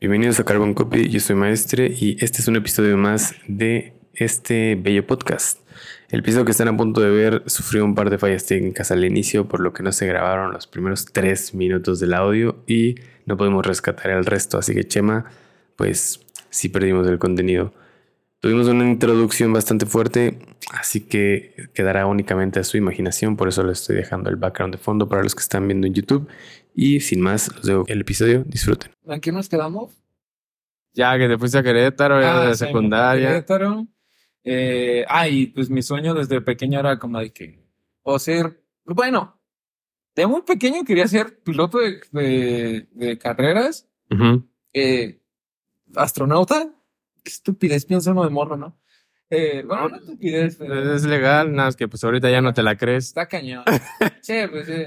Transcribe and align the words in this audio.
Bienvenidos 0.00 0.38
a 0.38 0.44
Carbon 0.44 0.74
Copy, 0.74 1.08
yo 1.08 1.18
soy 1.18 1.34
Maestre 1.34 1.92
y 1.92 2.24
este 2.24 2.40
es 2.40 2.46
un 2.46 2.54
episodio 2.54 2.96
más 2.96 3.34
de 3.48 3.94
este 4.14 4.76
bello 4.76 5.04
podcast. 5.04 5.58
El 6.08 6.20
episodio 6.20 6.44
que 6.44 6.52
están 6.52 6.68
a 6.68 6.76
punto 6.76 7.00
de 7.00 7.10
ver 7.10 7.42
sufrió 7.46 7.84
un 7.84 7.96
par 7.96 8.08
de 8.08 8.16
fallas 8.16 8.46
técnicas 8.46 8.92
al 8.92 9.04
inicio, 9.04 9.48
por 9.48 9.58
lo 9.58 9.72
que 9.72 9.82
no 9.82 9.90
se 9.90 10.06
grabaron 10.06 10.52
los 10.52 10.68
primeros 10.68 11.06
tres 11.06 11.52
minutos 11.52 11.98
del 11.98 12.14
audio 12.14 12.62
y 12.68 12.94
no 13.26 13.36
podemos 13.36 13.66
rescatar 13.66 14.12
el 14.12 14.24
resto, 14.24 14.56
así 14.56 14.72
que 14.72 14.84
Chema, 14.84 15.24
pues 15.74 16.20
sí 16.48 16.68
perdimos 16.68 17.08
el 17.08 17.18
contenido. 17.18 17.74
Tuvimos 18.38 18.68
una 18.68 18.88
introducción 18.88 19.52
bastante 19.52 19.84
fuerte, 19.84 20.38
así 20.70 21.00
que 21.00 21.70
quedará 21.74 22.06
únicamente 22.06 22.60
a 22.60 22.64
su 22.64 22.76
imaginación, 22.76 23.36
por 23.36 23.48
eso 23.48 23.64
le 23.64 23.72
estoy 23.72 23.96
dejando 23.96 24.30
el 24.30 24.36
background 24.36 24.76
de 24.76 24.78
fondo 24.78 25.08
para 25.08 25.24
los 25.24 25.34
que 25.34 25.42
están 25.42 25.66
viendo 25.66 25.88
en 25.88 25.94
YouTube. 25.94 26.28
Y 26.80 27.00
sin 27.00 27.20
más, 27.20 27.52
los 27.56 27.64
dejo 27.64 27.84
el 27.88 28.02
episodio, 28.02 28.44
disfruten. 28.46 28.92
¿En 29.04 29.20
qué 29.20 29.32
nos 29.32 29.48
quedamos? 29.48 29.92
Ya, 30.92 31.18
que 31.18 31.26
te 31.26 31.36
fuiste 31.36 31.58
a 31.58 31.62
Querétaro, 31.64 32.20
ya 32.20 32.46
de 32.46 32.54
sí, 32.54 32.66
secundaria. 32.66 33.30
Querétaro. 33.30 33.88
Eh, 34.44 35.04
ah, 35.08 35.26
y 35.26 35.48
pues 35.48 35.68
mi 35.70 35.82
sueño 35.82 36.14
desde 36.14 36.40
pequeño 36.40 36.78
era 36.78 36.96
como 36.96 37.18
de 37.18 37.32
que, 37.32 37.58
o 38.02 38.16
ser, 38.20 38.62
bueno, 38.84 39.40
de 40.14 40.28
muy 40.28 40.42
pequeño 40.42 40.84
quería 40.84 41.08
ser 41.08 41.40
piloto 41.42 41.78
de, 41.78 42.00
de, 42.12 42.88
de 42.92 43.18
carreras, 43.18 43.88
eh, 44.72 45.20
astronauta. 45.96 46.72
Qué 47.24 47.30
estupidez, 47.30 47.86
piensa 47.86 48.12
uno 48.12 48.22
de 48.22 48.30
morro, 48.30 48.56
¿no? 48.56 48.78
Eh, 49.30 49.64
bueno, 49.66 49.88
no 49.88 49.96
estupidez, 49.96 50.54
pero 50.56 50.94
Es 50.94 51.02
legal, 51.04 51.52
nada, 51.52 51.70
es 51.70 51.76
que 51.76 51.88
pues 51.88 52.04
ahorita 52.04 52.30
ya 52.30 52.40
no 52.40 52.54
te 52.54 52.62
la 52.62 52.76
crees. 52.76 53.08
está 53.08 53.26
cañón. 53.26 53.64
Sí, 54.22 54.34
pues 54.48 54.66
sí. 54.66 54.84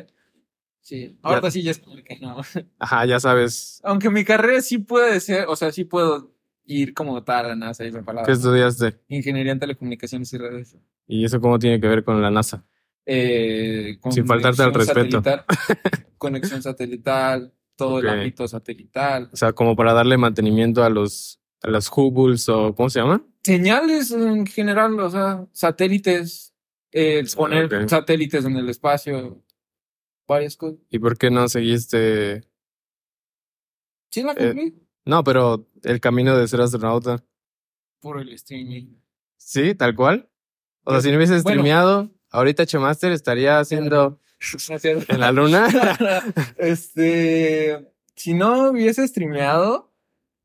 Sí, 0.81 1.17
ahorita 1.21 1.51
sí 1.51 1.61
ya 1.63 1.71
es 1.71 1.79
como 1.79 1.95
que 1.97 2.17
no. 2.19 2.41
Ajá, 2.79 3.05
ya 3.05 3.19
sabes. 3.19 3.79
Aunque 3.83 4.09
mi 4.09 4.23
carrera 4.25 4.61
sí 4.61 4.79
puede 4.79 5.19
ser, 5.19 5.45
o 5.47 5.55
sea, 5.55 5.71
sí 5.71 5.83
puedo 5.85 6.33
ir 6.65 6.93
como 6.93 7.23
tal 7.23 7.45
a 7.45 7.49
la 7.49 7.55
NASA 7.55 7.85
y 7.85 7.91
me 7.91 8.03
¿Qué 8.25 8.31
estudiaste? 8.31 8.99
Ingeniería 9.07 9.51
en 9.51 9.59
telecomunicaciones 9.59 10.31
y 10.33 10.37
redes. 10.37 10.77
¿Y 11.07 11.25
eso 11.25 11.39
cómo 11.41 11.59
tiene 11.59 11.79
que 11.79 11.87
ver 11.87 12.03
con 12.03 12.21
la 12.21 12.31
NASA? 12.31 12.65
Eh, 13.05 13.97
con 13.99 14.11
Sin 14.11 14.25
faltarte 14.27 14.63
al 14.63 14.73
respeto. 14.73 15.21
satelital, 15.23 15.45
conexión 16.17 16.61
satelital, 16.61 17.53
todo 17.75 17.99
el 17.99 18.09
ámbito 18.09 18.47
satelital. 18.47 19.29
O 19.33 19.35
sea, 19.35 19.53
como 19.53 19.75
para 19.75 19.93
darle 19.93 20.17
mantenimiento 20.17 20.83
a 20.83 20.89
los, 20.89 21.39
a 21.61 21.69
los 21.69 21.91
Hubbles 21.95 22.47
o 22.49 22.73
¿cómo 22.75 22.89
se 22.89 22.99
llaman? 22.99 23.25
Señales 23.43 24.11
en 24.11 24.45
general, 24.45 24.99
o 24.99 25.09
sea, 25.09 25.45
satélites, 25.51 26.53
eh, 26.91 27.23
poner 27.35 27.65
Ok. 27.65 27.89
satélites 27.89 28.45
en 28.45 28.55
el 28.55 28.69
espacio, 28.69 29.43
varias 30.27 30.55
cosas. 30.57 30.79
¿Y 30.89 30.99
por 30.99 31.17
qué 31.17 31.29
no 31.31 31.47
seguiste? 31.49 32.43
Sí, 34.11 34.23
la 34.23 34.33
Eh, 34.33 34.35
cumplí 34.53 34.75
No, 35.05 35.23
pero 35.23 35.67
el 35.83 35.99
camino 35.99 36.37
de 36.37 36.47
ser 36.47 36.61
astronauta. 36.61 37.23
por 37.99 38.19
el 38.19 38.29
streaming. 38.33 38.95
Sí, 39.37 39.75
tal 39.75 39.95
cual. 39.95 40.27
O 40.83 40.91
sea, 40.91 41.01
si 41.01 41.11
no 41.11 41.17
hubieses 41.17 41.43
Bueno. 41.43 41.61
streameado, 41.61 42.09
ahorita 42.31 42.65
Chemaster 42.65 43.11
estaría 43.11 43.59
haciendo 43.59 44.19
No 44.69 44.75
es 44.75 44.81
cierto. 44.81 45.13
en 45.13 45.19
la 45.19 45.31
luna. 45.31 45.67
este, 46.57 47.91
si 48.15 48.33
no 48.33 48.71
hubiese 48.71 49.07
streameado, 49.07 49.91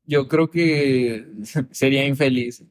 yo 0.05 0.27
creo 0.27 0.49
que 0.51 1.25
sería 1.71 2.05
infeliz. 2.05 2.63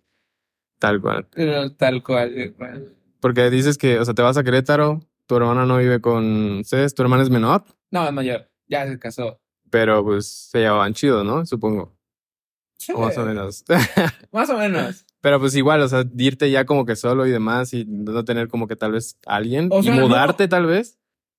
tal 0.79 1.01
cual. 1.01 1.27
Pero 1.33 1.73
tal 1.75 2.03
cual. 2.03 2.35
tal 2.35 2.55
cual. 2.55 2.97
Porque 3.20 3.51
dices 3.51 3.77
que, 3.79 3.98
o 3.98 4.05
sea, 4.05 4.15
te 4.15 4.23
vas 4.23 4.37
a 4.37 4.45
Querétaro, 4.45 5.01
tu 5.27 5.37
hermana 5.37 5.67
no 5.67 5.79
vive 5.79 6.01
con 6.01 6.59
ustedes, 6.61 6.95
tu 6.95 7.03
hermana 7.03 7.23
es 7.23 7.31
menor, 7.31 7.65
No, 7.91 8.07
es 8.07 8.13
mayor. 8.13 8.51
Ya 8.69 8.87
se 8.87 8.99
casó. 8.99 9.41
pero 9.71 10.03
pues 10.05 10.27
se 10.51 10.59
llevaban 10.61 10.95
chido, 10.95 11.23
¿no? 11.25 11.45
Supongo. 11.47 11.97
Sí, 12.79 12.93
O 12.95 13.01
más 13.01 13.17
o 13.19 13.25
menos. 13.25 13.65
Más 14.33 14.51
o 14.51 14.59
menos. 14.59 15.07
pero 15.21 15.41
pues 15.41 15.55
igual, 15.57 15.81
o 15.81 15.89
sea, 15.89 16.05
irte 16.19 16.51
ya 16.51 16.67
como 16.67 16.85
que 16.85 16.95
solo 16.95 17.27
y 17.27 17.31
demás 17.31 17.73
y 17.73 17.85
no 17.87 18.25
tener 18.25 18.49
como 18.49 18.69
que 18.69 18.77
tal 18.77 18.93
vez 18.93 19.19
alguien 19.27 19.69
O 19.73 19.83
sea, 19.83 19.95
y 19.95 19.98
no. 19.98 20.07
mudarte 20.07 20.47
tal 20.47 20.67
vez. 20.67 20.98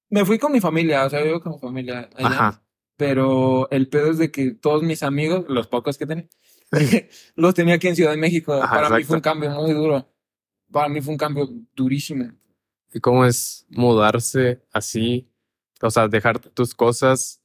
Me 0.09 0.25
fui 0.25 0.39
con 0.39 0.51
mi 0.51 0.59
familia, 0.61 1.05
o 1.05 1.09
sea, 1.09 1.21
vivo 1.21 1.39
con 1.41 1.53
mi 1.53 1.59
familia 1.59 2.09
allá. 2.15 2.27
Ajá. 2.27 2.63
Pero 2.97 3.69
el 3.69 3.87
pedo 3.89 4.09
es 4.11 4.17
de 4.17 4.31
que 4.31 4.51
todos 4.51 4.81
mis 4.81 5.03
amigos, 5.03 5.45
los 5.47 5.67
pocos 5.67 5.97
que 5.99 6.07
tenía, 6.07 6.27
los 7.35 7.53
tenía 7.53 7.75
aquí 7.75 7.87
en 7.87 7.95
Ciudad 7.95 8.11
de 8.11 8.17
México. 8.17 8.53
Ajá, 8.53 8.75
Para 8.75 8.97
mí 8.97 9.03
fue 9.03 9.17
un 9.17 9.21
cambio 9.21 9.51
muy 9.51 9.73
duro. 9.73 10.09
Para 10.71 10.89
mí 10.89 10.99
fue 11.01 11.13
un 11.13 11.17
cambio 11.19 11.47
durísimo. 11.75 12.31
¿Y 12.93 12.99
cómo 12.99 13.25
es 13.25 13.65
mudarse 13.69 14.61
así? 14.71 15.29
O 15.81 15.91
sea, 15.91 16.07
dejar 16.07 16.39
tus 16.39 16.73
cosas 16.73 17.41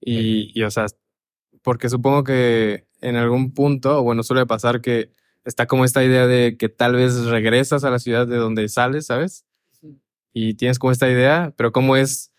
y, 0.00 0.58
y, 0.58 0.62
o 0.62 0.70
sea, 0.70 0.86
porque 1.62 1.88
supongo 1.88 2.24
que 2.24 2.86
en 3.00 3.16
algún 3.16 3.52
punto, 3.52 4.02
bueno, 4.02 4.22
suele 4.22 4.46
pasar 4.46 4.80
que 4.80 5.12
está 5.44 5.66
como 5.66 5.84
esta 5.84 6.04
idea 6.04 6.26
de 6.26 6.56
que 6.56 6.68
tal 6.68 6.94
vez 6.94 7.24
regresas 7.24 7.84
a 7.84 7.90
la 7.90 7.98
ciudad 7.98 8.26
de 8.26 8.36
donde 8.36 8.68
sales, 8.68 9.06
¿sabes? 9.06 9.44
Y 10.32 10.54
tienes 10.54 10.78
como 10.78 10.92
esta 10.92 11.10
idea, 11.10 11.52
pero 11.56 11.72
cómo 11.72 11.96
es 11.96 12.32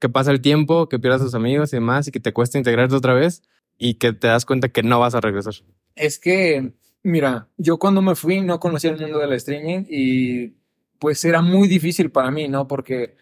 que 0.00 0.08
pasa 0.08 0.30
el 0.30 0.40
tiempo, 0.40 0.88
que 0.88 0.98
pierdas 0.98 1.22
a 1.22 1.24
tus 1.24 1.34
amigos 1.34 1.72
y 1.72 1.76
demás, 1.76 2.06
y 2.08 2.10
que 2.10 2.20
te 2.20 2.32
cuesta 2.32 2.58
integrarte 2.58 2.94
otra 2.94 3.14
vez 3.14 3.42
y 3.78 3.94
que 3.94 4.12
te 4.12 4.26
das 4.26 4.44
cuenta 4.44 4.68
que 4.68 4.82
no 4.82 5.00
vas 5.00 5.14
a 5.14 5.20
regresar. 5.20 5.54
Es 5.94 6.18
que, 6.18 6.72
mira, 7.02 7.48
yo 7.56 7.78
cuando 7.78 8.02
me 8.02 8.14
fui 8.14 8.40
no 8.40 8.60
conocía 8.60 8.90
el 8.90 9.00
mundo 9.00 9.18
del 9.18 9.32
streaming 9.32 9.84
y 9.88 10.54
pues 10.98 11.24
era 11.24 11.42
muy 11.42 11.68
difícil 11.68 12.10
para 12.10 12.30
mí, 12.30 12.48
¿no? 12.48 12.66
Porque 12.66 13.16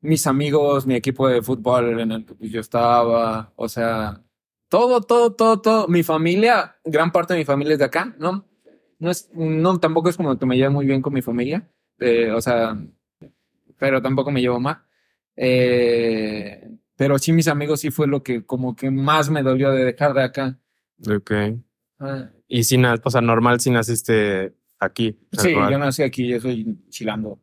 mis 0.00 0.26
amigos, 0.26 0.86
mi 0.86 0.94
equipo 0.94 1.28
de 1.28 1.42
fútbol 1.42 2.00
en 2.00 2.12
el 2.12 2.24
que 2.26 2.48
yo 2.48 2.60
estaba, 2.60 3.52
o 3.56 3.68
sea, 3.68 4.20
todo, 4.68 5.00
todo, 5.00 5.32
todo, 5.34 5.60
todo, 5.60 5.88
mi 5.88 6.02
familia, 6.02 6.76
gran 6.84 7.12
parte 7.12 7.34
de 7.34 7.40
mi 7.40 7.44
familia 7.44 7.74
es 7.74 7.78
de 7.78 7.84
acá, 7.84 8.14
¿no? 8.18 8.44
No 8.98 9.10
es, 9.10 9.30
no, 9.34 9.78
tampoco 9.80 10.08
es 10.08 10.16
como 10.16 10.38
que 10.38 10.46
me 10.46 10.56
llevo 10.56 10.72
muy 10.74 10.86
bien 10.86 11.02
con 11.02 11.12
mi 11.12 11.22
familia, 11.22 11.68
eh, 11.98 12.30
o 12.32 12.40
sea, 12.40 12.76
pero 13.78 14.00
tampoco 14.02 14.30
me 14.30 14.40
llevo 14.40 14.60
mal. 14.60 14.82
Eh, 15.36 16.68
pero 16.96 17.18
sí, 17.18 17.32
mis 17.32 17.48
amigos 17.48 17.80
sí 17.80 17.90
fue 17.90 18.06
lo 18.06 18.22
que 18.22 18.44
como 18.44 18.76
que 18.76 18.90
más 18.90 19.28
me 19.30 19.42
dolió 19.42 19.70
de 19.72 19.84
dejar 19.84 20.14
de 20.14 20.22
acá. 20.22 20.58
Ok. 21.08 21.32
Ah. 21.98 22.30
Y 22.48 22.64
si, 22.64 22.76
na- 22.78 23.00
o 23.02 23.10
sea, 23.10 23.20
normal 23.20 23.60
si 23.60 23.70
naciste 23.70 24.54
aquí. 24.84 25.18
Sí, 25.32 25.52
yo 25.52 25.78
nací 25.78 26.02
aquí, 26.02 26.28
yo 26.28 26.40
soy 26.40 26.78
chilando. 26.88 27.38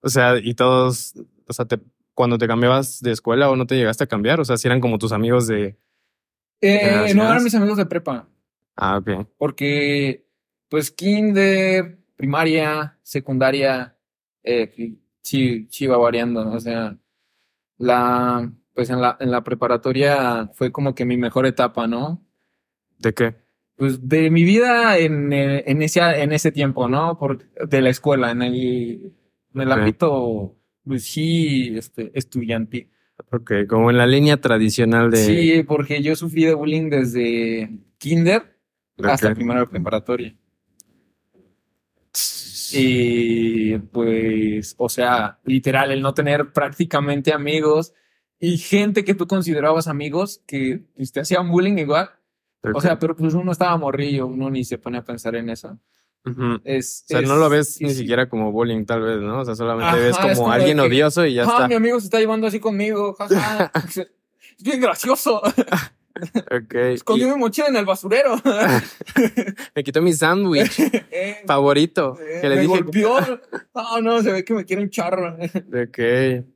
O 0.00 0.08
sea, 0.08 0.36
y 0.38 0.54
todos, 0.54 1.14
o 1.46 1.52
sea, 1.52 1.64
te, 1.64 1.78
cuando 2.14 2.38
te 2.38 2.46
cambiabas 2.46 3.00
de 3.00 3.10
escuela 3.12 3.50
o 3.50 3.56
no 3.56 3.66
te 3.66 3.76
llegaste 3.76 4.04
a 4.04 4.08
cambiar, 4.08 4.40
o 4.40 4.44
sea, 4.44 4.56
si 4.56 4.68
eran 4.68 4.80
como 4.80 4.98
tus 4.98 5.12
amigos 5.12 5.46
de... 5.46 5.76
Eh, 6.60 7.12
no 7.14 7.24
eran 7.24 7.42
mis 7.44 7.54
amigos 7.54 7.76
de 7.76 7.86
prepa, 7.86 8.28
Ah, 8.76 8.98
ok. 8.98 9.28
porque 9.36 10.26
pues 10.68 10.90
kinder, 10.90 11.98
primaria, 12.16 12.98
secundaria, 13.02 13.96
eh, 14.42 14.96
sí, 15.22 15.68
sí 15.70 15.84
iba 15.84 15.96
variando. 15.98 16.50
O 16.50 16.58
sea, 16.60 16.96
la, 17.78 18.50
pues 18.74 18.90
en 18.90 19.00
la, 19.00 19.16
en 19.20 19.30
la 19.30 19.44
preparatoria 19.44 20.50
fue 20.54 20.72
como 20.72 20.94
que 20.94 21.04
mi 21.04 21.16
mejor 21.16 21.46
etapa, 21.46 21.86
¿no? 21.86 22.24
¿De 22.98 23.12
qué? 23.12 23.36
Pues 23.76 24.08
de 24.08 24.30
mi 24.30 24.44
vida 24.44 24.98
en, 24.98 25.32
eh, 25.32 25.64
en 25.66 25.82
ese, 25.82 26.00
en 26.00 26.32
ese 26.32 26.52
tiempo, 26.52 26.88
¿no? 26.88 27.18
Por, 27.18 27.44
de 27.54 27.80
la 27.80 27.90
escuela, 27.90 28.30
en 28.30 28.42
el, 28.42 29.12
en 29.54 29.60
el 29.60 29.72
ámbito, 29.72 30.54
pues 30.84 31.04
sí, 31.04 31.76
este, 31.76 32.12
estudiantil. 32.14 32.88
Ok, 33.30 33.52
como 33.68 33.90
en 33.90 33.96
la 33.96 34.06
línea 34.06 34.40
tradicional 34.40 35.10
de... 35.10 35.16
Sí, 35.16 35.62
porque 35.64 36.02
yo 36.02 36.14
sufrí 36.14 36.44
de 36.44 36.54
bullying 36.54 36.88
desde 36.88 37.70
kinder 37.98 38.56
hasta 39.02 39.28
Ok. 39.28 39.34
primero 39.34 39.60
de 39.60 39.66
preparatoria. 39.66 40.36
Y 42.72 43.78
pues, 43.78 44.74
o 44.78 44.88
sea, 44.88 45.38
literal, 45.44 45.92
el 45.92 46.00
no 46.00 46.14
tener 46.14 46.52
prácticamente 46.52 47.32
amigos 47.32 47.92
y 48.40 48.58
gente 48.58 49.04
que 49.04 49.14
tú 49.14 49.26
considerabas 49.26 49.86
amigos 49.86 50.42
que 50.46 50.82
pues, 50.96 51.12
te 51.12 51.20
hacían 51.20 51.50
bullying 51.50 51.78
igual. 51.78 52.10
O 52.72 52.80
sea, 52.80 52.98
pero 52.98 53.14
pues 53.16 53.34
uno 53.34 53.52
estaba 53.52 53.76
morrillo, 53.76 54.26
uno 54.26 54.48
ni 54.50 54.64
se 54.64 54.78
pone 54.78 54.98
a 54.98 55.04
pensar 55.04 55.34
en 55.36 55.50
eso. 55.50 55.78
Es, 56.64 57.02
O 57.04 57.08
sea, 57.08 57.20
es- 57.20 57.28
no 57.28 57.36
lo 57.36 57.50
ves 57.50 57.74
sí, 57.74 57.84
ni 57.84 57.90
sí. 57.90 57.96
siquiera 57.96 58.28
como 58.30 58.50
bullying, 58.50 58.86
tal 58.86 59.02
vez, 59.02 59.18
¿no? 59.20 59.40
O 59.40 59.44
sea, 59.44 59.54
solamente 59.54 59.88
Ajá, 59.90 59.96
ves 59.98 60.16
es 60.30 60.38
como 60.38 60.50
alguien 60.50 60.78
que, 60.78 60.82
odioso 60.84 61.26
y 61.26 61.34
ya 61.34 61.42
Ah, 61.42 61.46
está. 61.46 61.68
mi 61.68 61.74
amigo 61.74 62.00
se 62.00 62.06
está 62.06 62.18
llevando 62.18 62.46
así 62.46 62.60
conmigo. 62.60 63.14
jaja. 63.14 63.70
es 63.86 64.62
bien 64.62 64.80
gracioso. 64.80 65.42
Ok. 65.42 66.74
Escondió 66.94 67.28
mi 67.28 67.36
mochila 67.38 67.66
en 67.68 67.76
el 67.76 67.84
basurero. 67.84 68.36
Me 69.74 69.84
quitó 69.84 70.00
mi 70.00 70.12
sándwich 70.14 70.78
Eh, 71.10 71.42
favorito. 71.46 72.16
eh, 72.20 72.38
que 72.40 72.48
le 72.48 72.54
me 72.56 72.60
dije... 72.62 72.72
golpeó. 72.82 73.20
No, 73.74 74.00
no, 74.00 74.22
se 74.22 74.32
ve 74.32 74.44
que 74.44 74.54
me 74.54 74.64
quiere 74.64 74.82
un 74.82 74.90
charro. 74.90 75.36
Ok. 75.36 75.98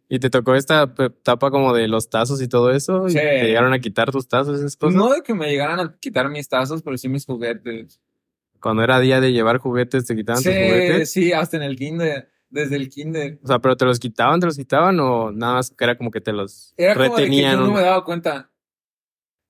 ¿Y 0.09 0.19
te 0.21 0.31
tocó 0.31 0.55
esta 0.55 0.95
etapa 0.99 1.51
como 1.51 1.75
de 1.75 1.87
los 1.87 2.09
tazos 2.09 2.41
y 2.41 2.49
todo 2.49 2.71
eso? 2.71 3.07
¿Y 3.09 3.11
Sí. 3.13 3.19
te 3.19 3.43
llegaron 3.45 3.73
a 3.75 3.79
quitar 3.79 4.11
tus 4.11 4.27
tazos 4.27 4.57
y 4.57 4.61
esas 4.61 4.77
cosas? 4.77 4.95
No 4.95 5.11
de 5.13 5.23
que 5.23 5.35
me 5.35 5.51
llegaran 5.51 5.81
a 5.81 5.97
quitar 6.01 6.29
mis 6.31 6.49
tazos, 6.49 6.83
pero 6.83 6.97
sí 6.97 7.09
mis 7.09 7.27
juguetes. 7.27 8.01
Cuando 8.61 8.83
era 8.83 8.99
día 9.01 9.21
de 9.21 9.33
llevar 9.33 9.59
juguetes, 9.59 10.07
te 10.07 10.17
quitaban 10.17 10.43
Sí, 10.43 10.49
tus 10.49 10.57
juguetes. 10.59 11.13
sí, 11.13 11.33
hasta 11.33 11.57
en 11.59 11.63
el 11.63 11.77
kinder. 11.77 12.31
Desde 12.51 12.77
el 12.77 12.89
kinder. 12.89 13.39
O 13.45 13.47
sea, 13.47 13.59
pero 13.59 13.77
te 13.77 13.85
los 13.85 13.99
quitaban, 13.99 14.41
te 14.41 14.47
los 14.47 14.57
quitaban 14.57 14.99
o 15.01 15.31
nada 15.31 15.53
más 15.55 15.71
que 15.71 15.85
era 15.85 15.99
como 15.99 16.11
que 16.11 16.23
te 16.23 16.33
los 16.33 16.73
Era 16.79 16.95
como 16.95 17.05
de 17.05 17.11
que 17.11 17.17
retenían. 17.25 17.59
yo 17.59 17.67
no 17.67 17.73
me 17.75 17.83
daba 17.83 18.03
cuenta. 18.05 18.51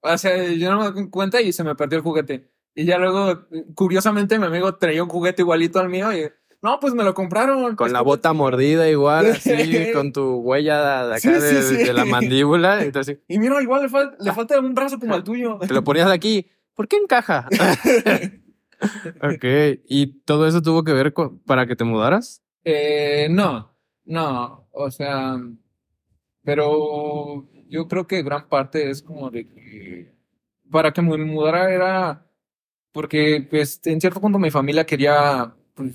O 0.01 0.19
sea, 0.19 0.53
yo 0.53 0.71
no 0.75 0.93
me 0.93 1.01
di 1.03 1.09
cuenta 1.09 1.41
y 1.41 1.53
se 1.53 1.63
me 1.63 1.77
perdió 1.77 1.99
el 1.99 2.03
juguete. 2.03 2.51
Y 2.75 2.85
ya 2.85 2.99
luego, 2.99 3.47
curiosamente, 3.77 4.37
mi 4.41 4.47
amigo 4.47 4.75
traía 4.77 5.03
un 5.05 5.09
juguete 5.09 5.43
igualito 5.43 5.79
al 5.79 5.89
mío 5.89 6.13
y 6.13 6.29
no, 6.63 6.81
pues 6.81 6.95
me 6.95 7.05
lo 7.05 7.15
compraron. 7.15 7.77
Con 7.77 7.87
Es 7.87 7.93
la 7.93 8.01
como- 8.01 8.11
bota 8.13 8.33
mordida 8.33 8.89
igual, 8.91 9.27
así, 9.33 9.93
con 9.93 10.13
tu 10.13 10.37
huella 10.41 11.07
de 11.07 11.13
acá 11.15 11.21
Sí, 11.21 11.29
sí, 11.29 11.55
de, 11.55 11.63
sí. 11.63 11.77
de 11.77 11.93
la 11.93 12.05
mandíbula. 12.05 12.83
Entonces, 12.83 13.19
Y 13.29 13.39
mira, 13.39 13.61
igual 13.63 13.83
le, 13.83 13.89
fal- 13.89 14.17
le 14.19 14.33
falta 14.33 14.59
un 14.61 14.75
brazo 14.75 14.99
como 14.99 15.15
al 15.15 15.25
tuyo. 15.25 15.59
te 15.59 15.73
lo 15.73 15.85
ponías 15.85 16.11
aquí. 16.11 16.47
¿Por 16.75 16.87
qué 16.89 16.97
encaja? 16.97 17.49
ok. 19.23 19.45
¿Y 19.89 20.07
todo 20.25 20.47
eso 20.47 20.63
tuvo 20.63 20.85
que 20.85 20.93
ver 20.93 21.13
con, 21.13 21.39
para 21.41 21.67
que 21.67 21.77
te 21.77 21.85
mudaras? 21.85 22.43
Eh, 22.65 23.29
no, 23.31 23.75
no, 24.05 24.69
o 24.73 24.91
sea, 24.91 25.37
pero 26.45 27.47
yo 27.69 27.89
creo 27.89 28.07
que 28.07 28.23
gran 28.23 28.49
parte 28.49 28.91
es 28.91 29.03
como 29.03 29.31
de 29.31 29.47
que 29.49 30.15
para 30.71 30.93
que 30.93 31.03
me 31.03 31.17
mudara 31.19 31.73
era 31.73 32.27
porque 32.93 33.47
pues 33.49 33.81
en 33.85 34.01
cierto 34.01 34.21
punto 34.21 34.39
mi 34.39 34.51
familia 34.51 34.85
quería 34.87 35.55
pues, 35.75 35.95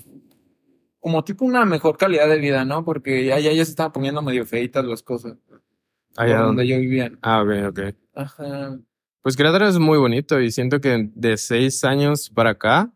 como 1.04 1.22
tipo 1.22 1.44
una 1.44 1.66
mejor 1.66 1.98
calidad 1.98 2.26
de 2.30 2.38
vida, 2.38 2.64
¿no? 2.64 2.82
Porque 2.82 3.26
ya, 3.26 3.38
ya, 3.38 3.52
se 3.52 3.60
estaban 3.70 3.92
poniendo 3.92 4.22
medio 4.22 4.46
feitas 4.46 4.82
las 4.86 5.02
cosas 5.02 5.34
Allá 6.16 6.36
por 6.38 6.46
donde. 6.46 6.62
donde 6.62 6.66
yo 6.66 6.78
vivía. 6.78 7.12
Ah, 7.20 7.42
ok, 7.42 7.50
ok. 7.68 7.80
Ajá. 8.14 8.78
Pues 9.20 9.36
Querétaro 9.36 9.68
es 9.68 9.78
muy 9.78 9.98
bonito 9.98 10.40
y 10.40 10.50
siento 10.50 10.80
que 10.80 11.10
de 11.14 11.36
seis 11.36 11.84
años 11.84 12.30
para 12.30 12.50
acá, 12.50 12.90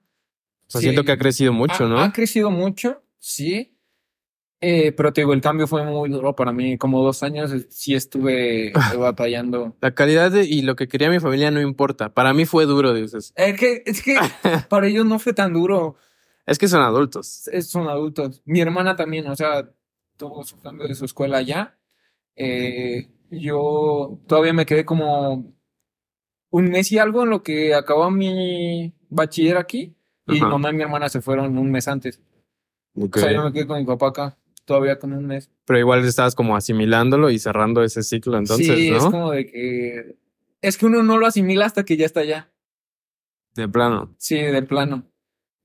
sea, 0.69 0.81
Sí. 0.81 0.87
siento 0.87 1.05
que 1.05 1.13
ha 1.13 1.19
crecido 1.19 1.53
mucho, 1.53 1.85
ha, 1.85 1.89
¿no? 1.89 2.01
ha 2.01 2.11
crecido 2.11 2.51
mucho, 2.51 3.03
sí. 3.19 3.75
Eh, 4.63 4.93
pero 4.93 5.13
te 5.13 5.21
digo, 5.21 5.35
el 5.35 5.41
cambio 5.43 5.67
fue 5.67 5.85
muy 5.85 6.09
duro 6.09 6.35
para 6.35 6.51
mí. 6.51 6.79
Como 6.79 7.03
dos 7.05 7.23
años 7.23 7.53
eh, 7.53 7.67
sí 7.69 7.95
estuve 7.95 8.73
batallando. 8.99 9.77
La 9.83 9.95
calidad 9.95 10.33
de- 10.33 10.47
y 10.47 10.63
lo 10.63 10.77
que 10.77 10.89
quería 10.89 11.11
mi 11.11 11.21
familia 11.21 11.51
no 11.51 11.61
importa. 11.61 12.15
Para 12.15 12.33
mí 12.33 12.47
fue 12.47 12.65
duro, 12.65 12.95
dices. 12.95 13.35
Es 13.37 13.57
que, 13.61 13.83
es 13.85 14.03
que 14.03 14.17
para 14.71 14.87
ellos 14.87 15.05
no 15.05 15.19
fue 15.19 15.35
tan 15.35 15.53
duro. 15.53 15.97
Es 16.49 16.59
que 16.59 16.67
son 16.69 16.81
adultos. 16.83 17.47
Es- 17.49 17.69
Son 17.69 17.89
adultos. 17.89 18.43
Mi 18.47 18.61
hermana 18.61 18.97
también, 18.97 19.27
o 19.29 19.37
sea, 19.37 19.71
tuvo 20.17 20.43
su 20.45 20.59
cambio 20.61 20.89
de 20.89 20.95
su 20.95 21.05
escuela 21.05 21.39
allá. 21.39 21.79
Eh, 22.37 23.09
yo 23.31 24.19
todavía 24.27 24.53
me 24.55 24.65
quedé 24.67 24.85
como 24.85 25.53
un 26.51 26.65
mes 26.71 26.91
y 26.93 26.99
algo 26.99 27.25
en 27.25 27.31
lo 27.31 27.43
que 27.43 27.75
acabó 27.75 28.11
mi 28.11 28.95
bachiller 29.11 29.59
aquí. 29.59 29.95
Y 30.27 30.39
Ajá. 30.39 30.49
mamá 30.49 30.71
y 30.71 30.75
mi 30.75 30.83
hermana 30.83 31.09
se 31.09 31.21
fueron 31.21 31.57
un 31.59 31.71
mes 31.71 31.87
antes. 31.89 32.21
O 32.95 33.09
sea, 33.19 33.33
yo 33.33 33.43
me 33.45 33.53
quedé 33.53 33.67
con 33.67 33.79
mi 33.79 33.85
papá 33.87 34.09
acá, 34.09 34.39
todavía 34.65 34.99
con 34.99 35.13
un 35.13 35.27
mes. 35.27 35.51
Pero 35.67 35.79
igual 35.79 36.05
estabas 36.05 36.35
como 36.35 36.57
asimilándolo 36.57 37.31
y 37.31 37.39
cerrando 37.39 37.83
ese 37.83 38.03
ciclo 38.03 38.39
entonces, 38.39 38.67
sí, 38.67 38.89
es 38.89 39.05
como 39.05 39.31
de 39.33 39.47
que. 39.47 40.17
Es 40.61 40.77
que 40.79 40.87
uno 40.87 41.03
no 41.03 41.19
lo 41.19 41.27
asimila 41.27 41.67
hasta 41.67 41.85
que 41.85 41.97
ya 41.97 42.07
está 42.07 42.21
allá. 42.21 42.51
De 43.55 43.69
plano. 43.69 44.15
Sí, 44.19 44.37
de 44.37 44.63
plano. 44.63 45.05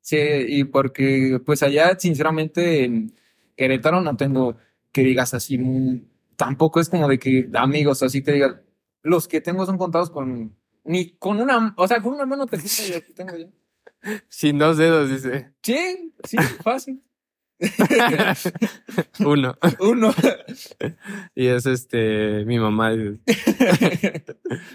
Sí, 0.04 0.18
y 0.20 0.66
porque 0.66 1.40
pues 1.46 1.64
allá, 1.64 1.98
sinceramente, 1.98 2.84
en 2.84 3.16
Querétaro 3.56 4.02
no 4.02 4.18
tengo 4.18 4.58
que 4.92 5.02
digas 5.02 5.34
así, 5.34 5.58
mm, 5.58 6.06
tampoco 6.36 6.82
es 6.82 6.90
como 6.90 7.08
de 7.08 7.18
que 7.18 7.50
amigos, 7.54 8.04
así 8.04 8.22
que 8.22 8.34
digas, 8.34 8.58
los 9.02 9.30
que 9.30 9.40
tengo 9.40 9.66
son 9.66 9.78
contados 9.78 10.10
con, 10.10 10.58
ni 10.84 11.12
con 11.12 11.40
una, 11.40 11.74
o 11.78 11.88
sea, 11.88 12.02
con 12.02 12.16
una 12.16 12.26
mano 12.26 12.48
te 12.48 12.58
aquí 12.58 13.14
tengo 13.16 13.38
ya. 13.38 13.48
Sin 14.28 14.60
dos 14.60 14.78
dedos, 14.78 15.10
dice. 15.10 15.54
Sí, 15.62 16.14
sí, 16.26 16.38
fácil. 16.62 17.02
Uno. 19.26 19.56
Uno. 19.80 20.14
Y 21.34 21.48
es 21.48 21.66
este, 21.66 22.44
mi 22.44 22.60
mamá. 22.60 22.92
mi 22.92 23.22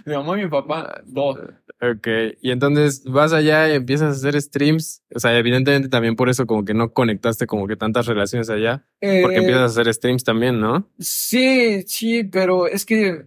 mamá 0.07 0.39
y 0.39 0.45
mi 0.45 0.49
papá, 0.49 1.03
dos. 1.05 1.39
Ok. 1.81 2.09
Y 2.41 2.51
entonces 2.51 3.05
vas 3.05 3.33
allá 3.33 3.69
y 3.71 3.75
empiezas 3.77 4.09
a 4.09 4.19
hacer 4.19 4.41
streams. 4.41 5.05
O 5.15 5.21
sea, 5.21 5.39
evidentemente 5.39 5.89
también 5.89 6.17
por 6.17 6.29
eso 6.29 6.47
como 6.47 6.65
que 6.65 6.75
no 6.75 6.93
conectaste 6.93 7.47
como 7.47 7.67
que 7.69 7.77
tantas 7.77 8.07
relaciones 8.07 8.51
allá. 8.51 8.85
Porque 9.01 9.37
Eh, 9.37 9.39
empiezas 9.39 9.63
a 9.63 9.65
hacer 9.81 9.93
streams 9.95 10.25
también, 10.25 10.61
¿no? 10.61 10.91
Sí, 10.99 11.83
sí, 11.87 12.25
pero 12.25 12.67
es 12.67 12.85
que 12.85 13.27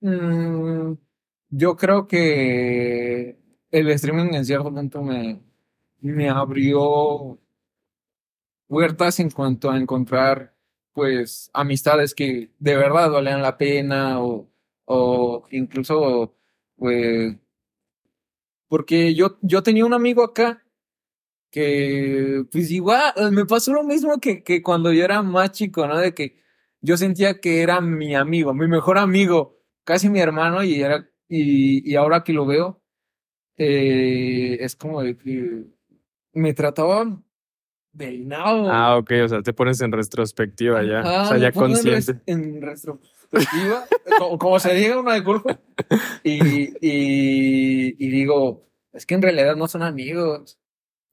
mm, 0.00 0.92
yo 1.50 1.76
creo 1.76 2.06
que 2.06 3.38
el 3.70 3.88
streaming 3.90 4.34
en 4.34 4.44
cierto 4.44 4.72
punto 4.72 5.02
me, 5.02 5.40
me 6.00 6.28
abrió 6.28 7.38
puertas 8.66 9.20
en 9.20 9.30
cuanto 9.30 9.70
a 9.70 9.78
encontrar 9.78 10.54
pues 10.92 11.50
amistades 11.54 12.14
que 12.14 12.50
de 12.58 12.76
verdad 12.76 13.10
valían 13.10 13.40
la 13.42 13.56
pena 13.56 14.20
o, 14.22 14.48
o 14.84 15.46
incluso 15.50 16.34
pues 16.76 17.36
porque 18.68 19.14
yo, 19.14 19.38
yo 19.42 19.62
tenía 19.62 19.84
un 19.86 19.94
amigo 19.94 20.22
acá 20.22 20.62
que 21.50 22.44
pues 22.52 22.70
igual 22.70 23.12
me 23.32 23.46
pasó 23.46 23.72
lo 23.72 23.82
mismo 23.82 24.18
que, 24.20 24.42
que 24.42 24.62
cuando 24.62 24.92
yo 24.92 25.04
era 25.04 25.22
más 25.22 25.52
chico, 25.52 25.86
¿no? 25.86 25.96
De 25.98 26.14
que 26.14 26.38
yo 26.80 26.96
sentía 26.96 27.40
que 27.40 27.62
era 27.62 27.80
mi 27.80 28.14
amigo, 28.14 28.52
mi 28.54 28.68
mejor 28.68 28.98
amigo, 28.98 29.56
casi 29.84 30.08
mi 30.10 30.20
hermano, 30.20 30.62
y 30.62 30.80
era, 30.80 31.08
y, 31.28 31.90
y 31.90 31.96
ahora 31.96 32.22
que 32.22 32.32
lo 32.32 32.46
veo, 32.46 32.82
eh, 33.56 34.58
es 34.60 34.76
como 34.76 35.02
de 35.02 35.16
que 35.16 35.64
me 36.34 36.52
trataban 36.54 37.24
del 37.92 38.28
nabo. 38.28 38.68
Ah, 38.70 38.96
ok. 38.98 39.10
O 39.24 39.28
sea, 39.28 39.42
te 39.42 39.52
pones 39.52 39.80
en 39.80 39.90
retrospectiva 39.90 40.84
ya. 40.84 41.00
O 41.22 41.24
sea, 41.28 41.38
ya 41.38 41.48
en 41.48 41.52
consciente. 41.54 42.12
res- 42.12 42.22
En 42.26 42.60
como, 44.18 44.38
como 44.38 44.60
se 44.60 44.74
diga 44.74 44.98
una 44.98 45.14
disculpa, 45.14 45.60
y, 46.24 46.70
y, 46.80 47.94
y 47.98 48.08
digo, 48.10 48.66
es 48.92 49.06
que 49.06 49.14
en 49.14 49.22
realidad 49.22 49.56
no 49.56 49.68
son 49.68 49.82
amigos. 49.82 50.58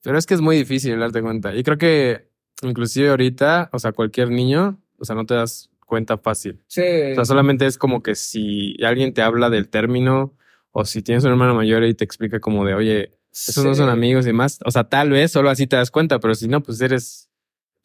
Pero 0.02 0.18
es 0.18 0.26
que 0.26 0.34
es 0.36 0.42
muy 0.42 0.58
difícil 0.58 1.00
darte 1.00 1.22
cuenta. 1.22 1.56
Y 1.56 1.64
creo 1.64 1.78
que 1.78 2.30
inclusive 2.62 3.10
ahorita, 3.10 3.70
o 3.74 3.80
sea, 3.80 3.92
cualquier 3.92 4.30
niño, 4.30 4.80
o 4.98 5.06
sea, 5.06 5.16
no 5.16 5.26
te 5.26 5.34
das 5.34 5.70
cuenta 5.86 6.18
fácil. 6.18 6.64
Sí, 6.68 6.82
O 7.12 7.16
sea, 7.16 7.26
solamente 7.26 7.66
es 7.66 7.78
como 7.78 8.02
que 8.02 8.16
si 8.16 8.76
alguien 8.84 9.14
te 9.14 9.22
habla 9.22 9.50
del 9.50 9.70
término 9.70 10.34
o 10.72 10.86
si 10.86 11.02
tienes 11.02 11.24
un 11.24 11.32
hermano 11.32 11.56
mayor 11.56 11.84
y 11.84 11.94
te 11.94 12.04
explica 12.04 12.40
como 12.40 12.66
de, 12.66 12.74
oye, 12.74 13.18
esos 13.32 13.66
no 13.66 13.76
son 13.76 13.90
amigos 13.90 14.26
y 14.26 14.30
demás. 14.30 14.60
O 14.66 14.72
sea, 14.72 14.86
tal 14.86 15.10
vez 15.10 15.32
solo 15.32 15.50
así 15.50 15.68
te 15.68 15.76
das 15.76 15.92
cuenta, 15.92 16.20
pero 16.20 16.36
si 16.36 16.48
no, 16.48 16.64
pues 16.64 16.80
eres, 16.82 17.30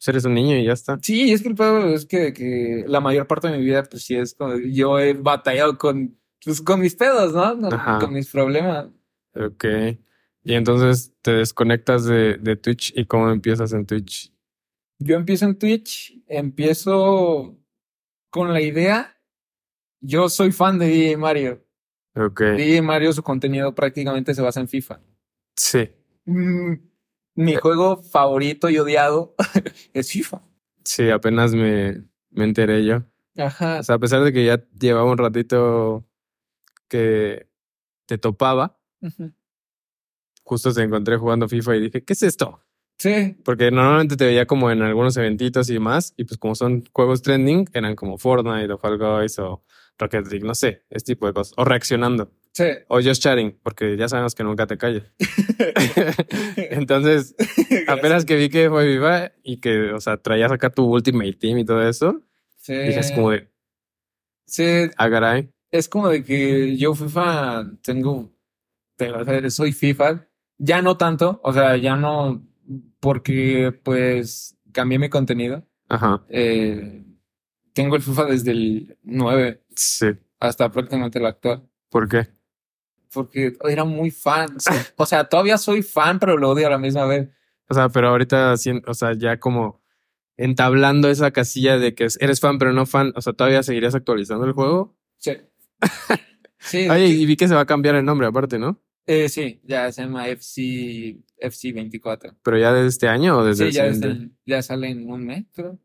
pues 0.01 0.07
eres 0.07 0.25
un 0.25 0.33
niño 0.33 0.57
y 0.57 0.65
ya 0.65 0.73
está. 0.73 0.97
Sí, 0.99 1.31
es 1.31 1.43
que 1.43 1.49
el 1.49 1.55
pedo 1.55 1.93
es 1.93 2.07
que, 2.07 2.33
que 2.33 2.83
la 2.87 2.99
mayor 2.99 3.27
parte 3.27 3.49
de 3.49 3.59
mi 3.59 3.63
vida, 3.63 3.83
pues 3.83 4.01
sí 4.01 4.15
es 4.15 4.33
como 4.33 4.57
yo 4.57 4.99
he 4.99 5.13
batallado 5.13 5.77
con, 5.77 6.17
pues, 6.43 6.59
con 6.59 6.79
mis 6.79 6.95
pedos, 6.95 7.33
¿no? 7.33 7.69
Con, 7.99 8.11
mis 8.11 8.27
problemas. 8.27 8.87
Ok. 9.35 9.63
Y 10.43 10.55
entonces 10.55 11.13
te 11.21 11.33
desconectas 11.33 12.05
de, 12.05 12.39
de 12.39 12.55
Twitch 12.55 12.93
y 12.95 13.05
cómo 13.05 13.29
empiezas 13.29 13.73
en 13.73 13.85
Twitch. 13.85 14.33
Yo 14.97 15.17
empiezo 15.17 15.45
en 15.45 15.59
Twitch, 15.59 16.19
empiezo 16.25 17.59
con 18.31 18.53
la 18.53 18.61
idea. 18.61 19.15
Yo 19.99 20.29
soy 20.29 20.51
fan 20.51 20.79
de 20.79 20.87
DJ 20.87 21.17
Mario. 21.17 21.63
Ok. 22.15 22.41
DJ 22.57 22.81
Mario, 22.81 23.13
su 23.13 23.21
contenido 23.21 23.75
prácticamente 23.75 24.33
se 24.33 24.41
basa 24.41 24.61
en 24.61 24.67
FIFA. 24.67 24.99
Sí. 25.55 25.91
Mm, 26.25 26.73
mi 27.35 27.55
juego 27.55 27.97
favorito 28.01 28.69
y 28.69 28.77
odiado 28.77 29.35
es 29.93 30.11
FIFA. 30.11 30.41
Sí, 30.83 31.09
apenas 31.09 31.53
me, 31.53 32.03
me 32.29 32.43
enteré 32.43 32.83
yo. 32.85 33.03
Ajá. 33.37 33.79
O 33.79 33.83
sea, 33.83 33.95
a 33.95 33.99
pesar 33.99 34.23
de 34.23 34.33
que 34.33 34.45
ya 34.45 34.63
llevaba 34.79 35.09
un 35.09 35.17
ratito 35.17 36.05
que 36.87 37.47
te 38.05 38.17
topaba, 38.17 38.77
justo 40.43 40.73
te 40.73 40.81
encontré 40.81 41.17
jugando 41.17 41.47
FIFA 41.47 41.75
y 41.75 41.79
dije, 41.81 42.03
¿qué 42.03 42.13
es 42.13 42.23
esto? 42.23 42.61
Sí, 42.97 43.35
Porque 43.43 43.71
normalmente 43.71 44.15
te 44.15 44.25
veía 44.25 44.45
como 44.45 44.69
en 44.69 44.83
algunos 44.83 45.17
eventitos 45.17 45.71
y 45.71 45.79
más, 45.79 46.13
y 46.17 46.23
pues 46.25 46.37
como 46.37 46.53
son 46.53 46.83
juegos 46.93 47.23
trending, 47.23 47.67
eran 47.73 47.95
como 47.95 48.19
Fortnite 48.19 48.71
o 48.71 48.77
Fall 48.77 48.99
Guys 48.99 49.39
o 49.39 49.63
Rocket 49.97 50.27
League, 50.27 50.45
no 50.45 50.53
sé, 50.53 50.83
ese 50.89 51.05
tipo 51.05 51.25
de 51.25 51.33
cosas. 51.33 51.53
O 51.57 51.65
reaccionando, 51.65 52.31
sí. 52.53 52.65
o 52.87 53.01
just 53.01 53.21
chatting, 53.23 53.57
porque 53.63 53.97
ya 53.97 54.07
sabemos 54.07 54.35
que 54.35 54.43
nunca 54.43 54.67
te 54.67 54.77
calles. 54.77 55.03
Entonces, 56.55 57.35
apenas 57.87 58.25
que 58.25 58.35
vi 58.35 58.49
que 58.49 58.69
fue 58.69 58.87
viva 58.87 59.31
y 59.43 59.57
que, 59.57 59.91
o 59.91 59.99
sea, 59.99 60.17
traías 60.17 60.51
acá 60.51 60.69
tu 60.69 60.85
Ultimate 60.85 61.33
Team 61.33 61.59
y 61.59 61.65
todo 61.65 61.87
eso, 61.87 62.21
Sí. 62.57 62.73
dije 62.73 62.99
así 62.99 63.13
como 63.15 63.31
de, 63.31 63.49
Sí, 64.45 64.63
ah, 64.97 65.09
caray. 65.09 65.49
es 65.71 65.87
como 65.89 66.09
de 66.09 66.23
que 66.23 66.77
yo 66.77 66.93
FIFA 66.93 67.71
tengo, 67.81 68.31
soy 69.49 69.71
FIFA, 69.71 70.27
ya 70.57 70.81
no 70.81 70.97
tanto, 70.97 71.39
o 71.43 71.53
sea, 71.53 71.77
ya 71.77 71.95
no, 71.95 72.45
porque 72.99 73.73
pues 73.83 74.57
cambié 74.71 74.99
mi 74.99 75.09
contenido. 75.09 75.65
Ajá, 75.89 76.23
Eh, 76.29 77.03
tengo 77.73 77.95
el 77.95 78.01
FIFA 78.01 78.25
desde 78.25 78.51
el 78.51 78.97
9 79.03 79.63
sí. 79.75 80.07
hasta 80.39 80.69
prácticamente 80.71 81.17
el 81.19 81.25
actual, 81.25 81.67
¿Por 81.89 82.07
qué? 82.07 82.27
Porque 83.13 83.53
era 83.67 83.83
muy 83.83 84.11
fan. 84.11 84.57
O 84.97 85.05
sea, 85.05 85.23
todavía 85.25 85.57
soy 85.57 85.81
fan, 85.83 86.19
pero 86.19 86.37
lo 86.37 86.49
odio 86.51 86.67
a 86.67 86.71
la 86.71 86.77
misma 86.77 87.05
vez. 87.05 87.29
O 87.69 87.73
sea, 87.73 87.89
pero 87.89 88.09
ahorita, 88.09 88.53
o 88.85 88.93
sea, 88.93 89.13
ya 89.13 89.39
como 89.39 89.81
entablando 90.37 91.09
esa 91.09 91.31
casilla 91.31 91.77
de 91.77 91.93
que 91.93 92.07
eres 92.19 92.39
fan 92.39 92.57
pero 92.57 92.73
no 92.73 92.85
fan, 92.85 93.13
o 93.15 93.21
sea, 93.21 93.33
¿todavía 93.33 93.63
seguirías 93.63 93.95
actualizando 93.95 94.45
el 94.45 94.53
juego? 94.53 94.97
Sí. 95.17 95.33
Sí, 96.63 96.87
Oye, 96.87 97.07
y 97.07 97.25
vi 97.25 97.35
que 97.37 97.47
se 97.47 97.55
va 97.55 97.61
a 97.61 97.65
cambiar 97.65 97.95
el 97.95 98.05
nombre 98.05 98.27
aparte, 98.27 98.59
¿no? 98.59 98.79
eh, 99.07 99.29
sí, 99.29 99.59
ya 99.63 99.91
se 99.91 100.03
llama 100.03 100.27
FC, 100.27 101.17
FC 101.37 101.73
24. 101.73 102.35
Pero 102.43 102.57
ya 102.59 102.71
desde 102.71 102.87
este 102.89 103.07
año 103.07 103.39
o 103.39 103.43
desde 103.43 103.63
Sí, 103.63 103.67
el 103.69 103.71
ya, 103.87 103.93
siguiente? 103.95 104.23
está- 104.25 104.35
ya 104.45 104.61
sale 104.61 104.89
en 104.89 105.09
un 105.11 105.25
mes, 105.25 105.45
creo. 105.55 105.79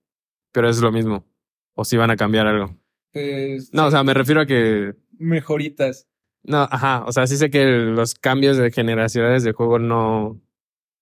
Pero 0.53 0.69
es 0.69 0.79
lo 0.83 0.93
mismo. 0.93 1.25
O 1.73 1.83
si 1.87 1.97
van 1.97 2.11
a 2.11 2.17
cambiar 2.17 2.47
algo. 2.47 2.77
Pues, 3.11 3.73
No, 3.73 3.87
o 3.87 3.91
sea, 3.91 4.05
me 4.05 4.13
refiero 4.13 4.43
a 4.43 4.47
que. 4.47 4.95
mejoritas. 5.19 6.07
No, 6.47 6.63
ajá. 6.71 7.05
O 7.07 7.13
sea, 7.13 7.27
sí 7.27 7.37
sé 7.37 7.51
que 7.51 7.65
los 7.67 8.15
cambios 8.15 8.57
de 8.57 8.71
generaciones 8.71 9.43
de 9.43 9.53
juego 9.53 9.81
no 9.81 10.41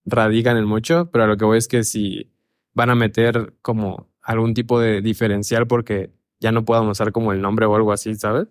radican 0.03 0.57
en 0.57 0.65
mucho, 0.65 1.09
pero 1.11 1.25
a 1.25 1.27
lo 1.27 1.37
que 1.37 1.45
voy 1.45 1.59
es 1.59 1.67
que 1.67 1.83
si 1.83 2.31
van 2.73 2.89
a 2.89 2.95
meter 2.95 3.53
como 3.61 4.09
algún 4.21 4.55
tipo 4.55 4.79
de 4.79 5.01
diferencial 5.01 5.67
porque 5.67 6.11
ya 6.39 6.51
no 6.51 6.65
puedan 6.65 6.87
usar 6.87 7.11
como 7.11 7.31
el 7.31 7.41
nombre 7.41 7.67
o 7.67 7.75
algo 7.75 7.91
así, 7.91 8.15
¿sabes? 8.15 8.47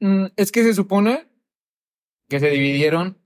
Mm, 0.00 0.26
es 0.36 0.52
que 0.52 0.62
se 0.64 0.74
supone 0.74 1.28
que 2.28 2.40
se 2.40 2.50
dividieron 2.50 3.18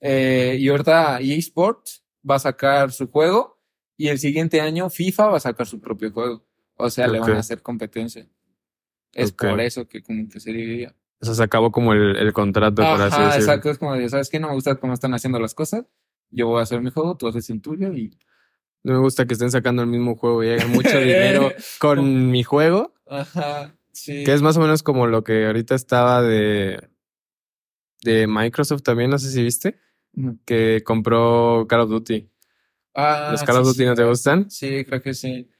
eh, 0.00 0.56
y 0.58 0.68
ahorita 0.68 1.20
eSports 1.20 2.02
va 2.28 2.36
a 2.36 2.40
sacar 2.40 2.92
su 2.92 3.10
juego 3.10 3.60
y 3.96 4.08
el 4.08 4.18
siguiente 4.18 4.62
año 4.62 4.88
FIFA 4.88 5.26
va 5.26 5.36
a 5.36 5.40
sacar 5.40 5.66
su 5.66 5.80
propio 5.80 6.10
juego. 6.12 6.46
O 6.76 6.88
sea, 6.88 7.06
le 7.08 7.20
van 7.20 7.32
a 7.32 7.40
hacer 7.40 7.62
competencia. 7.62 8.26
Es 9.12 9.32
por 9.32 9.60
eso 9.60 9.86
que 9.86 10.02
como 10.02 10.28
que 10.28 10.40
se 10.40 10.50
dividió. 10.50 10.94
O 11.20 11.24
sea, 11.26 11.34
se 11.34 11.42
acabó 11.42 11.72
como 11.72 11.92
el, 11.92 12.16
el 12.16 12.32
contrato, 12.32 12.82
por 12.82 13.00
así 13.00 13.14
Ajá, 13.16 13.26
decirlo. 13.26 13.44
exacto. 13.44 13.70
Es 13.70 13.78
como 13.78 13.94
de, 13.94 14.08
¿sabes 14.08 14.28
qué? 14.28 14.38
No 14.40 14.48
me 14.48 14.54
gusta 14.54 14.74
cómo 14.76 14.92
están 14.92 15.14
haciendo 15.14 15.38
las 15.40 15.54
cosas. 15.54 15.84
Yo 16.30 16.48
voy 16.48 16.60
a 16.60 16.62
hacer 16.62 16.80
mi 16.80 16.90
juego, 16.90 17.16
tú 17.16 17.28
haces 17.28 17.48
el 17.50 17.60
tuyo 17.62 17.92
y... 17.92 18.18
No 18.82 18.92
me 18.92 18.98
gusta 18.98 19.24
que 19.24 19.32
estén 19.32 19.50
sacando 19.50 19.80
el 19.80 19.88
mismo 19.88 20.14
juego 20.16 20.44
y 20.44 20.50
hagan 20.50 20.70
mucho 20.70 20.98
dinero 21.00 21.50
con 21.78 22.30
mi 22.30 22.42
juego, 22.42 22.92
Ajá, 23.08 23.74
sí. 23.92 24.24
que 24.24 24.34
es 24.34 24.42
más 24.42 24.58
o 24.58 24.60
menos 24.60 24.82
como 24.82 25.06
lo 25.06 25.24
que 25.24 25.46
ahorita 25.46 25.74
estaba 25.74 26.20
de, 26.20 26.86
de 28.02 28.26
Microsoft 28.26 28.82
también, 28.82 29.08
no 29.08 29.18
sé 29.18 29.30
si 29.30 29.42
viste, 29.42 29.80
que 30.44 30.82
compró 30.84 31.64
Call 31.66 31.80
of 31.80 31.88
Duty. 31.88 32.28
Ah, 32.94 33.30
¿Los 33.32 33.42
Call 33.42 33.56
of 33.56 33.68
sí, 33.68 33.72
Duty 33.72 33.86
no 33.86 33.94
te 33.94 34.04
gustan? 34.04 34.50
Sí, 34.50 34.84
creo 34.84 35.00
que 35.00 35.14
sí. 35.14 35.50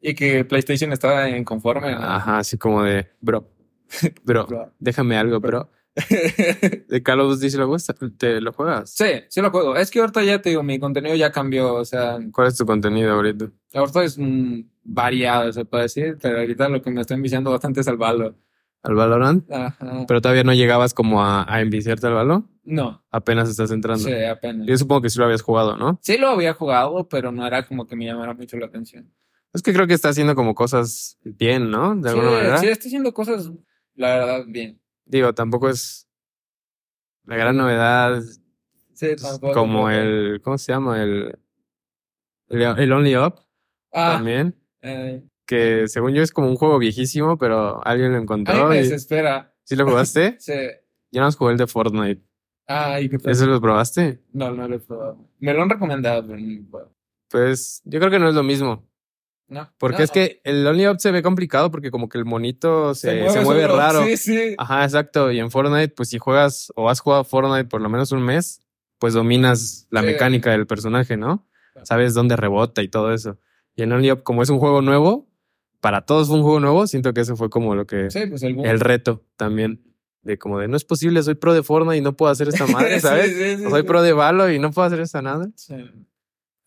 Y 0.00 0.14
que 0.16 0.44
PlayStation 0.44 0.92
estaba 0.92 1.30
inconforme. 1.30 1.92
¿no? 1.92 2.02
Ajá, 2.02 2.38
así 2.38 2.58
como 2.58 2.82
de, 2.82 3.08
bro, 3.20 3.53
bro, 4.24 4.46
Bro. 4.46 4.72
déjame 4.78 5.16
algo, 5.16 5.40
bro. 5.40 5.70
De 6.88 7.02
Call 7.04 7.20
of 7.20 7.34
Duty 7.36 7.50
si 7.50 7.56
lo 7.56 7.68
gusta, 7.68 7.94
te 8.18 8.40
lo 8.40 8.52
juegas. 8.52 8.90
Sí, 8.90 9.06
sí 9.28 9.40
lo 9.40 9.50
juego. 9.50 9.76
Es 9.76 9.90
que 9.90 10.00
ahorita 10.00 10.24
ya 10.24 10.42
te 10.42 10.48
digo, 10.50 10.62
mi 10.62 10.78
contenido 10.80 11.14
ya 11.14 11.30
cambió. 11.30 11.74
O 11.74 11.84
sea, 11.84 12.18
¿Cuál 12.32 12.48
es 12.48 12.56
tu 12.56 12.66
contenido 12.66 13.12
ahorita? 13.12 13.50
ahorita 13.74 14.02
es 14.04 14.18
mm, 14.18 14.60
variado, 14.82 15.52
se 15.52 15.64
puede 15.64 15.84
decir, 15.84 16.18
pero 16.20 16.40
ahorita 16.40 16.68
lo 16.68 16.82
que 16.82 16.90
me 16.90 17.00
está 17.00 17.14
enviciando 17.14 17.50
bastante 17.52 17.80
es 17.80 17.86
el 17.86 17.96
Valo. 17.96 18.34
¿Al 18.82 18.94
Valorant? 18.96 19.50
Ajá. 19.50 20.04
Pero 20.06 20.20
todavía 20.20 20.44
no 20.44 20.52
llegabas 20.52 20.92
como 20.92 21.22
a, 21.24 21.46
a 21.50 21.60
enviciarte 21.62 22.06
al 22.06 22.12
Valor. 22.14 22.42
No, 22.64 23.02
Apenas 23.10 23.48
estás 23.48 23.70
entrando. 23.70 24.04
sí, 24.04 24.12
apenas. 24.24 24.66
Yo 24.66 24.76
supongo 24.76 25.00
que 25.02 25.10
sí 25.10 25.18
lo 25.18 25.24
habías 25.24 25.40
jugado, 25.42 25.76
¿no? 25.78 25.98
Sí 26.02 26.18
lo 26.18 26.28
había 26.28 26.52
jugado, 26.54 27.08
pero 27.08 27.30
no 27.32 27.46
era 27.46 27.66
como 27.66 27.86
que 27.86 27.94
me 27.96 28.04
llamara 28.04 28.34
mucho 28.34 28.58
la 28.58 28.66
atención. 28.66 29.10
Es 29.54 29.62
que 29.62 29.72
creo 29.72 29.86
que 29.86 29.94
está 29.94 30.08
haciendo 30.10 30.34
como 30.34 30.54
cosas 30.54 31.18
bien, 31.22 31.70
¿no? 31.70 31.94
De 31.96 32.10
alguna 32.10 32.28
sí, 32.28 32.34
manera. 32.34 32.58
sí, 32.58 32.66
está 32.66 32.88
haciendo 32.88 33.14
cosas, 33.14 33.50
la 33.96 34.16
verdad, 34.16 34.44
bien. 34.46 34.80
Digo, 35.06 35.34
tampoco 35.34 35.68
es 35.68 36.08
la 37.24 37.36
gran 37.36 37.56
novedad 37.56 38.22
Sí, 38.92 39.16
tampoco. 39.16 39.52
como 39.54 39.90
el, 39.90 40.40
¿cómo 40.42 40.56
se 40.58 40.72
llama? 40.72 41.02
El, 41.02 41.38
el, 42.48 42.62
el 42.62 42.92
Only 42.92 43.16
Up 43.16 43.40
Ah, 43.92 44.14
también. 44.16 44.54
eh, 44.82 45.22
Que 45.46 45.86
según 45.88 46.14
yo 46.14 46.22
es 46.22 46.32
como 46.32 46.48
un 46.48 46.56
juego 46.56 46.78
viejísimo, 46.78 47.38
pero 47.38 47.84
alguien 47.86 48.10
lo 48.10 48.16
a 48.16 48.20
mí 48.20 48.24
encontró. 48.24 48.68
me 48.68 48.76
y- 48.76 48.82
desespera. 48.82 49.54
¿Sí 49.64 49.76
lo 49.76 49.86
jugaste? 49.86 50.36
Sí. 50.40 50.52
Yo 51.12 51.20
no 51.22 51.30
jugué 51.30 51.52
el 51.52 51.58
de 51.58 51.66
Fortnite. 51.68 52.22
Ay, 52.66 53.08
qué 53.08 53.18
¿Eso 53.30 53.46
lo 53.46 53.60
probaste? 53.60 54.20
No, 54.32 54.50
no 54.50 54.66
lo 54.66 54.76
he 54.76 54.78
probado. 54.80 55.28
Me 55.38 55.54
lo 55.54 55.62
han 55.62 55.70
recomendado, 55.70 56.26
pero 56.26 56.38
no 56.40 56.62
lo. 56.70 56.92
Pues 57.30 57.80
yo 57.84 57.98
creo 58.00 58.10
que 58.10 58.18
no 58.18 58.28
es 58.28 58.34
lo 58.34 58.42
mismo. 58.42 58.84
No. 59.48 59.70
Porque 59.78 59.98
No, 59.98 60.04
es 60.04 60.10
que 60.10 60.40
el 60.44 60.66
Only 60.66 60.88
Up 60.88 60.96
se 61.00 61.10
ve 61.10 61.22
complicado 61.22 61.70
porque 61.70 61.90
como 61.90 62.08
que 62.08 62.18
el 62.18 62.24
monito 62.24 62.94
se, 62.94 63.28
se 63.30 63.40
mueve, 63.42 63.66
raro. 63.68 64.04
Sí, 64.04 64.16
sí. 64.16 64.54
Ajá, 64.58 64.84
exacto. 64.84 65.30
Y 65.30 65.38
en 65.38 65.50
Fortnite, 65.50 65.88
pues 65.94 66.08
si 66.08 66.18
juegas 66.18 66.72
o 66.76 66.88
has 66.88 67.00
jugado 67.00 67.24
Fortnite 67.24 67.66
por 67.66 67.80
lo 67.80 67.88
menos 67.88 68.10
un 68.12 68.22
mes, 68.22 68.60
pues 68.98 69.12
dominas 69.14 69.86
la 69.90 70.00
Sí. 70.00 70.06
mecánica 70.06 70.50
del 70.52 70.66
personaje, 70.66 71.16
¿no? 71.16 71.46
Claro. 71.72 71.86
Sabes 71.86 72.14
dónde 72.14 72.36
rebota 72.36 72.82
y 72.82 72.88
todo 72.88 73.12
eso. 73.12 73.38
Y 73.76 73.82
en 73.82 73.92
Only 73.92 74.12
Up, 74.12 74.22
como 74.22 74.42
es 74.42 74.48
un 74.50 74.58
juego 74.58 74.80
nuevo, 74.82 75.28
para 75.80 76.06
todos 76.06 76.28
fue 76.28 76.36
un 76.38 76.42
juego 76.42 76.60
nuevo, 76.60 76.86
siento 76.86 77.12
que 77.12 77.20
eso 77.20 77.36
fue 77.36 77.50
como 77.50 77.74
lo 77.74 77.86
que... 77.86 78.10
Sí, 78.10 78.26
pues 78.26 78.42
el 78.42 78.80
reto 78.80 79.22
también. 79.36 79.82
De 80.22 80.38
como 80.38 80.58
de, 80.58 80.68
no 80.68 80.76
es 80.78 80.84
posible, 80.86 81.22
soy 81.22 81.34
pro 81.34 81.52
de 81.52 81.62
Fortnite 81.62 81.98
y 81.98 82.00
no 82.00 82.16
puedo 82.16 82.32
hacer 82.32 82.48
esta 82.48 82.66
madre, 82.66 82.98
¿sabes? 83.00 83.36
sí, 83.36 83.56
sí, 83.58 83.66
O 83.66 83.70
soy 83.70 83.82
pro 83.82 84.00
de 84.00 84.14
Valo 84.14 84.50
y 84.50 84.58
no 84.58 84.70
puedo 84.70 84.86
hacer 84.86 85.00
esta 85.00 85.20
nada. 85.20 85.46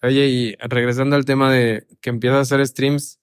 Oye, 0.03 0.27
y 0.27 0.55
regresando 0.67 1.15
al 1.15 1.25
tema 1.25 1.51
de 1.51 1.87
que 2.01 2.09
empiezas 2.09 2.37
a 2.37 2.41
hacer 2.41 2.65
streams, 2.67 3.19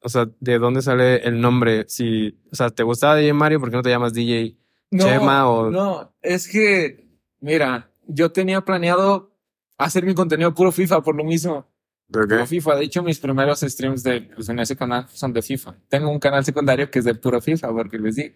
o 0.00 0.08
sea, 0.08 0.28
¿de 0.40 0.58
dónde 0.58 0.82
sale 0.82 1.16
el 1.26 1.40
nombre? 1.40 1.84
Si, 1.88 2.38
o 2.50 2.56
sea, 2.56 2.70
¿te 2.70 2.82
gustaba 2.82 3.16
DJ 3.16 3.32
Mario? 3.32 3.60
¿Por 3.60 3.70
qué 3.70 3.76
no 3.76 3.82
te 3.82 3.90
llamas 3.90 4.12
DJ 4.12 4.56
No, 4.90 5.04
Chema 5.04 5.48
o- 5.48 5.70
no, 5.70 6.14
es 6.20 6.48
que, 6.48 7.08
mira, 7.40 7.90
yo 8.06 8.30
tenía 8.32 8.60
planeado 8.60 9.32
hacer 9.78 10.04
mi 10.04 10.14
contenido 10.14 10.52
puro 10.52 10.72
FIFA 10.72 11.02
por 11.02 11.16
lo 11.16 11.24
mismo. 11.24 11.66
¿Por 12.10 12.28
Puro 12.28 12.46
FIFA. 12.46 12.76
De 12.76 12.84
hecho, 12.84 13.02
mis 13.02 13.18
primeros 13.18 13.60
streams 13.60 14.02
de, 14.02 14.20
pues, 14.20 14.48
en 14.50 14.58
ese 14.58 14.76
canal 14.76 15.06
son 15.08 15.32
de 15.32 15.40
FIFA. 15.42 15.74
Tengo 15.88 16.10
un 16.10 16.18
canal 16.18 16.44
secundario 16.44 16.90
que 16.90 16.98
es 16.98 17.04
de 17.06 17.14
puro 17.14 17.40
FIFA, 17.40 17.72
porque 17.72 17.98
les 17.98 18.16
di. 18.16 18.32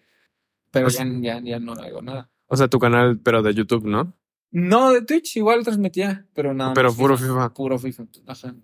Pero 0.70 0.86
Pues- 0.86 0.96
ya, 0.98 1.04
ya, 1.20 1.40
ya 1.42 1.58
no 1.58 1.72
hago 1.74 2.00
nada. 2.02 2.30
O 2.46 2.56
sea, 2.56 2.66
tu 2.68 2.78
canal, 2.78 3.20
pero 3.22 3.42
de 3.42 3.52
YouTube, 3.52 3.84
¿no? 3.84 4.16
No, 4.50 4.92
de 4.92 5.02
Twitch 5.02 5.36
igual 5.36 5.62
transmitía, 5.64 6.26
pero 6.34 6.54
nada. 6.54 6.74
Pero 6.74 6.92
puro 6.94 7.16
FIFA. 7.16 7.52
Puro 7.54 7.78
FIFA. 7.78 8.04
Ajá. 8.26 8.54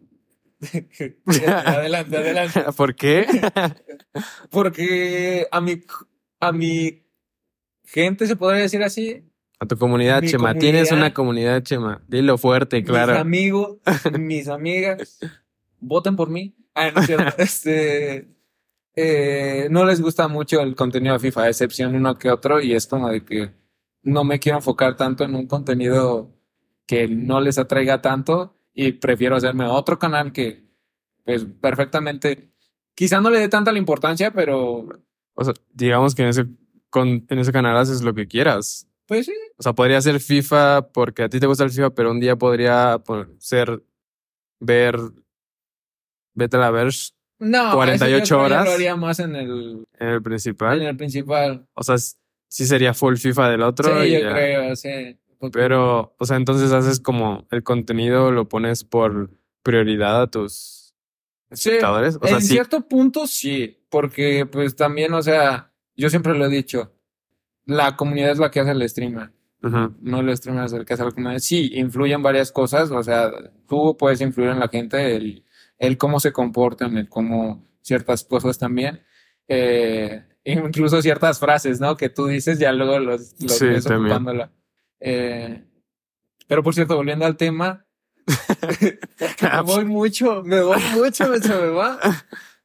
adelante, 1.66 2.16
adelante. 2.16 2.64
¿Por 2.76 2.94
qué? 2.94 3.26
Porque 4.50 5.46
a 5.50 5.60
mi, 5.60 5.82
a 6.40 6.52
mi 6.52 7.04
gente, 7.84 8.26
se 8.26 8.36
podría 8.36 8.62
decir 8.62 8.82
así, 8.82 9.24
A 9.58 9.66
tu 9.66 9.76
comunidad, 9.76 10.22
Mi 10.22 10.28
Chema. 10.28 10.54
Tienes 10.54 10.90
una 10.92 11.12
comunidad, 11.12 11.62
Chema. 11.62 12.02
Dilo 12.08 12.38
fuerte, 12.38 12.76
mis 12.76 12.86
claro. 12.86 13.18
amigos, 13.18 13.78
mis 14.18 14.48
amigas, 14.48 15.18
voten 15.80 16.16
por 16.16 16.30
mí. 16.30 16.56
Ah, 16.74 16.90
no. 16.90 17.00
Este, 17.38 18.28
eh, 18.96 19.68
no 19.70 19.84
les 19.84 20.00
gusta 20.00 20.28
mucho 20.28 20.60
el 20.60 20.74
contenido 20.74 21.14
de 21.14 21.20
FIFA, 21.20 21.42
a 21.42 21.48
excepción 21.48 21.94
uno 21.94 22.18
que 22.18 22.30
otro, 22.30 22.60
y 22.60 22.74
es 22.74 22.86
como 22.86 23.08
de 23.08 23.24
que 23.24 23.50
no 24.04 24.22
me 24.24 24.38
quiero 24.38 24.58
enfocar 24.58 24.96
tanto 24.96 25.24
en 25.24 25.34
un 25.34 25.46
contenido 25.46 26.30
que 26.86 27.08
no 27.08 27.40
les 27.40 27.58
atraiga 27.58 28.00
tanto 28.02 28.56
y 28.74 28.92
prefiero 28.92 29.36
hacerme 29.36 29.64
otro 29.66 29.98
canal 29.98 30.32
que, 30.32 30.64
pues, 31.24 31.44
perfectamente, 31.60 32.52
quizá 32.94 33.20
no 33.20 33.30
le 33.30 33.38
dé 33.40 33.48
tanta 33.48 33.72
la 33.72 33.78
importancia, 33.78 34.30
pero, 34.32 34.86
O 35.34 35.44
sea, 35.44 35.54
digamos 35.72 36.14
que 36.14 36.22
en 36.22 36.28
ese, 36.28 36.46
con, 36.90 37.24
en 37.28 37.38
ese 37.38 37.52
canal 37.52 37.76
haces 37.76 38.02
lo 38.02 38.14
que 38.14 38.28
quieras. 38.28 38.86
pues 39.06 39.26
sí, 39.26 39.32
O 39.58 39.62
sea, 39.62 39.72
podría 39.72 40.00
ser 40.00 40.20
FIFA 40.20 40.88
porque 40.92 41.22
a 41.24 41.28
ti 41.28 41.40
te 41.40 41.46
gusta 41.46 41.64
el 41.64 41.70
FIFA, 41.70 41.90
pero 41.90 42.10
un 42.10 42.20
día 42.20 42.36
podría 42.36 42.98
po- 42.98 43.26
ser 43.38 43.82
ver 44.60 44.96
Vete 46.34 46.56
a 46.56 46.60
la 46.60 46.70
Verge 46.70 47.10
no, 47.38 47.74
48 47.74 48.22
eso 48.24 48.34
yo 48.36 48.42
horas. 48.42 48.64
lo 48.64 48.70
haría 48.72 48.96
más 48.96 49.18
en 49.20 49.36
el, 49.36 49.84
en 49.98 50.08
el 50.08 50.14
en 50.16 50.22
principal. 50.22 50.80
el 50.82 50.96
principal. 50.96 51.66
O 51.74 51.82
sea, 51.82 51.96
sí 52.54 52.66
sería 52.66 52.94
full 52.94 53.16
FIFA 53.16 53.48
del 53.50 53.62
otro. 53.62 54.00
Sí, 54.04 54.12
yo 54.12 54.20
ya. 54.20 54.32
creo, 54.32 54.76
sí. 54.76 55.18
Pero, 55.52 56.14
o 56.18 56.24
sea, 56.24 56.36
entonces 56.36 56.70
haces 56.70 57.00
como 57.00 57.48
el 57.50 57.64
contenido 57.64 58.30
lo 58.30 58.48
pones 58.48 58.84
por 58.84 59.30
prioridad 59.64 60.22
a 60.22 60.30
tus 60.30 60.94
Sí, 61.50 61.70
espectadores. 61.70 62.16
O 62.22 62.26
sea, 62.26 62.36
en 62.36 62.42
sí. 62.42 62.52
cierto 62.52 62.86
punto 62.88 63.26
sí, 63.26 63.84
porque 63.90 64.46
pues 64.46 64.76
también, 64.76 65.12
o 65.14 65.22
sea, 65.22 65.72
yo 65.96 66.08
siempre 66.10 66.38
lo 66.38 66.46
he 66.46 66.48
dicho, 66.48 66.92
la 67.66 67.96
comunidad 67.96 68.30
es 68.30 68.38
la 68.38 68.50
que 68.52 68.60
hace 68.60 68.70
el 68.70 68.88
streamer, 68.88 69.32
Ujú. 69.62 69.94
no 70.00 70.20
el 70.20 70.36
streamer 70.36 70.64
es 70.66 70.72
el 70.74 70.84
que 70.84 70.94
hace 70.94 71.04
la 71.04 71.10
comunidad. 71.10 71.40
Sí, 71.40 71.72
influyen 71.74 72.22
varias 72.22 72.52
cosas, 72.52 72.90
o 72.92 73.02
sea, 73.02 73.32
tú 73.68 73.96
puedes 73.98 74.20
influir 74.20 74.50
en 74.50 74.60
la 74.60 74.68
gente, 74.68 75.16
el, 75.16 75.44
el 75.78 75.98
cómo 75.98 76.20
se 76.20 76.32
comportan, 76.32 76.96
el 76.98 77.08
cómo 77.08 77.66
ciertas 77.82 78.24
cosas 78.24 78.58
también, 78.58 79.02
eh, 79.48 80.22
incluso 80.44 81.00
ciertas 81.02 81.38
frases, 81.38 81.80
¿no? 81.80 81.96
Que 81.96 82.08
tú 82.10 82.26
dices, 82.26 82.58
ya 82.58 82.72
luego 82.72 82.98
los, 82.98 83.34
los 83.40 83.58
Sí, 83.58 83.66
ves 83.66 83.84
también. 83.84 84.12
ocupándola. 84.12 84.52
Eh, 85.00 85.64
pero 86.46 86.62
por 86.62 86.74
cierto, 86.74 86.96
volviendo 86.96 87.24
al 87.26 87.36
tema, 87.36 87.86
me 88.26 89.62
voy 89.64 89.84
mucho, 89.84 90.42
me 90.44 90.60
voy 90.62 90.80
mucho, 90.94 91.28
me- 91.28 91.40
se 91.40 91.48
me 91.54 91.68
va. 91.68 91.98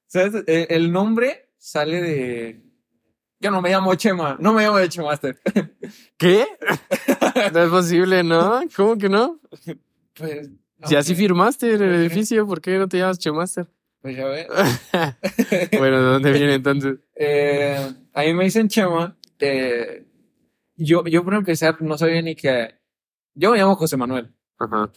¿Sabes? 0.07 0.43
Eh, 0.48 0.67
El 0.69 0.91
nombre 0.91 1.50
sale 1.57 2.01
de. 2.01 2.62
Yo 3.41 3.51
no 3.51 3.62
me 3.62 3.69
llamo 3.69 3.95
Chema, 3.95 4.36
no 4.39 4.51
me 4.53 4.63
llamo 4.63 4.86
Chemaster. 4.88 5.39
¿Qué? 6.17 6.45
No 7.53 7.63
es 7.63 7.69
posible, 7.69 8.21
¿no? 8.24 8.62
¿Cómo 8.75 8.98
que 8.98 9.07
no? 9.07 9.39
Pues. 10.13 10.50
Si 10.86 10.95
así 10.95 11.15
firmaste 11.15 11.74
en 11.75 11.81
el 11.83 11.89
Ok. 11.89 11.95
edificio, 12.00 12.45
¿por 12.48 12.59
qué 12.62 12.77
no 12.77 12.88
te 12.89 12.98
llamas 12.98 13.19
Chemaster? 13.19 13.67
Pues 14.01 14.15
ya 14.15 14.25
ves. 14.25 14.48
bueno, 15.77 15.98
¿de 16.01 16.10
dónde 16.10 16.32
viene 16.32 16.53
entonces? 16.56 16.98
Eh, 17.15 17.94
a 18.13 18.22
mí 18.24 18.34
me 18.34 18.46
dicen 18.46 18.68
Chema. 18.70 19.18
eh, 19.39 20.06
yo, 20.75 21.03
yo 21.06 21.25
para 21.25 21.38
empezar 21.38 21.82
no 21.82 21.98
sabía 21.98 22.22
ni 22.22 22.36
que... 22.36 22.75
Yo 23.36 23.51
me 23.51 23.58
llamo 23.58 23.75
José 23.75 23.98
Manuel, 23.98 24.34
Ajá. 24.58 24.91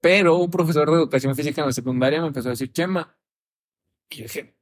pero 0.00 0.36
un 0.36 0.50
profesor 0.50 0.88
de 0.90 0.96
educación 0.96 1.34
física 1.36 1.60
en 1.60 1.68
la 1.68 1.72
secundaria 1.72 2.20
me 2.20 2.26
empezó 2.28 2.48
a 2.48 2.52
decir 2.52 2.72
Chema. 2.72 3.16
Y 4.10 4.16
yo 4.16 4.22
dije, 4.24 4.54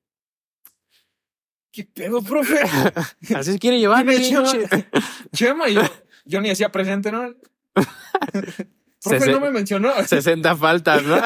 ¿qué 1.73 1.85
pedo, 1.85 2.23
profe? 2.23 2.61
Así 3.37 3.53
se 3.53 3.59
quiere 3.59 3.79
llevar, 3.79 4.05
Dime, 4.05 4.21
Chema. 4.21 4.53
Chema, 5.33 5.69
yo, 5.69 5.83
yo 6.25 6.41
ni 6.41 6.51
hacía 6.51 6.71
presente, 6.71 7.11
¿no? 7.13 7.35
Profe 9.03 9.33
no 9.33 9.41
me 9.41 9.51
mencionó. 9.51 9.93
60 10.05 10.57
faltas, 10.57 11.03
¿no? 11.03 11.17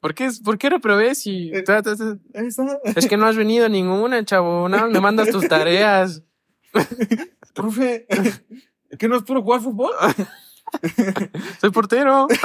¿Por 0.00 0.14
qué, 0.14 0.30
¿Por 0.44 0.58
qué 0.58 0.70
reprobé 0.70 1.14
si 1.14 1.50
Eh. 2.84 2.92
Es 2.96 3.06
que 3.06 3.16
no 3.16 3.26
has 3.26 3.36
venido 3.36 3.66
a 3.66 3.68
ninguna, 3.68 4.24
chavo. 4.24 4.68
No, 4.68 4.88
me 4.88 5.00
mandas 5.00 5.30
tus 5.30 5.48
tareas. 5.48 6.22
Profe, 7.54 8.06
¿qué 8.98 9.08
no 9.08 9.16
es 9.16 9.22
puro 9.22 9.42
jugar 9.42 9.60
fútbol? 9.60 9.92
Soy 11.60 11.70
portero. 11.70 12.26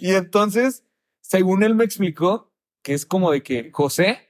Y 0.00 0.12
entonces, 0.12 0.84
según 1.20 1.64
él 1.64 1.74
me 1.74 1.82
explicó, 1.82 2.52
que 2.82 2.94
es 2.94 3.04
como 3.04 3.32
de 3.32 3.42
que 3.42 3.70
José 3.72 4.20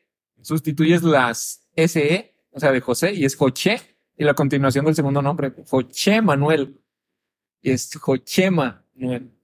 sustituyes 0.41 1.03
las 1.03 1.69
SE, 1.76 2.35
o 2.53 2.61
sea, 2.61 2.73
de 2.73 2.81
José, 2.81 3.12
y 3.12 3.26
es 3.26 3.37
Joché, 3.37 3.81
y 4.17 4.25
la 4.25 4.33
continuación 4.33 4.87
del 4.87 4.95
segundo 4.95 5.21
nombre, 5.21 5.53
Joché 5.69 6.23
Manuel. 6.23 6.81
Y 7.61 7.73
es 7.73 7.95
Joché 8.00 8.50
Manuel. 8.50 9.36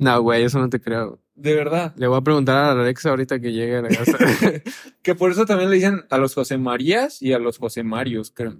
No, 0.00 0.20
güey, 0.22 0.42
eso 0.44 0.58
no 0.58 0.68
te 0.68 0.80
creo. 0.80 1.20
De 1.34 1.54
verdad. 1.54 1.94
Le 1.96 2.06
voy 2.06 2.18
a 2.18 2.22
preguntar 2.22 2.56
a 2.56 2.72
Alexa 2.72 3.10
ahorita 3.10 3.40
que 3.40 3.52
llegue 3.52 3.76
a 3.76 3.82
la 3.82 3.88
casa. 3.88 4.16
Que 5.02 5.14
por 5.14 5.30
eso 5.30 5.46
también 5.46 5.70
le 5.70 5.76
dicen 5.76 6.04
a 6.10 6.18
los 6.18 6.34
José 6.34 6.58
Marías 6.58 7.22
y 7.22 7.32
a 7.32 7.38
los 7.38 7.56
José 7.58 7.82
Marios, 7.82 8.30
creo. 8.34 8.56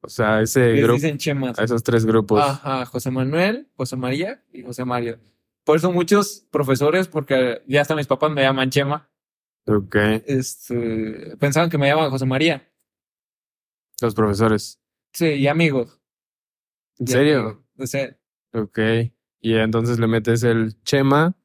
O 0.00 0.08
sea, 0.08 0.40
ese 0.40 0.72
Les 0.72 0.82
grupo, 0.82 0.94
dicen 0.94 1.18
Chemas. 1.18 1.58
a 1.58 1.64
esos 1.64 1.82
tres 1.82 2.04
grupos. 2.04 2.40
Ajá, 2.42 2.84
José 2.86 3.10
Manuel, 3.10 3.68
José 3.76 3.96
María 3.96 4.42
y 4.52 4.62
José 4.62 4.84
Mario. 4.84 5.18
Por 5.64 5.76
eso 5.76 5.90
muchos 5.92 6.46
profesores, 6.50 7.08
porque 7.08 7.62
ya 7.66 7.80
hasta 7.82 7.94
mis 7.96 8.06
papás 8.06 8.30
me 8.30 8.42
llaman 8.42 8.70
Chema, 8.70 9.08
Ok. 9.66 9.96
este, 10.26 11.36
pensaban 11.38 11.70
que 11.70 11.78
me 11.78 11.88
llamaban 11.88 12.10
José 12.10 12.24
María. 12.26 12.68
Los 14.00 14.14
profesores. 14.14 14.80
Sí, 15.12 15.26
y 15.26 15.46
amigos. 15.48 16.00
¿En 16.98 17.08
Y 17.08 17.10
serio? 17.10 17.38
amigos. 17.40 17.58
O 17.78 17.86
sea, 17.86 18.16
Ok. 18.52 18.78
Y 19.46 19.54
entonces 19.54 20.00
le 20.00 20.08
metes 20.08 20.42
el 20.42 20.74
Chema. 20.82 21.36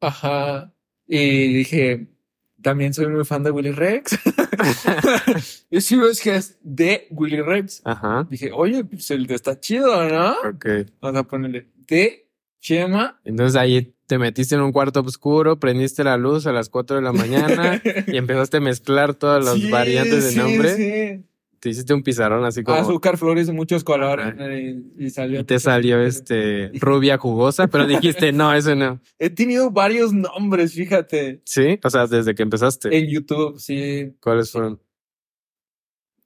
ajá. 0.00 0.72
Y 1.06 1.54
dije, 1.54 2.08
también 2.60 2.92
soy 2.92 3.06
muy 3.06 3.24
fan 3.24 3.44
de 3.44 3.52
Willy 3.52 3.70
Rex. 3.70 4.18
y 5.70 5.80
si 5.80 5.96
ves 5.96 6.20
que 6.20 6.34
es 6.34 6.58
de 6.62 7.06
Willy 7.10 7.40
Rex. 7.40 7.80
Ajá. 7.84 8.26
Dije, 8.28 8.50
oye, 8.52 8.84
pues 8.84 9.08
el 9.12 9.26
de 9.28 9.36
está 9.36 9.60
chido, 9.60 10.08
¿no? 10.08 10.32
Ok. 10.50 10.66
Vamos 11.00 11.20
a 11.20 11.22
ponerle 11.22 11.68
de 11.86 12.28
Chema. 12.60 13.20
Entonces 13.24 13.54
ahí 13.54 13.94
te 14.06 14.18
metiste 14.18 14.56
en 14.56 14.62
un 14.62 14.72
cuarto 14.72 15.00
oscuro, 15.00 15.60
prendiste 15.60 16.02
la 16.02 16.16
luz 16.16 16.46
a 16.48 16.52
las 16.52 16.68
4 16.68 16.96
de 16.96 17.02
la 17.02 17.12
mañana 17.12 17.80
y 18.08 18.16
empezaste 18.16 18.56
a 18.56 18.60
mezclar 18.60 19.14
todas 19.14 19.44
las 19.44 19.54
Sí, 19.54 19.70
variantes 19.70 20.24
de 20.24 20.30
sí, 20.32 20.38
nombre. 20.38 20.74
sí. 20.74 21.24
Te 21.60 21.70
hiciste 21.70 21.92
un 21.92 22.02
pizarrón 22.02 22.44
así 22.44 22.62
como. 22.62 22.78
Azúcar, 22.78 23.18
flores 23.18 23.50
muchos 23.50 23.82
colores. 23.82 24.34
Eh, 24.38 24.80
Y 24.98 25.10
salió. 25.10 25.40
Y 25.40 25.44
te 25.44 25.58
salió 25.58 26.00
este 26.00 26.70
rubia 26.74 27.18
jugosa, 27.18 27.66
pero 27.66 27.86
dijiste, 27.86 28.32
no, 28.32 28.54
eso 28.54 28.74
no. 28.74 29.00
He 29.18 29.30
tenido 29.30 29.70
varios 29.70 30.12
nombres, 30.12 30.74
fíjate. 30.74 31.42
¿Sí? 31.44 31.80
O 31.82 31.90
sea, 31.90 32.06
desde 32.06 32.34
que 32.34 32.42
empezaste. 32.42 32.96
En 32.96 33.08
YouTube, 33.08 33.58
sí. 33.58 34.14
¿Cuáles 34.20 34.52
fueron? 34.52 34.80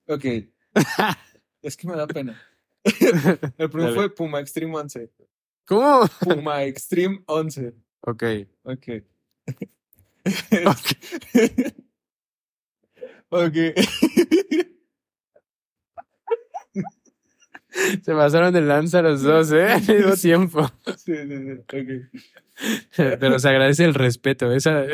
Ok. 0.06 0.24
es 1.62 1.76
que 1.76 1.86
me 1.88 1.96
da 1.96 2.06
pena. 2.06 2.40
El 3.58 3.70
primero 3.70 3.94
fue 3.94 4.14
Puma 4.14 4.40
Extreme 4.40 4.76
11. 4.76 5.10
¿Cómo? 5.66 6.06
Puma 6.20 6.64
Extreme 6.64 7.22
11. 7.26 7.74
Ok. 8.02 8.24
Ok. 8.64 8.88
ok. 13.30 13.56
Se 18.04 18.12
pasaron 18.12 18.52
de 18.52 18.60
lanza 18.60 19.02
los 19.02 19.22
dos, 19.22 19.50
¿eh? 19.52 19.72
Al 19.72 19.80
mismo 19.82 20.14
tiempo. 20.14 20.70
sí, 20.96 21.14
sí, 21.14 21.26
sí. 21.26 21.52
Ok. 21.60 21.74
Pero 22.96 23.38
se 23.38 23.48
agradece 23.48 23.84
el 23.84 23.94
respeto. 23.94 24.52
Esa... 24.52 24.84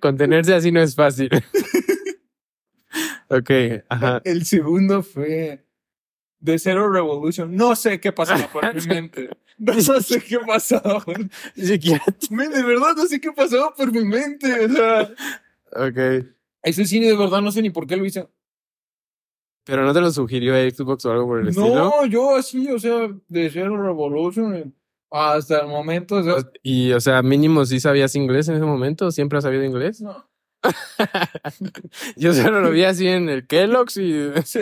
Contenerse 0.00 0.54
así 0.54 0.72
no 0.72 0.80
es 0.80 0.94
fácil. 0.94 1.30
ok, 3.28 3.50
ajá. 3.88 4.20
El 4.24 4.44
segundo 4.44 5.02
fue 5.02 5.64
The 6.42 6.58
Zero 6.58 6.90
Revolution. 6.92 7.54
No 7.54 7.76
sé 7.76 8.00
qué 8.00 8.12
pasaba 8.12 8.48
por 8.48 8.74
mi 8.74 8.86
mente. 8.86 9.30
No 9.58 9.80
sé 9.80 10.20
qué 10.20 10.38
pasaba. 10.40 11.02
De 11.54 12.62
verdad, 12.62 12.94
no 12.96 13.06
sé 13.06 13.20
qué 13.20 13.32
pasaba 13.32 13.74
por 13.74 13.92
mi 13.92 14.04
mente. 14.04 14.66
O 14.66 14.68
sea, 14.68 15.10
Ok. 15.72 16.26
ese 16.62 16.84
cine 16.84 17.06
de 17.06 17.16
verdad 17.16 17.40
no 17.40 17.52
sé 17.52 17.62
ni 17.62 17.70
por 17.70 17.86
qué 17.86 17.96
lo 17.96 18.04
hice. 18.04 18.28
Pero 19.66 19.84
no 19.84 19.92
te 19.92 20.00
lo 20.00 20.12
sugirió 20.12 20.54
Xbox 20.54 21.04
o 21.06 21.10
algo 21.10 21.26
por 21.26 21.40
el 21.40 21.48
estilo. 21.48 21.74
No, 21.74 22.06
yo 22.06 22.36
así, 22.36 22.70
o 22.70 22.78
sea, 22.78 23.08
de 23.26 23.50
Zero 23.50 23.76
Revolution 23.82 24.54
eh, 24.54 24.72
hasta 25.10 25.58
el 25.58 25.66
momento. 25.66 26.14
O 26.14 26.22
sea, 26.22 26.36
Y, 26.62 26.92
o 26.92 27.00
sea, 27.00 27.20
mínimo 27.22 27.64
sí 27.64 27.80
sabías 27.80 28.14
inglés 28.14 28.48
en 28.48 28.54
ese 28.54 28.64
momento. 28.64 29.10
¿Siempre 29.10 29.38
has 29.38 29.44
sabido 29.44 29.64
inglés? 29.64 30.00
no. 30.00 30.30
Yo 32.16 32.32
solo 32.32 32.60
lo 32.60 32.70
vi 32.70 32.84
así 32.84 33.08
en 33.08 33.28
el 33.28 33.48
Kellogg's 33.48 33.96
y. 33.96 34.30
Sí, 34.44 34.60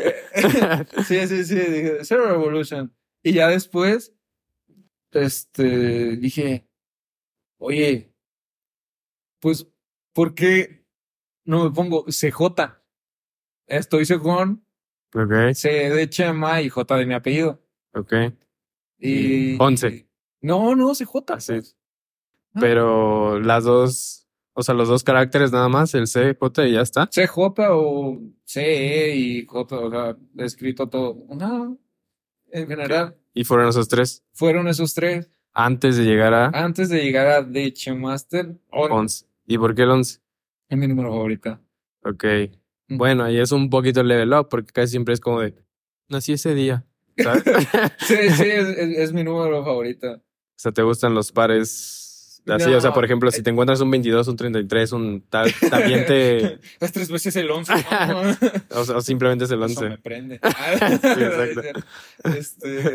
sí, 1.07 1.27
sí, 1.27 1.45
sí, 1.45 1.55
dije, 1.55 1.99
Zero 2.03 2.27
Revolution. 2.27 2.90
Y 3.23 3.35
ya 3.35 3.49
después, 3.49 4.14
este, 5.12 6.17
dije, 6.17 6.67
oye, 7.59 8.14
pues, 9.38 9.67
¿por 10.14 10.35
qué 10.35 10.87
no 11.45 11.64
me 11.64 11.71
pongo 11.71 12.07
CJ? 12.07 12.81
Estoy 13.67 14.07
según 14.07 14.64
Ok, 15.14 15.55
C 15.55 15.68
de 15.90 16.09
Chema 16.11 16.61
y 16.61 16.68
J 16.68 16.96
de 16.96 17.07
mi 17.07 17.14
apellido. 17.14 17.62
ok. 17.94 18.12
Y. 18.98 19.57
Once. 19.61 20.07
No, 20.40 20.74
no, 20.74 20.92
CJ. 20.94 21.33
Así. 21.35 21.61
Pero 22.61 23.40
las 23.40 23.64
dos, 23.64 24.27
o 24.53 24.62
sea, 24.62 24.74
los 24.74 24.88
dos 24.88 25.03
caracteres 25.05 25.53
nada 25.53 25.68
más, 25.68 25.94
el 25.94 26.07
C, 26.07 26.37
J 26.38 26.66
y 26.66 26.72
ya 26.72 26.81
está. 26.83 27.07
CJ 27.09 27.37
o 27.70 28.20
CE 28.44 29.14
y 29.16 29.44
J, 29.46 29.77
o 29.77 29.90
sea, 29.90 30.16
escrito 30.38 30.88
todo. 30.88 31.16
No, 31.31 31.79
en 32.50 32.66
general, 32.68 33.16
Y 33.35 33.44
fueron 33.44 33.68
esos 33.68 33.88
tres. 33.88 34.22
fueron 34.33 34.68
esos 34.68 34.94
tres. 34.94 35.29
Antes 35.53 35.96
de 35.96 36.05
llegar 36.05 36.35
a 36.35 36.46
Antes 36.48 36.88
de 36.88 37.03
llegar 37.03 37.27
a 37.29 37.48
The 37.53 37.72
Chemaster, 37.72 38.57
11. 38.70 39.27
¿Y 39.46 39.59
por 39.59 39.74
qué 39.74 39.83
el 39.83 39.90
11? 39.90 40.20
es 40.68 40.79
mi 40.79 40.87
número 40.88 41.11
favorito. 41.11 41.59
Ok. 42.05 42.24
Bueno, 42.88 43.25
ahí 43.25 43.38
es 43.38 43.53
un 43.53 43.70
poquito 43.70 44.03
level 44.03 44.33
up, 44.35 44.49
porque 44.51 44.73
casi 44.73 44.92
siempre 44.92 45.14
es 45.14 45.20
como 45.20 45.40
de, 45.40 45.55
nací 46.09 46.33
ese 46.35 46.55
día. 46.55 46.85
¿Sabes? 47.16 47.42
Sí, 47.99 48.16
sí, 48.37 48.44
es, 48.44 48.68
es- 48.68 48.99
es 48.99 49.12
mi 49.12 49.25
número 49.25 49.64
favorito. 49.64 50.12
o 50.14 50.20
sea, 50.57 50.73
te 50.73 50.83
gustan 50.83 51.14
los 51.14 51.33
pares 51.33 52.04
así. 52.46 52.72
O 52.72 52.80
sea, 52.80 52.90
No, 52.90 52.94
por 52.94 53.04
ejemplo, 53.04 53.30
si 53.30 53.42
te 53.42 53.50
encuentras 53.50 53.80
un 53.80 53.90
22, 53.90 54.28
un 54.28 54.37
33, 54.37 54.92
un 54.92 55.24
tal, 55.28 55.52
también 55.70 56.04
te. 56.07 56.59
Es 56.80 56.92
tres 56.92 57.11
veces 57.11 57.35
el 57.37 57.50
11. 57.50 57.72
¿no? 58.09 58.22
O, 58.70 58.80
o 58.96 59.00
simplemente 59.00 59.44
es 59.44 59.50
el 59.50 59.62
Eso 59.62 59.80
me 59.83 59.87
11. 59.88 60.02
prende. 60.02 60.35
exacto. 60.42 61.62
Este, 62.37 62.92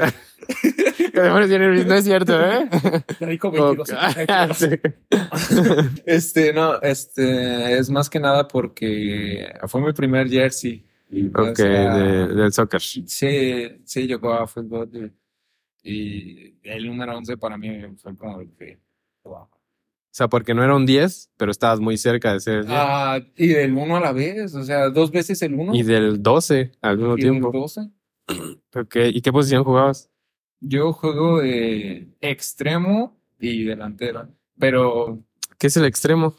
No 1.14 1.96
es 1.96 2.04
cierto, 2.04 2.40
¿eh? 2.40 2.70
dijo 3.28 3.52
22. 3.52 3.90
Sí. 4.56 4.68
Este, 6.06 6.54
no, 6.54 6.80
este, 6.82 7.78
es 7.78 7.90
más 7.90 8.10
que 8.10 8.20
nada 8.20 8.48
porque 8.48 9.52
fue 9.68 9.82
mi 9.82 9.94
primer 9.94 10.30
jersey. 10.30 10.86
Ok, 11.34 11.56
sea, 11.56 11.98
de- 11.98 12.28
del 12.36 12.54
soccer. 12.54 12.82
Sí, 12.82 13.82
sí, 13.84 14.08
yo 14.08 14.20
jugaba 14.20 14.46
fútbol 14.46 15.12
y, 15.82 15.92
y 15.92 16.60
el 16.64 16.86
número 16.86 17.18
11 17.18 17.38
para 17.38 17.58
mí 17.58 17.82
fue 17.98 18.16
como 18.16 18.40
que... 18.58 18.78
wow. 19.24 19.44
O 19.44 19.50
sea, 20.12 20.28
porque 20.28 20.54
no 20.54 20.64
era 20.64 20.76
un 20.76 20.86
10, 20.86 21.32
pero 21.38 21.52
estabas 21.52 21.80
muy 21.80 21.98
cerca 21.98 22.34
de 22.34 22.40
ser 22.40 22.56
el 22.60 22.66
10. 22.66 22.78
Ah, 22.80 23.20
y 23.38 23.48
del 23.48 23.74
1 23.74 23.96
a 23.96 24.00
la 24.00 24.12
vez, 24.12 24.56
o 24.56 24.64
sea, 24.64 24.90
dos 24.90 25.12
veces 25.12 25.42
el 25.44 25.54
1 25.54 25.76
Y 25.76 25.84
del 25.84 26.22
12 26.22 26.72
al 26.82 26.98
mismo 26.98 27.14
y 27.18 27.22
del 27.22 27.32
tiempo. 27.32 27.52
12. 27.52 27.90
Ok, 28.76 28.96
¿y 29.14 29.22
qué 29.22 29.32
posición 29.32 29.64
jugabas? 29.64 30.10
Yo 30.60 30.94
juego 30.94 31.40
de 31.40 32.10
extremo 32.22 33.18
y 33.40 33.64
delantero, 33.64 34.28
pero 34.58 35.24
¿Qué 35.58 35.68
es 35.68 35.78
el 35.78 35.86
extremo? 35.86 36.36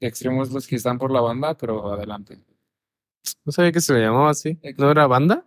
extremos 0.00 0.50
los 0.52 0.66
que 0.66 0.76
están 0.76 0.98
por 0.98 1.10
la 1.10 1.20
banda, 1.20 1.56
pero 1.56 1.92
adelante. 1.92 2.38
No 3.44 3.52
sabía 3.52 3.72
que 3.72 3.80
se 3.80 3.94
le 3.94 4.00
llamaba 4.00 4.30
así. 4.30 4.58
¿No 4.76 4.90
era 4.90 5.06
banda? 5.06 5.46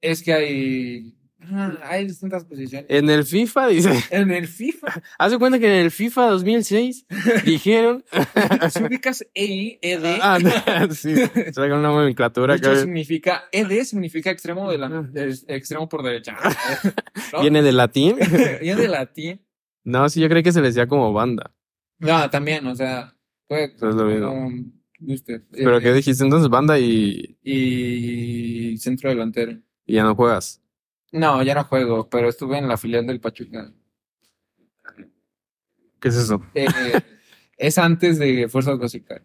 Es 0.00 0.22
que 0.22 0.32
hay 0.32 1.14
hay 1.84 2.06
distintas 2.06 2.44
posiciones. 2.44 2.86
En 2.90 3.08
el 3.10 3.24
FIFA, 3.24 3.68
dice. 3.68 3.90
En 4.10 4.30
el 4.30 4.46
FIFA, 4.48 5.02
Hace 5.18 5.38
cuenta 5.38 5.58
que 5.58 5.66
en 5.66 5.84
el 5.84 5.90
FIFA 5.90 6.26
2006 6.30 7.06
dijeron. 7.44 8.04
si 8.70 8.82
ubicas 8.84 9.24
EI, 9.34 9.78
ED, 9.82 10.18
ah, 10.22 10.38
no, 10.38 10.94
sí. 10.94 11.14
Sacan 11.52 11.72
una 11.78 11.88
nomenclatura 11.88 12.54
acá. 12.54 12.76
significa, 12.76 13.44
ED 13.52 13.84
significa 13.84 14.30
extremo 14.30 14.70
de 14.70 14.78
la, 14.78 14.88
de- 14.88 15.38
extremo 15.48 15.88
por 15.88 16.02
derecha. 16.02 16.36
¿no? 17.32 17.40
Viene 17.40 17.62
de 17.62 17.72
latín. 17.72 18.16
Viene 18.60 18.80
de 18.82 18.88
latín. 18.88 19.40
No, 19.84 20.08
sí, 20.08 20.20
yo 20.20 20.28
creí 20.28 20.42
que 20.42 20.52
se 20.52 20.60
le 20.60 20.68
decía 20.68 20.86
como 20.86 21.12
banda. 21.12 21.52
No, 21.98 22.28
también, 22.30 22.66
o 22.66 22.74
sea, 22.74 23.14
fue 23.48 23.64
Eso 23.76 23.88
es 23.90 23.94
lo 23.94 24.04
mismo. 24.06 24.32
um, 24.32 24.72
usted, 25.08 25.42
Pero 25.52 25.78
eh, 25.78 25.80
¿qué 25.82 25.92
dijiste 25.92 26.24
entonces? 26.24 26.48
Banda 26.48 26.78
y, 26.78 27.38
y 27.42 28.76
centro 28.78 29.10
delantero. 29.10 29.52
y 29.86 29.94
ya 29.94 30.02
no 30.04 30.14
juegas. 30.14 30.60
No, 31.14 31.40
ya 31.44 31.54
no 31.54 31.62
juego, 31.62 32.08
pero 32.10 32.28
estuve 32.28 32.58
en 32.58 32.66
la 32.66 32.76
filial 32.76 33.06
del 33.06 33.20
Pachuca. 33.20 33.72
¿Qué 36.00 36.08
es 36.08 36.16
eso? 36.16 36.42
Eh, 36.54 36.66
es 37.56 37.78
antes 37.78 38.18
de 38.18 38.48
Fuerzas 38.48 38.78
Básicas. 38.80 39.22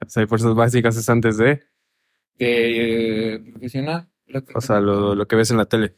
O 0.00 0.08
sea, 0.08 0.26
fuerzas 0.26 0.54
básicas 0.54 0.96
es 0.96 1.08
antes 1.10 1.36
de. 1.36 1.62
Eh, 2.38 3.38
profesional. 3.52 4.08
O 4.54 4.60
sea, 4.62 4.80
lo, 4.80 5.14
lo 5.14 5.28
que 5.28 5.36
ves 5.36 5.50
en 5.50 5.58
la 5.58 5.66
tele. 5.66 5.96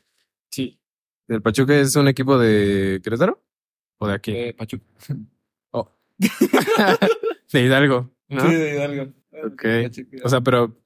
sí, 0.50 0.80
¿El 1.28 1.42
Pachuca 1.42 1.78
es 1.78 1.94
un 1.94 2.08
equipo 2.08 2.36
de 2.38 3.00
Querétaro? 3.04 3.40
¿O 3.98 4.08
de 4.08 4.14
aquí? 4.14 4.32
eh, 4.32 4.52
Pachuca. 4.52 4.84
De 7.52 7.62
Hidalgo, 7.62 8.10
¿no? 8.28 8.40
Sí, 8.40 8.54
de 8.54 8.74
Hidalgo. 8.74 9.12
Ok. 9.44 9.64
O 10.24 10.28
sea, 10.28 10.40
pero 10.40 10.76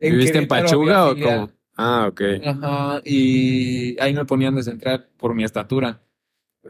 ¿viviste 0.00 0.38
en 0.38 0.48
Querétaro 0.48 0.48
Pachuca 0.48 1.10
o 1.10 1.14
cómo? 1.18 1.50
Ah, 1.82 2.06
ok. 2.08 2.20
Ajá, 2.44 3.00
y 3.04 3.98
ahí 4.00 4.12
me 4.14 4.24
ponían 4.26 4.54
de 4.54 4.62
central 4.62 5.08
por 5.16 5.34
mi 5.34 5.44
estatura, 5.44 6.02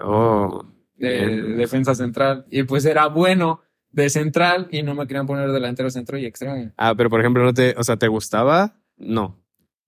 Oh. 0.01 0.65
de, 0.97 1.27
Bien. 1.27 1.57
defensa 1.57 1.95
central. 1.95 2.47
Y 2.51 2.63
pues 2.63 2.85
era 2.85 3.07
bueno 3.09 3.61
de 3.91 4.09
central 4.09 4.69
y 4.71 4.83
no 4.85 4.95
me 4.95 5.07
querían 5.09 5.27
poner 5.27 5.51
delantero 5.51 5.91
centro 5.91 6.17
y 6.17 6.27
extremo. 6.27 6.71
Ah, 6.77 6.95
pero 6.97 7.11
por 7.11 7.19
ejemplo, 7.21 7.43
¿no 7.43 7.53
te, 7.53 7.75
o 7.77 7.83
sea, 7.83 7.97
¿te 7.97 8.07
gustaba? 8.07 8.77
No. 8.97 9.37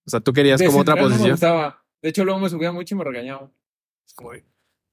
O 0.04 0.11
sea, 0.11 0.18
tú 0.20 0.32
querías 0.32 0.58
De 0.58 0.66
como 0.66 0.80
otra 0.80 0.94
central 0.94 1.04
no 1.04 1.08
me 1.11 1.14
posición. 1.14 1.35
gustaba. 1.35 1.85
De 2.02 2.08
hecho, 2.08 2.24
luego 2.24 2.40
me 2.40 2.48
subía 2.50 2.72
mucho 2.72 2.94
y 2.94 2.98
me 2.98 3.04
regañaba. 3.04 3.48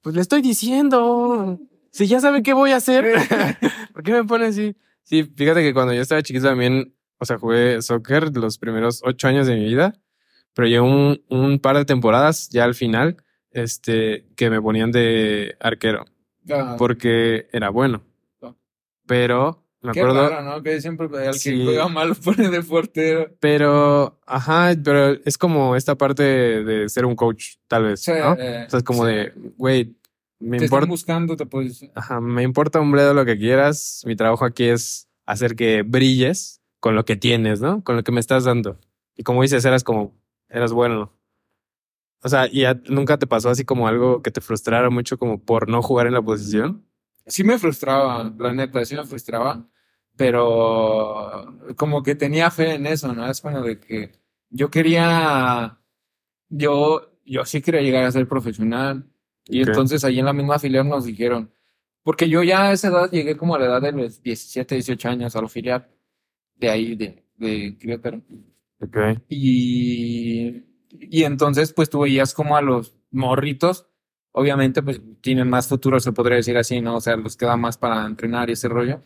Pues 0.02 0.14
le 0.14 0.20
estoy 0.20 0.42
diciendo. 0.42 1.58
Si 1.90 2.06
ya 2.06 2.20
sabe 2.20 2.42
qué 2.44 2.52
voy 2.52 2.70
a 2.70 2.76
hacer. 2.76 3.04
¿Por 3.92 4.02
qué 4.04 4.12
me 4.12 4.24
pone 4.24 4.46
así? 4.46 4.76
Sí, 5.02 5.24
fíjate 5.24 5.62
que 5.62 5.74
cuando 5.74 5.92
yo 5.92 6.00
estaba 6.02 6.22
chiquito 6.22 6.46
también, 6.46 6.94
o 7.18 7.24
sea, 7.24 7.36
jugué 7.38 7.82
soccer 7.82 8.36
los 8.36 8.58
primeros 8.58 9.02
ocho 9.04 9.26
años 9.26 9.46
de 9.48 9.56
mi 9.56 9.64
vida, 9.64 9.94
pero 10.54 10.68
llegó 10.68 10.84
un, 10.86 11.22
un 11.28 11.58
par 11.58 11.76
de 11.76 11.84
temporadas 11.84 12.48
ya 12.50 12.64
al 12.64 12.74
final, 12.74 13.16
este, 13.50 14.26
que 14.36 14.50
me 14.50 14.60
ponían 14.60 14.92
de 14.92 15.56
arquero, 15.60 16.04
Ah, 16.50 16.76
porque 16.78 17.48
era 17.52 17.68
bueno. 17.70 18.02
Ah. 18.42 18.54
Pero, 19.06 19.64
me 19.82 19.92
Qué 19.92 20.00
acuerdo, 20.00 20.28
raro, 20.28 20.42
¿no? 20.42 20.62
Que 20.62 20.80
siempre 20.80 21.06
al 21.06 21.32
que 21.34 21.38
Sí. 21.38 21.64
juega 21.64 21.88
mal 21.88 22.08
lo 22.10 22.14
pone 22.14 22.48
de 22.48 22.62
portero. 22.62 23.30
pero, 23.40 24.18
ajá, 24.26 24.74
pero 24.82 25.12
es 25.24 25.38
como 25.38 25.76
esta 25.76 25.96
parte 25.96 26.22
de 26.22 26.88
ser 26.88 27.04
un 27.06 27.14
coach, 27.16 27.54
tal 27.68 27.84
vez, 27.84 28.00
Sí, 28.00 28.12
¿no? 28.12 28.34
eh, 28.38 28.64
O 28.66 28.70
sea, 28.70 28.78
es 28.78 28.84
como 28.84 29.04
sí. 29.06 29.12
de, 29.12 29.32
güey, 29.56 29.96
me 30.38 30.56
importa. 30.58 30.86
buscando, 30.86 31.36
te 31.36 31.44
puedes... 31.46 31.84
Ajá, 31.94 32.20
me 32.20 32.42
importa 32.42 32.80
un 32.80 32.90
bledo 32.92 33.12
lo 33.14 33.24
que 33.26 33.36
quieras. 33.38 34.02
Mi 34.06 34.16
trabajo 34.16 34.44
aquí 34.46 34.64
es 34.64 35.06
hacer 35.26 35.54
que 35.54 35.82
brilles 35.82 36.62
con 36.80 36.94
lo 36.94 37.04
que 37.04 37.16
tienes, 37.16 37.60
¿no? 37.60 37.84
Con 37.84 37.96
lo 37.96 38.02
que 38.02 38.10
me 38.12 38.20
estás 38.20 38.44
dando. 38.44 38.78
Y 39.16 39.22
como 39.22 39.42
dices, 39.42 39.64
eras 39.66 39.84
como, 39.84 40.14
eras 40.50 40.72
bueno. 40.72 41.12
O 42.22 42.28
sea, 42.28 42.46
¿y 42.50 42.64
a- 42.64 42.80
nunca 42.88 43.18
te 43.18 43.26
pasó 43.26 43.48
así 43.50 43.64
como 43.64 43.88
algo 43.88 44.22
que 44.22 44.30
te 44.30 44.40
frustrara 44.40 44.90
mucho 44.90 45.18
como 45.18 45.42
por 45.42 45.68
no 45.68 45.82
jugar 45.82 46.06
en 46.06 46.14
la 46.14 46.22
posición? 46.22 46.86
Sí 47.26 47.44
me 47.44 47.58
frustraba, 47.58 48.32
la 48.38 48.52
neta, 48.52 48.84
sí 48.84 48.94
me 48.96 49.04
frustraba, 49.04 49.66
pero 50.16 51.58
como 51.76 52.02
que 52.02 52.14
tenía 52.14 52.50
fe 52.50 52.74
en 52.74 52.86
eso, 52.86 53.12
¿no? 53.14 53.26
Es 53.30 53.40
como 53.40 53.62
de 53.62 53.78
que 53.80 54.12
yo 54.50 54.70
quería, 54.70 55.78
yo, 56.48 57.10
yo 57.24 57.44
sí 57.44 57.62
quería 57.62 57.80
llegar 57.82 58.04
a 58.04 58.12
ser 58.12 58.26
profesional. 58.28 59.06
Y 59.46 59.62
Ok. 59.62 59.68
entonces 59.68 60.04
ahí 60.04 60.18
en 60.18 60.26
la 60.26 60.32
misma 60.32 60.58
filial 60.58 60.88
nos 60.88 61.04
dijeron, 61.06 61.52
porque 62.02 62.28
yo 62.28 62.42
ya 62.42 62.68
a 62.68 62.72
esa 62.72 62.88
edad 62.88 63.10
llegué 63.10 63.36
como 63.36 63.54
a 63.54 63.58
la 63.58 63.66
edad 63.66 63.82
de 63.82 63.92
los 63.92 64.22
17, 64.22 64.74
18 64.76 65.08
años 65.08 65.34
a 65.36 65.42
la 65.42 65.48
filial 65.48 65.88
de 66.56 66.70
ahí, 66.70 66.96
de, 66.96 67.24
de 67.36 67.76
Querétaro. 67.78 68.20
Ok. 68.80 68.96
Y, 69.28 70.64
y 70.90 71.24
entonces, 71.24 71.72
pues 71.72 71.90
tú 71.90 72.00
veías 72.00 72.34
como 72.34 72.56
a 72.56 72.62
los 72.62 72.96
morritos, 73.10 73.86
obviamente, 74.32 74.82
pues 74.82 75.00
tienen 75.20 75.48
más 75.48 75.68
futuro, 75.68 76.00
se 76.00 76.12
podría 76.12 76.36
decir 76.36 76.56
así, 76.56 76.80
¿no? 76.80 76.96
O 76.96 77.00
sea, 77.00 77.16
los 77.16 77.36
queda 77.36 77.56
más 77.56 77.76
para 77.78 78.06
entrenar 78.06 78.48
y 78.50 78.54
ese 78.54 78.68
rollo. 78.68 79.02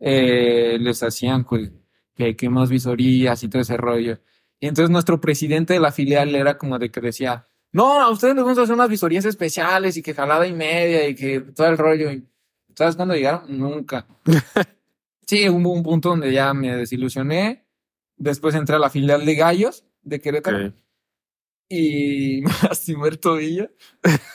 Eh, 0.00 0.78
les 0.80 1.02
hacían, 1.02 1.44
pues, 1.44 1.72
que, 2.14 2.36
que 2.36 2.48
más 2.48 2.70
visorías 2.70 3.42
y 3.42 3.48
todo 3.48 3.62
ese 3.62 3.76
rollo. 3.76 4.20
Y 4.60 4.66
entonces 4.66 4.90
nuestro 4.90 5.20
presidente 5.20 5.74
de 5.74 5.80
la 5.80 5.92
filial 5.92 6.34
era 6.34 6.58
como 6.58 6.78
de 6.78 6.90
que 6.90 7.00
decía, 7.00 7.46
no, 7.72 8.00
a 8.00 8.10
ustedes 8.10 8.34
les 8.34 8.44
vamos 8.44 8.58
a 8.58 8.62
hacer 8.62 8.74
unas 8.74 8.88
visorías 8.88 9.24
especiales 9.24 9.96
y 9.96 10.02
que 10.02 10.14
jalada 10.14 10.46
y 10.46 10.52
media 10.52 11.08
y 11.08 11.14
que 11.14 11.40
todo 11.40 11.68
el 11.68 11.78
rollo. 11.78 12.10
Y, 12.10 12.26
¿Sabes 12.74 12.96
cuándo 12.96 13.14
llegaron? 13.14 13.58
Nunca. 13.58 14.06
Sí, 15.28 15.46
hubo 15.46 15.72
un 15.74 15.82
punto 15.82 16.08
donde 16.08 16.32
ya 16.32 16.54
me 16.54 16.74
desilusioné. 16.74 17.67
Después 18.18 18.54
entré 18.54 18.76
a 18.76 18.78
la 18.80 18.90
filial 18.90 19.24
de 19.24 19.34
Gallos 19.34 19.84
de 20.02 20.20
Querétaro 20.20 20.72
y 21.68 22.40
me 22.42 22.50
lastimé 22.68 23.08
el 23.08 23.18
tobillo 23.18 23.70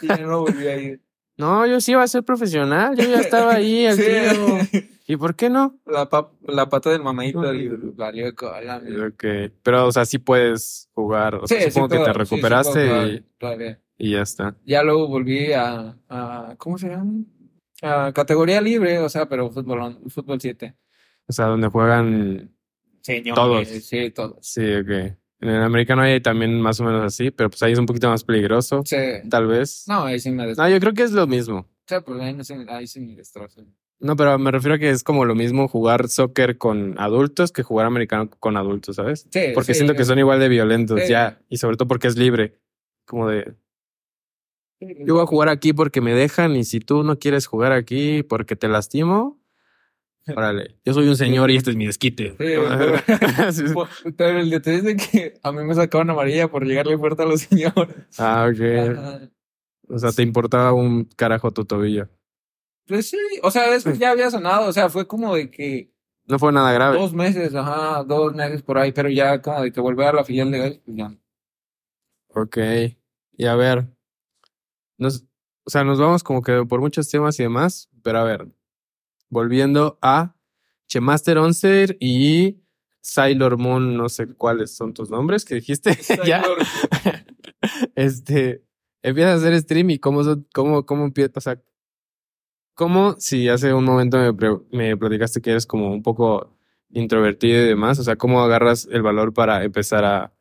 y 0.02 0.08
ya 0.08 0.17
no 0.17 0.41
volví 0.41 0.67
a 0.67 0.78
ir. 0.78 1.02
No, 1.36 1.65
yo 1.65 1.82
sí 1.82 1.93
iba 1.93 2.04
a 2.04 2.08
ser 2.08 2.22
profesional. 2.24 2.96
Yo 2.96 3.06
ya 3.10 3.19
estaba 3.19 3.56
ahí 3.56 3.86
al 3.88 3.96
Sí. 3.98 4.04
tiro. 4.04 4.58
¿Y 5.08 5.17
por 5.17 5.36
qué 5.36 5.50
no? 5.50 5.80
La, 5.88 6.08
pa- 6.08 6.32
la 6.48 6.69
pata 6.69 6.91
del 6.91 7.02
mamadito 7.02 7.52
y 7.56 7.69
valió 7.96 8.34
cola. 8.36 8.80
Ok. 9.08 9.24
Pero, 9.63 9.88
o 9.88 9.91
sea, 9.91 10.06
sí 10.06 10.19
puedes 10.19 10.89
jugar. 10.93 11.34
O 11.34 11.48
sea, 11.48 11.58
Sí, 11.58 11.63
sí 11.65 11.72
supongo 11.72 11.89
que 11.89 11.98
te 11.98 12.06
sí 12.06 12.12
recuperaste 12.19 13.24
y, 13.98 14.12
ya 14.12 14.22
está. 14.22 14.56
Ya 14.63 14.84
luego 14.84 15.08
volví 15.08 15.52
a, 15.54 15.98
a- 16.08 16.54
¿cómo 16.60 16.78
se 16.78 16.89
llama? 16.89 17.24
A 17.82 18.12
categoría 18.13 18.62
libre, 18.62 19.00
o 19.00 19.10
sea, 19.10 19.28
pero 19.28 19.50
fútbol, 19.50 20.00
fútbol 20.10 20.39
7. 20.39 20.76
O 21.28 21.34
sea, 21.34 21.48
donde 21.48 21.67
juegan 21.67 22.53
Señores, 23.04 23.36
Todos. 23.36 23.68
Sí, 23.68 24.10
todos. 24.12 24.38
Sí, 24.42 24.62
ok. 24.76 24.89
En 25.42 25.50
el 25.50 25.62
americano 25.62 26.02
hay 26.04 26.22
también 26.22 26.60
más 26.62 26.80
o 26.80 26.86
menos 26.86 27.04
así, 27.04 27.30
pero 27.32 27.50
pues 27.50 27.62
ahí 27.63 27.74
es 27.74 27.80
un 27.80 27.86
poquito 27.86 28.08
más 28.10 28.24
peligroso, 28.24 28.82
Sí. 28.86 28.96
tal 29.30 29.46
vez. 29.48 29.84
No, 29.88 30.06
ahí 30.06 30.20
sí 30.20 30.32
me 30.32 30.48
des... 30.48 30.58
No, 30.58 30.70
yo 30.70 30.80
creo 30.80 30.94
que 30.94 31.04
es 31.04 31.12
lo 31.12 31.28
mismo. 31.28 31.68
Sí, 31.86 31.96
pues 32.06 32.22
ahí, 32.22 32.34
no 32.34 32.44
sé, 32.46 32.66
ahí 32.70 32.88
sí 32.88 33.02
me 33.02 33.13
destrozo. 33.16 33.62
No, 34.00 34.16
pero 34.16 34.39
me 34.39 34.52
refiero 34.52 34.76
a 34.76 34.80
que 34.80 34.89
es 34.89 35.04
como 35.04 35.26
lo 35.26 35.36
mismo 35.36 35.68
jugar 35.68 36.08
soccer 36.08 36.58
con 36.58 36.96
adultos 36.98 37.52
que 37.52 37.62
jugar 37.62 37.86
americano 37.88 38.30
con 38.39 38.56
adultos, 38.58 38.96
¿sabes? 38.96 39.28
Sí, 39.32 39.48
Porque 39.54 39.74
sí, 39.74 39.80
siento 39.80 39.96
que 39.96 40.06
son 40.06 40.18
igual 40.20 40.39
de 40.39 40.48
violentos 40.50 41.02
Sí. 41.02 41.10
ya, 41.10 41.42
y 41.50 41.58
sobre 41.58 41.76
todo 41.78 41.88
porque 41.89 42.08
es 42.08 42.18
libre. 42.18 42.58
Como 43.06 43.28
de, 43.30 43.54
yo 44.80 45.13
voy 45.16 45.24
a 45.24 45.28
jugar 45.28 45.50
aquí 45.50 45.74
porque 45.74 46.00
me 46.02 46.13
dejan 46.13 46.56
y 46.56 46.63
si 46.63 46.80
tú 46.80 47.04
no 47.04 47.18
quieres 47.20 47.48
jugar 47.48 47.72
aquí 47.74 48.24
porque 48.24 48.56
te 48.56 48.68
lastimo, 48.68 49.39
órale, 50.28 50.80
yo 50.86 50.94
soy 50.94 51.08
un 51.08 51.16
señor 51.16 51.52
y 51.52 51.58
este 51.58 51.72
es 51.72 51.76
mi 51.76 51.86
desquite. 51.86 52.30
Sí, 52.32 52.36
pero-. 52.38 52.98
Pues, 53.74 53.90
Pero 54.18 54.40
el 54.40 54.50
detalle 54.50 54.78
es 54.78 54.84
de 54.84 54.96
que 54.98 55.34
a 55.44 55.52
mí 55.52 55.64
me 55.64 55.76
sacaban 55.76 56.10
amarilla 56.10 56.48
por 56.50 56.66
llegarle 56.66 56.98
fuerte 56.98 57.24
a 57.24 57.26
los 57.26 57.42
señores. 57.42 57.96
ah, 58.18 58.48
ok. 58.50 59.30
O 59.90 60.00
sea, 60.00 60.12
te 60.12 60.22
importaba 60.24 60.74
un 60.74 61.06
carajo 61.06 61.52
tu 61.52 61.66
tobillo. 61.66 62.08
Pues 62.88 63.10
sí, 63.10 63.18
o 63.42 63.52
sea, 63.52 63.70
después 63.72 63.98
ya 64.00 64.12
había 64.12 64.30
sonado, 64.32 64.68
o 64.70 64.74
sea, 64.74 64.90
fue 64.90 65.08
como 65.08 65.36
de 65.36 65.50
que 65.50 65.94
No 66.26 66.38
fue 66.40 66.52
nada 66.52 66.72
grave. 66.74 66.98
dos 66.98 67.14
meses, 67.14 67.54
ajá, 67.56 68.04
dos 68.04 68.34
meses 68.34 68.62
por 68.62 68.78
ahí, 68.78 68.92
pero 68.92 69.10
ya 69.10 69.42
como 69.42 69.62
de 69.62 69.72
que 69.72 69.80
volver 69.82 70.08
a 70.08 70.14
la 70.14 70.24
filial 70.26 70.52
de 70.52 70.58
Gallos, 70.58 70.80
pues 70.86 70.98
ya. 70.98 71.12
Ok. 72.30 72.58
Y 73.38 73.46
a 73.46 73.56
ver. 73.56 73.88
Nos, 74.98 75.26
o 75.66 75.70
sea, 75.70 75.84
nos 75.84 76.00
vamos 76.00 76.24
como 76.24 76.42
que 76.42 76.64
por 76.68 76.80
muchos 76.82 77.10
temas 77.10 77.40
y 77.40 77.44
demás, 77.44 77.90
pero 78.04 78.20
a 78.20 78.24
ver. 78.24 78.48
Volviendo 79.34 79.98
a 80.02 80.36
Chemaster 80.88 81.39
11 81.39 81.98
y 82.00 82.62
Sailor 83.02 83.58
Moon, 83.58 83.98
no 83.98 84.08
sé 84.10 84.28
cuáles 84.28 84.76
son 84.76 84.93
tus 84.93 85.10
nombres 85.10 85.43
que 85.43 85.56
dijiste. 85.56 85.98
ya. 86.26 86.43
Este. 87.96 88.63
Empiezas 89.02 89.34
a 89.34 89.38
hacer 89.38 89.60
stream 89.60 89.89
y 89.89 90.00
cómo, 90.00 90.22
cómo, 90.54 90.86
cómo 90.86 91.06
empieza. 91.06 91.32
O 91.36 91.41
sea, 91.41 91.62
cómo 92.76 93.15
si 93.19 93.50
hace 93.50 93.74
un 93.74 93.86
momento 93.86 94.17
me, 94.17 94.60
me 94.72 94.98
platicaste 94.98 95.41
que 95.41 95.52
eres 95.52 95.65
como 95.65 95.91
un 95.91 96.04
poco 96.04 96.56
introvertido 96.91 97.62
y 97.62 97.67
demás. 97.67 97.98
O 98.00 98.04
sea, 98.04 98.15
cómo 98.15 98.41
agarras 98.41 98.88
el 98.91 99.02
valor 99.02 99.34
para 99.34 99.63
empezar 99.63 100.06
a, 100.06 100.34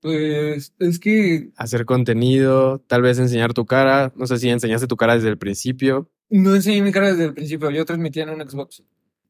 Pues 0.00 0.74
es 0.78 0.98
que 0.98 1.50
hacer 1.56 1.84
contenido, 1.84 2.80
tal 2.86 3.02
vez 3.02 3.18
enseñar 3.18 3.52
tu 3.52 3.66
cara. 3.66 4.12
No 4.16 4.26
sé 4.26 4.38
si 4.38 4.48
enseñaste 4.48 4.86
tu 4.86 4.96
cara 4.96 5.14
desde 5.14 5.28
el 5.28 5.38
principio. 5.38 6.10
No 6.42 6.54
enseñé 6.54 6.82
mi 6.82 6.92
cara 6.92 7.10
desde 7.10 7.24
el 7.26 7.34
principio, 7.34 7.70
yo 7.70 7.84
transmitía 7.84 8.24
en 8.24 8.30
un 8.30 8.48
Xbox 8.48 8.82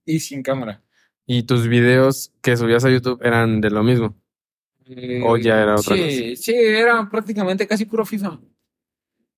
y 0.04 0.20
sin 0.20 0.42
cámara. 0.42 0.82
Y 1.26 1.42
tus 1.44 1.66
videos 1.68 2.32
que 2.42 2.56
subías 2.56 2.84
a 2.84 2.90
YouTube 2.90 3.20
eran 3.22 3.60
de 3.60 3.70
lo 3.70 3.82
mismo. 3.82 4.14
Eh, 4.86 5.22
¿O 5.24 5.36
ya 5.38 5.62
era 5.62 5.76
otra 5.76 5.96
Sí, 5.96 6.36
sí, 6.36 6.54
era 6.54 7.08
prácticamente 7.08 7.66
casi 7.66 7.86
puro 7.86 8.04
FIFA. 8.04 8.38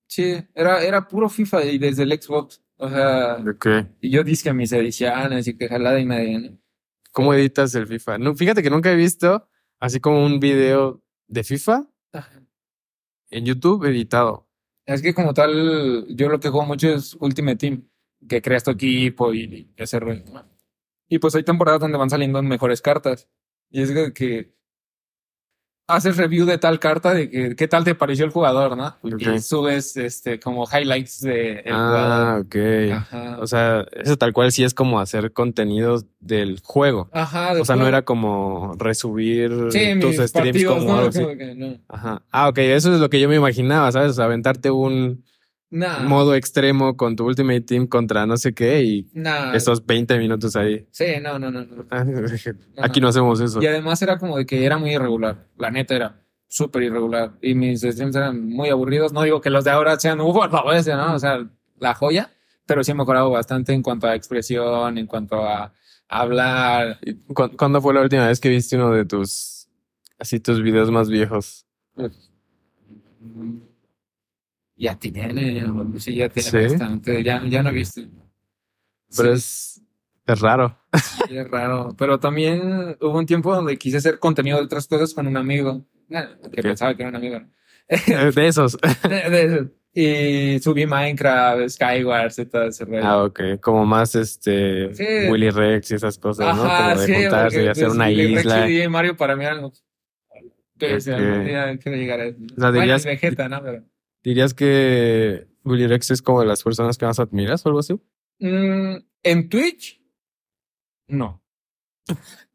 Sí, 0.07 0.35
era, 0.53 0.83
era 0.83 1.07
puro 1.07 1.29
FIFA 1.29 1.65
y 1.65 1.77
desde 1.77 2.03
el 2.03 2.21
Xbox. 2.21 2.61
O 2.77 2.89
sea, 2.89 3.35
Ok. 3.37 3.67
y 4.01 4.09
yo 4.11 4.23
dije 4.23 4.53
mis 4.53 4.71
ediciones 4.71 5.47
y 5.47 5.57
que 5.57 5.67
jalada 5.67 5.99
y 5.99 6.05
media. 6.05 6.39
¿no? 6.39 6.57
¿Cómo 7.11 7.33
editas 7.33 7.73
el 7.75 7.87
FIFA? 7.87 8.17
No, 8.17 8.35
fíjate 8.35 8.61
que 8.61 8.69
nunca 8.69 8.91
he 8.91 8.95
visto 8.95 9.47
así 9.79 9.99
como 9.99 10.25
un 10.25 10.39
video 10.39 11.01
de 11.27 11.43
FIFA 11.43 11.85
en 13.31 13.45
YouTube 13.45 13.85
editado. 13.85 14.46
Es 14.87 15.01
que 15.01 15.13
como 15.13 15.33
tal, 15.33 16.07
yo 16.15 16.29
lo 16.29 16.39
que 16.39 16.49
juego 16.49 16.65
mucho 16.65 16.87
es 16.87 17.15
Ultimate 17.19 17.57
Team, 17.57 17.89
que 18.27 18.41
creas 18.41 18.63
tu 18.63 18.71
equipo 18.71 19.33
y, 19.33 19.41
y 19.43 19.73
ese 19.75 19.99
rollo. 19.99 20.23
Y 21.09 21.19
pues 21.19 21.35
hay 21.35 21.43
temporadas 21.43 21.81
donde 21.81 21.97
van 21.97 22.09
saliendo 22.09 22.41
mejores 22.41 22.81
cartas. 22.81 23.29
Y 23.69 23.81
es 23.81 23.91
que 24.13 24.55
haces 25.87 26.17
review 26.17 26.45
de 26.45 26.57
tal 26.57 26.79
carta, 26.79 27.13
de 27.13 27.29
que 27.29 27.55
qué 27.55 27.67
tal 27.67 27.83
te 27.85 27.95
pareció 27.95 28.25
el 28.25 28.31
jugador, 28.31 28.75
¿no? 28.75 28.95
Y 29.03 29.39
subes 29.39 29.95
este 29.97 30.39
como 30.39 30.65
highlights 30.67 31.21
de 31.21 31.59
el 31.59 31.73
Ah, 31.73 32.41
jugador. 32.41 32.41
ok. 32.41 32.93
Ajá. 32.97 33.37
O 33.39 33.47
sea, 33.47 33.85
eso 33.93 34.17
tal 34.17 34.33
cual 34.33 34.51
sí 34.51 34.63
es 34.63 34.73
como 34.73 34.99
hacer 34.99 35.31
contenido 35.31 36.01
del 36.19 36.59
juego. 36.63 37.09
Ajá, 37.13 37.55
de 37.55 37.61
O 37.61 37.65
sea, 37.65 37.75
no 37.77 37.87
era 37.87 38.01
como 38.03 38.73
resubir 38.77 39.49
sí, 39.71 39.97
tus 39.99 40.15
streams 40.17 40.31
partidos, 40.33 40.75
como 40.75 40.87
¿no? 40.91 40.97
algo 40.97 41.09
así. 41.09 41.21
Como 41.23 41.37
que 41.37 41.55
no. 41.55 41.77
Ajá. 41.87 42.21
Ah, 42.31 42.49
ok, 42.49 42.57
eso 42.57 42.93
es 42.93 42.99
lo 42.99 43.09
que 43.09 43.19
yo 43.21 43.29
me 43.29 43.35
imaginaba, 43.37 43.91
¿sabes? 43.91 44.11
O 44.11 44.13
sea, 44.13 44.25
aventarte 44.25 44.69
un 44.71 45.23
Nah, 45.69 45.99
modo 45.99 46.33
extremo 46.33 46.95
con 46.95 47.17
tu 47.17 47.25
Ultimate 47.25 47.59
Team 47.61 47.87
contra 47.87 48.25
no 48.25 48.37
sé 48.37 48.53
qué 48.53 48.81
y 48.83 49.09
nah. 49.13 49.53
esos 49.53 49.85
20 49.85 50.17
minutos 50.17 50.55
ahí. 50.55 50.87
Sí, 50.91 51.05
no, 51.21 51.37
no, 51.37 51.51
no. 51.51 51.65
no. 51.65 51.85
Aquí 52.77 53.01
no 53.01 53.09
hacemos 53.09 53.41
eso. 53.41 53.61
Y 53.61 53.67
además 53.67 54.01
era 54.01 54.17
como 54.17 54.37
de 54.37 54.45
que 54.45 54.63
era 54.65 54.77
muy 54.77 54.91
irregular. 54.93 55.45
La 55.57 55.69
neta 55.69 55.93
era 55.95 56.21
súper 56.47 56.83
irregular. 56.83 57.33
Y 57.41 57.53
mis 57.53 57.81
streams 57.81 58.15
eran 58.15 58.47
muy 58.47 58.69
aburridos. 58.69 59.11
No 59.11 59.23
digo 59.23 59.41
que 59.41 59.49
los 59.49 59.65
de 59.65 59.71
ahora 59.71 59.99
sean, 59.99 60.21
uff, 60.21 60.37
ese, 60.73 60.93
¿no? 60.95 61.15
O 61.15 61.19
sea, 61.19 61.45
la 61.79 61.93
joya. 61.93 62.31
Pero 62.65 62.83
sí 62.85 62.91
he 62.91 62.95
mejorado 62.95 63.29
bastante 63.29 63.73
en 63.73 63.83
cuanto 63.83 64.07
a 64.07 64.15
expresión, 64.15 64.97
en 64.97 65.05
cuanto 65.05 65.43
a 65.45 65.73
hablar. 66.07 66.97
¿Y 67.01 67.15
cu- 67.33 67.51
¿Cuándo 67.57 67.81
fue 67.81 67.93
la 67.93 68.01
última 68.01 68.27
vez 68.27 68.39
que 68.39 68.47
viste 68.49 68.77
uno 68.77 68.91
de 68.91 69.03
tus, 69.03 69.67
así 70.17 70.39
tus 70.39 70.61
videos 70.61 70.91
más 70.91 71.09
viejos? 71.09 71.65
Ya 74.77 74.95
tiene, 74.95 75.65
sí, 75.97 76.15
ya 76.15 76.29
tiene 76.29 76.49
¿Sí? 76.49 76.57
bastante. 76.57 77.23
Ya, 77.23 77.41
ya 77.45 77.63
no 77.63 77.69
he 77.69 77.73
visto. 77.73 78.01
Pero 79.15 79.29
Sí, 79.35 79.81
es, 79.81 79.81
es 80.33 80.39
raro. 80.39 80.77
sí, 81.27 81.35
es 81.37 81.49
raro. 81.49 81.95
Pero 81.97 82.19
también 82.19 82.95
hubo 83.01 83.17
un 83.17 83.25
tiempo 83.25 83.53
donde 83.55 83.77
quise 83.77 83.97
hacer 83.97 84.19
contenido 84.19 84.57
de 84.57 84.65
otras 84.65 84.87
cosas 84.87 85.13
con 85.13 85.25
un 85.27 85.35
amigo. 85.37 85.83
Nah, 86.09 86.25
Que 86.51 86.61
Ok. 86.61 86.67
pensaba 86.67 86.95
que 86.95 87.01
era 87.03 87.09
un 87.09 87.15
amigo. 87.15 87.39
¿no? 87.39 88.31
De 88.31 88.47
esos. 88.47 88.77
De- 89.09 89.29
de 89.29 89.43
eso. 89.45 89.69
Y 89.99 90.59
subí 90.59 90.85
Minecraft, 90.85 91.69
Skywars 91.69 92.37
y 92.37 92.45
todo 92.45 92.63
ese 92.67 92.85
rollo. 92.85 93.01
Ah, 93.03 93.23
ok. 93.23 93.39
Como 93.59 93.83
más 93.83 94.13
este 94.13 94.93
Sí. 94.93 95.03
Willy 95.31 95.49
Rex 95.49 95.89
y 95.89 95.95
esas 95.95 96.19
cosas, 96.19 96.55
¿no? 96.55 96.63
Ajá, 96.65 96.89
Como 96.91 97.01
de 97.01 97.07
sí, 97.07 97.13
juntarse 97.15 97.63
y 97.63 97.67
hacer 97.67 97.83
pues, 97.85 97.95
una 97.95 98.05
Willy 98.07 98.35
Rex 98.35 98.45
isla. 98.45 98.69
y 98.69 98.87
Mario 98.89 99.17
para 99.17 99.35
mí 99.35 99.43
eran 99.43 99.63
los... 99.63 99.83
Que 100.77 101.01
si 101.01 101.09
Ok. 101.09 101.17
algún 101.17 101.45
día 101.45 101.77
quiero 101.81 101.97
llegar 101.97 102.19
a 102.19 102.25
eso. 102.25 102.37
O 102.55 102.59
sea, 102.61 102.71
dirías- 102.71 103.05
Vegeta, 103.05 103.49
¿no? 103.49 103.63
Pero, 103.63 103.83
¿Dirías 104.27 104.53
que 104.53 105.47
Willy 105.63 105.87
Rex 105.87 106.11
es 106.11 106.21
como 106.21 106.41
de 106.41 106.47
las 106.47 106.61
personas 106.61 106.97
que 106.97 107.05
más 107.05 107.17
admiras 107.17 107.65
o 107.65 107.69
algo 107.69 107.79
así? 107.79 107.93
mm, 108.39 108.95
en 109.23 109.47
Twitch, 109.49 110.01
no. 111.07 111.41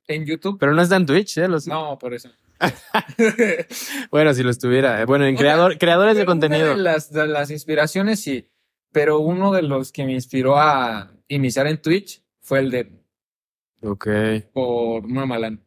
En 0.07 0.27
YouTube, 0.27 0.59
Pero 0.61 0.75
no 0.75 0.83
está 0.83 0.97
en 0.97 1.07
Twitch, 1.07 1.39
¿eh? 1.39 1.49
Lo 1.49 1.59
sé. 1.61 1.71
no, 1.71 1.99
por 1.99 2.13
eso. 2.13 2.29
Bueno, 4.11 4.35
si 4.35 4.43
lo 4.43 4.51
estuviera. 4.51 5.03
Bueno, 5.07 5.25
en 5.25 5.35
creador, 5.35 5.79
creadores 5.79 6.19
de 6.19 6.27
contenido. 6.27 6.69
De 6.69 6.77
las, 6.77 7.11
de 7.11 7.27
las 7.27 7.51
inspiraciones, 7.51 8.21
sí. 8.21 8.51
Pero 8.93 9.21
uno 9.21 9.51
de 9.51 9.63
los 9.63 9.93
que 9.93 10.05
me 10.05 10.13
inspiró 10.13 10.59
a 10.59 11.11
iniciar 11.29 11.67
en 11.69 11.81
Twitch 11.81 12.23
fue 12.41 12.59
el 12.59 12.71
de 12.71 13.03
Ok. 13.83 14.09
por 14.53 15.09
Mamalan. 15.09 15.65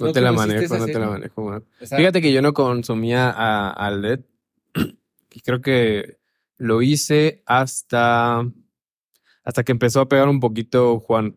No 0.00 0.06
¿No 0.06 0.12
te 0.12 0.20
la 0.20 0.32
manejo, 0.32 0.78
no 0.78 0.86
te 0.86 0.98
la 0.98 1.08
manejo. 1.10 1.42
man. 1.42 1.64
Fíjate 1.80 2.22
que 2.22 2.32
yo 2.32 2.40
no 2.42 2.52
consumía 2.54 3.30
a, 3.30 3.70
a 3.70 3.90
LED. 3.90 4.20
Y 5.34 5.40
creo 5.40 5.60
que 5.60 6.18
lo 6.58 6.82
hice 6.82 7.42
hasta, 7.46 8.46
hasta 9.44 9.64
que 9.64 9.72
empezó 9.72 10.00
a 10.00 10.08
pegar 10.08 10.28
un 10.28 10.40
poquito 10.40 10.98
Juan. 11.00 11.36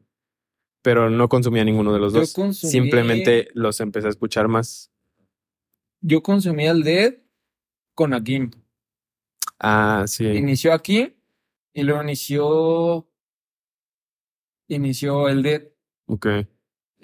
Pero 0.82 1.10
no 1.10 1.28
consumía 1.30 1.64
ninguno 1.66 1.92
de 1.94 2.00
los 2.00 2.14
Yo 2.14 2.20
dos. 2.20 2.34
consumí- 2.36 2.70
Simplemente 2.72 3.48
los 3.54 3.80
empecé 3.82 4.08
a 4.08 4.12
escuchar 4.12 4.48
más. 4.48 4.92
yo 6.02 6.22
consumí 6.22 6.66
el 6.68 6.84
Dead 6.84 7.16
con 7.94 8.14
Akim. 8.14 8.52
Ah, 9.60 10.04
sí. 10.08 10.26
Inició 10.28 10.74
aquí 10.74 11.16
y 11.74 11.84
luego 11.84 12.04
inició. 12.04 13.08
Inició 14.68 15.30
el 15.30 15.44
Dead. 15.44 15.64
Ok. 16.08 16.28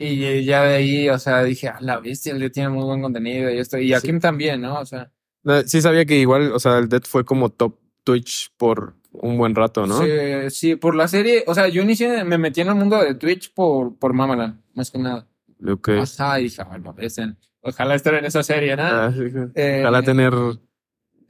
Y 0.03 0.43
ya 0.45 0.63
de 0.63 0.75
ahí, 0.75 1.09
o 1.09 1.19
sea, 1.19 1.43
dije, 1.43 1.67
a 1.69 1.79
la 1.81 1.99
bestia, 1.99 2.33
el 2.33 2.39
Dead 2.39 2.51
tiene 2.51 2.69
muy 2.69 2.83
buen 2.83 3.01
contenido 3.01 3.49
y 3.51 3.57
esto. 3.59 3.77
Y 3.77 3.93
Akim 3.93 4.19
también, 4.19 4.61
¿no? 4.61 4.79
O 4.79 4.85
sea, 4.85 5.11
No, 5.43 5.61
Sí 5.63 5.81
sabía 5.81 6.05
que 6.05 6.15
igual, 6.17 6.51
o 6.53 6.59
sea, 6.59 6.77
el 6.79 6.89
Dead 6.89 7.03
fue 7.03 7.23
como 7.25 7.49
top 7.49 7.77
Twitch 8.03 8.51
por 8.57 8.95
un 9.11 9.37
buen 9.37 9.53
rato, 9.53 9.85
¿no? 9.85 10.01
sí, 10.01 10.09
sí, 10.49 10.75
por 10.75 10.95
la 10.95 11.07
serie. 11.07 11.43
O 11.45 11.53
sea, 11.53 11.67
yo 11.67 11.81
inicié, 11.83 12.23
me 12.23 12.37
metí 12.37 12.61
en 12.61 12.69
el 12.69 12.75
mundo 12.75 12.97
de 13.03 13.13
Twitch 13.15 13.53
por, 13.53 13.97
por 13.99 14.13
Mamalan, 14.13 14.63
más 14.73 14.89
que 14.89 14.97
nada. 14.97 15.27
Ok. 15.67 15.89
Ajá, 15.89 16.39
y 16.39 16.43
dije, 16.43 16.63
"Ay, 16.69 16.81
la 16.81 16.91
bestia, 16.93 17.37
Ojalá 17.61 17.93
estar 17.93 18.15
en 18.15 18.25
esa 18.25 18.41
serie, 18.41 18.75
¿no? 18.75 18.83
Ah, 18.83 19.13
sí, 19.15 19.29
sí. 19.29 19.37
Eh, 19.53 19.81
Ojalá 19.83 20.01
tener 20.01 20.33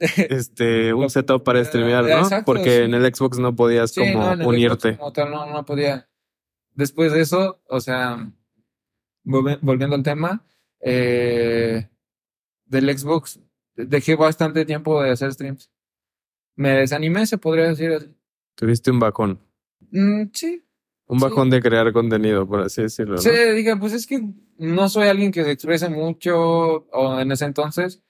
este 0.00 0.92
un 0.94 1.10
setup 1.10 1.42
para 1.44 1.62
streamear, 1.64 2.04
¿no? 2.04 2.18
Exacto, 2.20 2.44
Porque 2.46 2.78
sí. 2.78 2.82
en 2.84 2.94
el 2.94 3.14
Xbox 3.14 3.38
no 3.38 3.54
podías 3.54 3.90
Sí, 3.92 4.00
como 4.00 4.24
no, 4.24 4.32
en 4.32 4.40
el 4.40 4.46
unirte. 4.46 4.94
Xbox 4.94 5.12
tal, 5.12 5.30
no, 5.30 5.46
no 5.50 5.64
podía. 5.64 6.08
Después 6.74 7.12
de 7.12 7.20
eso, 7.20 7.60
o 7.68 7.80
sea, 7.80 8.32
volviendo 9.24 9.94
al 9.96 10.02
tema, 10.02 10.44
eh, 10.80 11.88
del 12.66 12.98
Xbox, 12.98 13.40
dejé 13.76 14.16
bastante 14.16 14.64
tiempo 14.64 15.02
de 15.02 15.10
hacer 15.10 15.32
streams. 15.32 15.70
Me 16.56 16.70
desanimé, 16.70 17.26
se 17.26 17.38
podría 17.38 17.66
decir 17.68 17.92
así. 17.92 18.14
Tuviste 18.56 18.90
un 18.90 18.98
bajón. 18.98 19.40
Mm, 19.90 20.24
sí, 20.32 20.64
Un 21.06 21.18
Sí. 21.18 21.24
bajón 21.24 21.50
de 21.50 21.60
crear 21.60 21.92
contenido, 21.92 22.46
por 22.46 22.60
así 22.60 22.82
decirlo. 22.82 23.16
¿no? 23.16 23.20
sí, 23.20 23.30
dije, 23.54 23.76
pues 23.76 23.92
es 23.92 24.06
que 24.06 24.22
no 24.58 24.88
soy 24.88 25.08
alguien 25.08 25.32
que 25.32 25.44
se 25.44 25.50
exprese 25.50 25.88
mucho, 25.90 26.36
o 26.90 27.18
en 27.20 27.32
ese 27.32 27.44
entonces, 27.44 28.02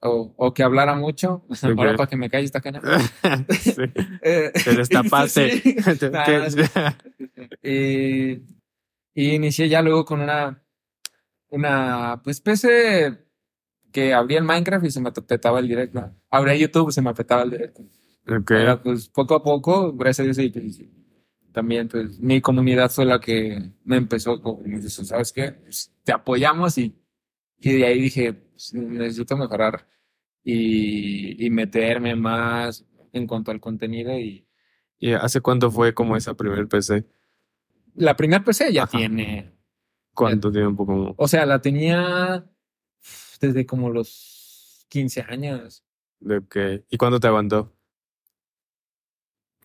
o, 0.00 0.34
o 0.36 0.52
que 0.52 0.62
hablara 0.62 0.94
mucho. 0.94 1.44
Ahora 1.62 1.96
para 1.96 2.08
que 2.10 2.16
me 2.16 2.28
calle 2.28 2.44
esta 2.44 2.60
cana. 2.60 2.80
Sí. 3.60 3.74
Eh, 4.22 4.52
Te 4.64 4.74
destapaste. 4.74 5.60
sí. 5.60 5.76
Nah. 6.10 6.92
Y, 7.62 8.42
y 9.14 9.34
inicié 9.34 9.68
ya 9.68 9.82
luego 9.82 10.04
con 10.04 10.20
una, 10.20 10.62
una, 11.48 12.20
pues, 12.22 12.40
PC 12.40 13.18
que 13.92 14.12
abría 14.12 14.38
el 14.38 14.44
Minecraft 14.44 14.84
y 14.86 14.90
se 14.90 15.00
me 15.00 15.12
petaba 15.12 15.60
el 15.60 15.68
directo. 15.68 16.10
Abría 16.30 16.56
YouTube 16.56 16.88
y 16.88 16.92
se 16.92 17.02
me 17.02 17.14
petaba 17.14 17.42
el 17.42 17.50
directo. 17.50 17.82
Ok. 18.28 18.46
Pero, 18.46 18.82
pues, 18.82 19.08
poco 19.08 19.36
a 19.36 19.42
poco, 19.42 19.92
gracias 19.92 20.20
a 20.20 20.24
Dios, 20.24 20.38
y, 20.38 20.48
pues, 20.50 20.80
también, 21.52 21.88
pues, 21.88 22.18
mi 22.18 22.40
comunidad 22.40 22.90
fue 22.90 23.04
la 23.04 23.20
que 23.20 23.70
me 23.84 23.96
empezó 23.96 24.40
con, 24.42 24.64
dijo, 24.64 24.88
¿sabes 24.88 25.32
qué? 25.32 25.52
Pues, 25.52 25.92
te 26.02 26.12
apoyamos 26.12 26.76
y, 26.78 26.94
y 27.60 27.72
de 27.72 27.86
ahí 27.86 28.00
dije, 28.00 28.32
pues, 28.32 28.74
necesito 28.74 29.36
mejorar 29.36 29.86
y, 30.42 31.46
y 31.46 31.50
meterme 31.50 32.16
más 32.16 32.84
en 33.12 33.26
cuanto 33.28 33.52
al 33.52 33.60
contenido 33.60 34.18
y 34.18 34.44
¿Y 34.98 35.12
hace 35.12 35.42
cuánto 35.42 35.70
fue 35.70 35.92
como 35.92 36.16
esa 36.16 36.32
primer 36.32 36.66
PC? 36.66 37.04
La 37.94 38.16
primera 38.16 38.44
PC 38.44 38.72
ya 38.72 38.84
Ajá. 38.84 38.96
tiene 38.98 39.52
¿Cuánto 40.14 40.52
tiempo 40.52 40.86
como? 40.86 41.14
O 41.16 41.26
sea, 41.28 41.44
la 41.44 41.60
tenía 41.60 42.44
desde 43.40 43.66
como 43.66 43.90
los 43.90 44.86
15 44.88 45.22
años. 45.28 45.84
Ok. 46.24 46.56
¿Y 46.88 46.96
cuándo 46.96 47.18
te 47.18 47.26
aguantó? 47.26 47.72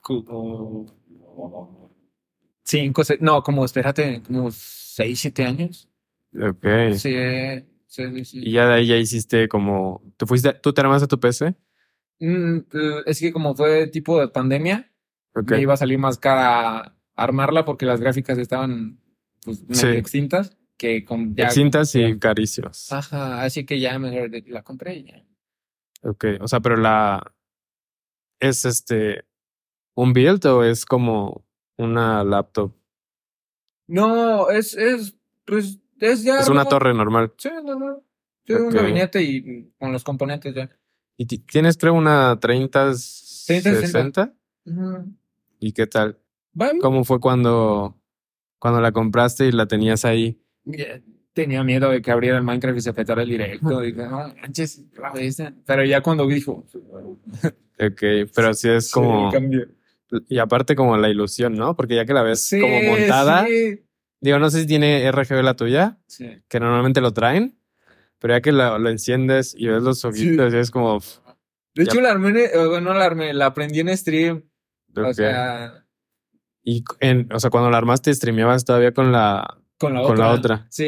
Como 0.01 0.87
cinco, 2.63 3.03
seis, 3.03 3.19
no, 3.21 3.43
como 3.43 3.65
espérate, 3.65 4.21
como 4.23 4.49
6, 4.51 5.19
7 5.19 5.43
años. 5.45 5.87
Ok. 6.33 6.65
Sí, 6.95 7.13
sí, 7.87 8.25
sí. 8.25 8.39
Y 8.43 8.51
ya 8.53 8.67
de 8.67 8.73
ahí 8.75 8.87
ya 8.87 8.95
hiciste 8.97 9.47
como... 9.47 10.01
¿Tú 10.17 10.25
fuiste, 10.25 10.53
tú 10.53 10.73
te 10.73 10.81
armaste 10.81 11.07
tu 11.07 11.19
PC? 11.19 11.55
Mm, 12.19 12.57
eh, 12.73 13.03
es 13.05 13.19
que 13.19 13.31
como 13.31 13.55
fue 13.55 13.87
tipo 13.87 14.19
de 14.19 14.27
pandemia, 14.29 14.91
Ok. 15.35 15.51
me 15.51 15.61
iba 15.61 15.73
a 15.73 15.77
salir 15.77 15.99
más 15.99 16.17
cara 16.17 16.95
armarla 17.23 17.65
porque 17.65 17.86
las 17.86 17.99
gráficas 17.99 18.38
estaban 18.38 18.99
pues, 19.43 19.62
medio 19.67 19.82
Sí. 19.82 19.88
extintas. 19.97 20.55
Que 20.77 21.03
con 21.03 21.36
ya. 21.36 21.49
Cintas 21.49 21.93
y 21.95 22.17
carísimos. 22.19 22.89
Ajá, 22.93 23.43
así 23.43 23.65
que 23.65 23.82
ya 23.82 23.99
mejor 23.99 24.32
la 24.47 24.63
compré 24.63 24.95
y 24.95 25.03
ya. 25.03 25.25
Ok. 26.03 26.25
O 26.39 26.47
sea, 26.47 26.62
pero 26.62 26.77
la... 26.77 27.34
¿Es 28.39 28.63
este... 28.63 29.25
un 29.95 30.13
build 30.13 30.45
o 30.45 30.63
es 30.63 30.86
como 30.86 31.45
una 31.77 32.23
laptop? 32.23 32.73
No, 33.88 34.49
es, 34.49 34.73
es, 34.75 35.17
pues, 35.45 35.79
Es, 35.99 36.23
ya 36.23 36.39
Es 36.39 36.47
una 36.47 36.63
torre 36.63 36.93
normal. 36.93 37.34
Sí, 37.38 37.49
normal. 37.63 37.97
Sí, 38.45 38.53
un 38.53 38.67
Ok. 38.67 38.73
gabinete 38.75 39.21
y 39.21 39.73
con 39.77 39.91
los 39.91 40.05
componentes 40.05 40.55
ya. 40.55 40.69
Y 41.17 41.25
ti- 41.25 41.39
tienes, 41.39 41.77
creo, 41.77 41.93
una 41.93 42.39
30, 42.39 42.93
60. 42.93 44.34
Ujú. 44.65 45.13
¿Y 45.60 45.73
qué 45.73 45.88
tal? 45.88 46.17
¿Cómo 46.81 47.03
fue 47.03 47.19
cuando, 47.19 47.95
cuando 48.59 48.81
la 48.81 48.91
compraste 48.91 49.47
y 49.47 49.51
la 49.51 49.67
tenías 49.67 50.05
ahí? 50.05 50.41
Tenía 51.33 51.63
miedo 51.63 51.89
de 51.89 52.01
que 52.01 52.12
abriera 52.12 52.38
el 52.38 52.43
Minecraft 52.43 52.77
y 52.77 52.81
se 52.81 52.93
petara 52.93 53.23
el 53.23 53.29
directo. 53.29 53.79
Dije, 53.81 54.03
no, 54.07 54.33
manches, 54.41 54.83
la 54.97 55.12
bestia". 55.12 55.53
Pero 55.65 55.85
ya 55.85 56.01
cuando 56.01 56.27
dijo. 56.27 56.65
Ok, 57.79 58.01
pero 58.35 58.53
sí 58.53 58.69
es 58.69 58.91
como... 58.91 59.31
Y 60.27 60.39
aparte 60.39 60.75
como 60.75 60.97
la 60.97 61.07
ilusión, 61.09 61.53
¿no? 61.53 61.75
Porque 61.75 61.95
ya 61.95 62.05
que 62.05 62.13
la 62.13 62.23
ves 62.23 62.41
Sí, 62.41 62.59
como 62.59 62.81
montada, 62.81 63.45
sí. 63.45 63.83
digo, 64.19 64.39
no 64.39 64.49
sé 64.49 64.62
si 64.62 64.67
tiene 64.67 65.09
RGB 65.12 65.43
la 65.43 65.55
tuya, 65.55 65.99
Sí. 66.07 66.41
que 66.47 66.59
normalmente 66.59 66.99
lo 66.99 67.13
traen, 67.13 67.59
pero 68.17 68.33
ya 68.33 68.41
que 68.41 68.51
lo, 68.51 68.79
lo 68.79 68.89
enciendes 68.89 69.53
y 69.55 69.67
ves 69.67 69.83
los 69.83 70.03
ojitos, 70.05 70.51
es 70.55 70.71
como... 70.71 70.99
De 71.75 71.85
Ya. 71.85 71.91
hecho, 71.91 72.01
la 72.01 72.09
armé, 72.09 72.31
eh, 72.45 72.67
bueno, 72.67 72.91
la 72.95 73.05
armé, 73.05 73.33
la 73.35 73.45
aprendí 73.45 73.81
en 73.81 73.95
stream. 73.95 74.43
O 74.97 75.01
ok. 75.01 75.13
sea, 75.13 75.85
Y 76.63 76.83
en, 76.99 77.31
o 77.33 77.39
sea, 77.39 77.49
cuando 77.49 77.69
la 77.69 77.77
armaste, 77.77 78.13
streameabas 78.13 78.65
todavía 78.65 78.93
con 78.93 79.11
la... 79.11 79.57
con 79.77 79.93
la 79.93 80.01
Con 80.01 80.11
otra. 80.13 80.25
la 80.27 80.31
otra. 80.33 80.67
Sí, 80.69 80.85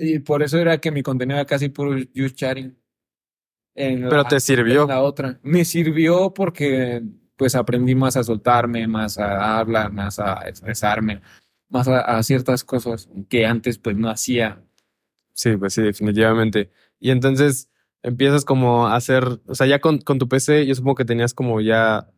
y 0.00 0.18
por 0.20 0.42
eso 0.42 0.58
era 0.58 0.78
que 0.78 0.90
mi 0.90 1.02
contenido 1.02 1.38
era 1.38 1.46
casi 1.46 1.68
puro 1.68 1.96
just 2.14 2.36
chatting. 2.36 2.76
En 3.74 4.02
Pero 4.04 4.22
la- 4.22 4.28
te 4.28 4.40
sirvió. 4.40 4.82
en 4.82 4.88
la 4.88 5.02
otra. 5.02 5.38
Me 5.42 5.64
sirvió 5.64 6.32
porque 6.34 7.02
pues 7.36 7.54
aprendí 7.56 7.94
más 7.94 8.16
a 8.16 8.22
soltarme, 8.22 8.86
más 8.86 9.18
a 9.18 9.58
hablar, 9.58 9.92
más 9.92 10.18
a 10.20 10.48
expresarme, 10.48 11.20
más 11.68 11.88
a, 11.88 12.00
a 12.00 12.22
ciertas 12.22 12.62
cosas 12.62 13.08
que 13.28 13.44
antes 13.46 13.78
pues 13.78 13.96
no 13.96 14.08
hacía. 14.08 14.62
Sí, 15.32 15.56
pues 15.56 15.74
sí, 15.74 15.82
definitivamente. 15.82 16.70
Y 17.00 17.10
entonces 17.10 17.68
empiezas 18.02 18.44
como 18.44 18.86
a 18.86 18.94
hacer, 18.94 19.24
o 19.46 19.54
sea, 19.56 19.66
ya 19.66 19.80
con, 19.80 19.98
con 19.98 20.18
tu 20.20 20.28
PC, 20.28 20.64
yo 20.66 20.74
supongo 20.76 20.94
que 20.94 21.04
tenías 21.04 21.34
como 21.34 21.60
ya, 21.60 22.08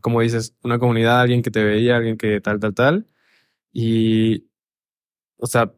como 0.00 0.20
dices, 0.20 0.54
una 0.62 0.78
comunidad, 0.78 1.20
alguien 1.20 1.42
que 1.42 1.50
te 1.50 1.64
veía, 1.64 1.96
alguien 1.96 2.16
que 2.16 2.40
tal, 2.40 2.60
tal, 2.60 2.74
tal. 2.74 3.06
Y, 3.72 4.46
o 5.36 5.46
sea, 5.46 5.72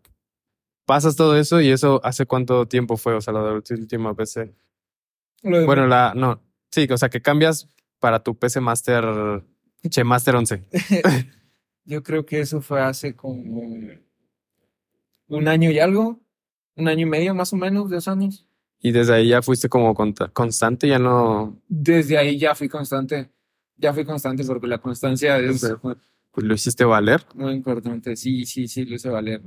pasas 0.84 1.16
todo 1.16 1.36
eso 1.36 1.60
y 1.60 1.70
eso 1.70 2.00
hace 2.04 2.26
cuánto 2.26 2.66
tiempo 2.66 2.96
fue, 2.96 3.14
o 3.14 3.20
sea, 3.20 3.32
la 3.32 3.52
última 3.52 4.14
PC. 4.14 4.54
Lo 5.42 5.66
Bueno, 5.66 5.86
la, 5.86 6.14
no, 6.14 6.42
sí, 6.70 6.86
o 6.90 6.96
sea, 6.96 7.08
que 7.08 7.20
cambias 7.20 7.68
para 7.98 8.22
tu 8.22 8.38
PC 8.38 8.60
Master, 8.60 9.44
Che 9.88 10.04
Master 10.04 10.36
11. 10.36 10.64
yo 11.84 12.02
creo 12.02 12.26
que 12.26 12.40
eso 12.40 12.60
fue 12.60 12.80
hace 12.80 13.14
como 13.14 13.62
un 15.28 15.48
año 15.48 15.70
y 15.70 15.78
algo, 15.78 16.20
un 16.76 16.88
año 16.88 17.06
y 17.06 17.10
medio 17.10 17.34
más 17.34 17.52
o 17.52 17.56
menos, 17.56 17.90
dos 17.90 18.08
años. 18.08 18.46
Y 18.80 18.92
desde 18.92 19.14
ahí 19.14 19.28
ya 19.28 19.42
fuiste 19.42 19.68
como 19.68 19.94
constante, 19.94 20.86
ya 20.86 20.98
no, 20.98 21.60
Desde 21.68 22.18
ahí 22.18 22.38
ya 22.38 22.54
fui 22.54 22.68
constante, 22.68 23.30
ya 23.76 23.92
fui 23.92 24.04
constante 24.04 24.44
porque 24.44 24.66
la 24.66 24.78
constancia 24.78 25.38
es 25.38 25.66
pues 26.32 26.46
lo 26.46 26.54
hiciste 26.54 26.84
valer. 26.84 27.24
muy 27.34 27.54
importante. 27.54 28.14
Sí, 28.16 28.44
sí, 28.44 28.68
sí, 28.68 28.84
lo 28.84 28.96
hice 28.96 29.08
valer. 29.08 29.42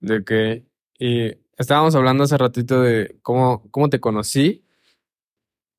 De 0.00 0.24
que, 0.24 0.64
y 0.98 1.30
estábamos 1.58 1.94
hablando 1.94 2.24
hace 2.24 2.38
ratito 2.38 2.80
de 2.80 3.18
cómo, 3.22 3.68
cómo 3.70 3.90
te 3.90 4.00
conocí, 4.00 4.64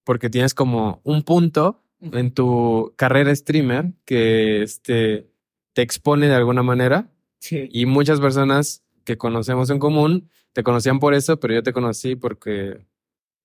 porque 0.03 0.29
tienes 0.29 0.53
como 0.53 1.01
un 1.03 1.23
punto 1.23 1.82
en 2.01 2.32
tu 2.34 2.93
carrera 2.97 3.34
streamer 3.36 3.93
que 4.06 4.62
este, 4.62 5.29
te 5.73 5.82
expone 5.82 6.27
de 6.27 6.36
alguna 6.36 6.62
manera 6.63 7.10
Sí. 7.39 7.67
y 7.71 7.86
muchas 7.86 8.19
personas 8.21 8.84
que 9.06 9.17
conocemos 9.17 9.69
en 9.69 9.79
común 9.79 10.29
te 10.53 10.63
conocían 10.63 10.99
por 10.99 11.13
eso, 11.13 11.39
pero 11.39 11.53
yo 11.56 11.63
te 11.63 11.73
conocí 11.73 12.15
porque 12.15 12.86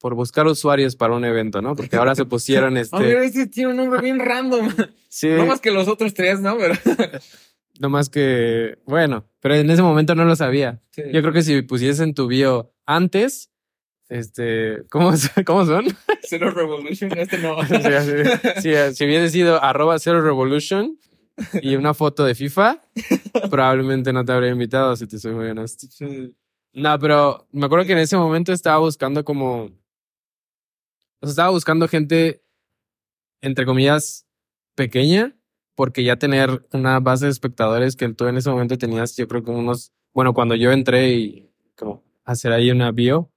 por 0.01 0.15
buscar 0.15 0.47
usuarios 0.47 0.97
para 0.97 1.15
un 1.15 1.25
evento, 1.25 1.61
¿no? 1.61 1.75
Porque 1.75 1.97
ahora 1.97 2.15
se 2.15 2.25
pusieron 2.25 2.77
este, 2.77 2.99
mira, 2.99 3.25
este 3.25 3.47
tiene 3.47 3.71
un 3.71 3.77
nombre 3.77 4.01
bien 4.01 4.19
random. 4.19 4.69
sí, 5.09 5.29
No 5.29 5.47
más 5.47 5.61
que 5.61 5.71
los 5.71 5.89
otros 5.89 6.15
tres, 6.15 6.41
¿no? 6.41 6.57
Pero. 6.57 6.75
no 7.81 7.89
más 7.89 8.09
que, 8.09 8.79
bueno, 8.87 9.27
pero 9.41 9.55
en 9.55 9.71
ese 9.71 9.83
momento 9.83 10.15
no 10.15 10.25
lo 10.25 10.37
sabía. 10.37 10.81
Sí. 10.91 11.03
Yo 11.13 11.21
creo 11.21 11.33
que 11.33 11.43
si 11.43 11.63
pusieses 11.63 12.01
en 12.01 12.15
tu 12.15 12.27
bio 12.27 12.73
antes, 12.87 13.51
este, 14.09 14.85
¿cómo, 14.89 15.13
cómo 15.47 15.67
son? 15.67 15.87
Zero 16.23 16.51
Revolution, 16.51 17.17
este 17.17 17.39
no. 17.39 17.63
Sí, 17.65 17.75
sí, 18.63 18.73
si 18.95 19.05
hubiese 19.05 19.31
sido 19.31 19.63
arroba 19.63 19.99
Zero 19.99 20.23
Revolution 20.23 20.99
y 21.63 21.77
una 21.77 21.95
foto 21.95 22.25
de 22.25 22.35
FIFA, 22.35 22.83
probablemente 23.51 24.13
no 24.13 24.25
te 24.25 24.33
habría 24.33 24.51
invitado, 24.51 24.97
si 24.97 25.07
te 25.07 25.19
soy 25.19 25.35
muy 25.35 25.47
honesto. 25.47 25.87
Sí. 25.91 26.35
No, 26.73 26.99
pero 26.99 27.47
me 27.53 27.67
acuerdo 27.67 27.87
que 27.87 27.93
en 27.93 27.99
ese 27.99 28.17
momento 28.17 28.53
estaba 28.53 28.79
buscando 28.79 29.25
como, 29.25 29.71
o 31.21 31.27
sea, 31.27 31.31
estaba 31.31 31.51
buscando 31.51 31.89
gente, 31.89 32.43
entre 33.41 33.67
comillas, 33.67 34.27
pequeña, 34.75 35.37
porque 35.75 36.03
ya 36.05 36.17
tener 36.17 36.67
una 36.73 37.01
base 37.01 37.27
de 37.27 37.31
espectadores 37.31 37.97
que 37.97 38.09
tú 38.11 38.27
en 38.27 38.37
ese 38.37 38.51
momento 38.51 38.77
tenías, 38.79 39.17
yo 39.17 39.29
creo 39.29 39.43
que 39.43 39.51
unos, 39.51 39.93
bueno, 40.13 40.35
cuando 40.35 40.55
yo 40.55 40.73
entré 40.73 41.11
y 41.11 41.53
como 41.77 42.05
hacer 42.25 42.53
ahí 42.53 42.71
una 42.71 42.91
bio, 42.93 43.33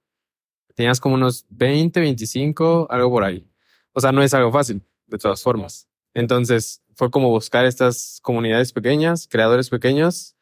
tenías 0.74 1.00
como 1.00 1.14
unos 1.14 1.46
20, 1.50 2.00
25, 2.00 2.88
algo 2.90 3.10
por 3.10 3.24
ahí. 3.24 3.48
O 3.92 4.00
sea, 4.00 4.12
no 4.12 4.22
es 4.22 4.34
algo 4.34 4.50
fácil, 4.50 4.82
de 5.06 5.18
todas 5.18 5.42
formas. 5.42 5.88
Entonces, 6.14 6.82
fue 6.94 7.10
como 7.10 7.30
buscar 7.30 7.64
estas 7.64 8.20
comunidades 8.22 8.72
pequeñas, 8.72 9.28
creadores 9.28 9.70
pequeños 9.70 10.36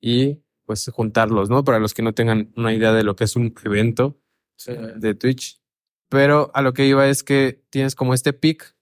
y 0.00 0.42
pues 0.64 0.88
juntarlos, 0.92 1.50
¿no? 1.50 1.64
Para 1.64 1.78
los 1.80 1.94
que 1.94 2.02
no 2.02 2.12
tengan 2.14 2.52
una 2.56 2.72
idea 2.72 2.92
de 2.92 3.02
lo 3.02 3.16
que 3.16 3.24
es 3.24 3.36
un 3.36 3.54
evento 3.64 4.18
Sí. 4.56 4.72
de 4.96 5.14
Twitch. 5.14 5.59
Pero 6.10 6.50
a 6.52 6.60
lo 6.60 6.74
que 6.74 6.86
iba 6.86 7.08
es 7.08 7.22
que 7.22 7.62
tienes 7.70 7.94
como 7.94 8.12
este 8.12 8.34
pick 8.34 8.74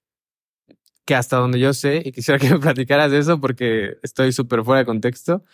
que 1.04 1.14
hasta 1.14 1.36
donde 1.36 1.60
yo 1.60 1.72
sé, 1.72 2.02
y 2.04 2.10
quisiera 2.10 2.38
que 2.40 2.50
me 2.50 2.58
platicaras 2.58 3.12
de 3.12 3.18
eso 3.18 3.40
porque 3.40 3.98
estoy 4.02 4.32
súper 4.32 4.64
fuera 4.64 4.80
de 4.80 4.86
contexto. 4.86 5.44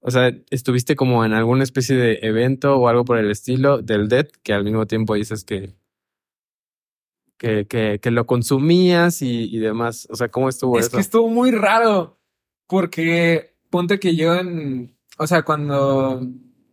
O 0.00 0.10
sea, 0.10 0.32
estuviste 0.50 0.96
como 0.96 1.24
en 1.24 1.32
alguna 1.34 1.64
especie 1.64 1.96
de 1.96 2.20
evento 2.22 2.76
o 2.76 2.88
algo 2.88 3.04
por 3.04 3.18
el 3.18 3.30
estilo 3.30 3.82
del 3.82 4.08
Dead, 4.08 4.28
que 4.42 4.52
al 4.54 4.64
mismo 4.64 4.86
tiempo 4.86 5.14
dices 5.14 5.44
que, 5.44 5.74
que, 7.36 7.66
que, 7.66 7.98
que 8.00 8.10
lo 8.12 8.26
consumías 8.26 9.22
y, 9.22 9.54
y 9.54 9.58
demás. 9.58 10.06
O 10.10 10.14
sea, 10.16 10.28
¿cómo 10.28 10.48
estuvo 10.48 10.78
Es 10.78 10.86
eso? 10.86 10.96
que 10.96 11.00
estuvo 11.00 11.28
muy 11.28 11.50
raro. 11.50 12.18
Porque 12.68 13.56
ponte 13.70 13.98
que 13.98 14.14
yo 14.14 14.34
en. 14.36 14.96
O 15.18 15.26
sea, 15.26 15.42
cuando 15.42 16.20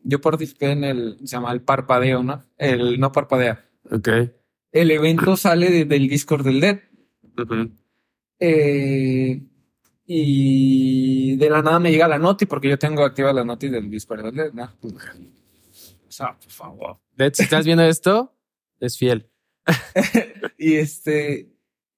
yo 0.04 0.22
participé 0.22 0.72
en 0.72 0.84
el. 0.84 1.18
Se 1.20 1.36
llama 1.36 1.52
el 1.52 1.62
parpadeo, 1.62 2.22
¿no? 2.22 2.44
El 2.58 3.00
no 3.00 3.12
parpadea. 3.12 3.65
Ok. 3.92 4.10
El 4.72 4.92
evento 4.92 5.38
sale 5.38 5.70
de- 5.70 5.86
del 5.86 6.08
Discord 6.10 6.44
del 6.46 6.60
Dead. 6.60 6.80
Eh, 8.40 9.42
y 10.08 11.36
de 11.38 11.50
la 11.50 11.62
nada 11.62 11.80
me 11.80 11.92
llega 11.92 12.08
la 12.08 12.20
noti, 12.20 12.46
porque 12.46 12.70
yo 12.70 12.78
tengo 12.78 13.04
activa 13.04 13.34
la 13.34 13.44
noti 13.44 13.70
del 13.70 13.90
Discord 13.90 14.24
del 14.24 14.36
Dead, 14.36 14.54
¿no? 14.54 14.66
O 14.84 16.12
sea, 16.12 16.38
por 16.38 16.52
favor. 16.52 17.00
Dead, 17.16 17.34
si 17.34 17.44
estás 17.44 17.66
viendo 17.66 17.84
esto, 17.84 18.36
es 18.80 18.98
fiel. 18.98 19.30
Y 20.58 20.76
este, 20.76 21.52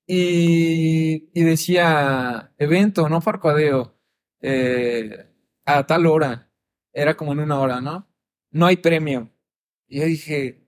y, 0.07 1.29
y 1.33 1.43
decía, 1.43 2.53
evento, 2.57 3.07
no 3.07 3.21
parpadeo, 3.21 3.95
eh, 4.41 5.27
a 5.65 5.85
tal 5.85 6.05
hora. 6.07 6.51
Era 6.91 7.15
como 7.15 7.33
en 7.33 7.39
una 7.39 7.59
hora, 7.59 7.79
¿no? 7.81 8.07
No 8.51 8.65
hay 8.65 8.77
premio. 8.77 9.31
Y 9.87 9.99
yo 9.99 10.05
dije, 10.05 10.66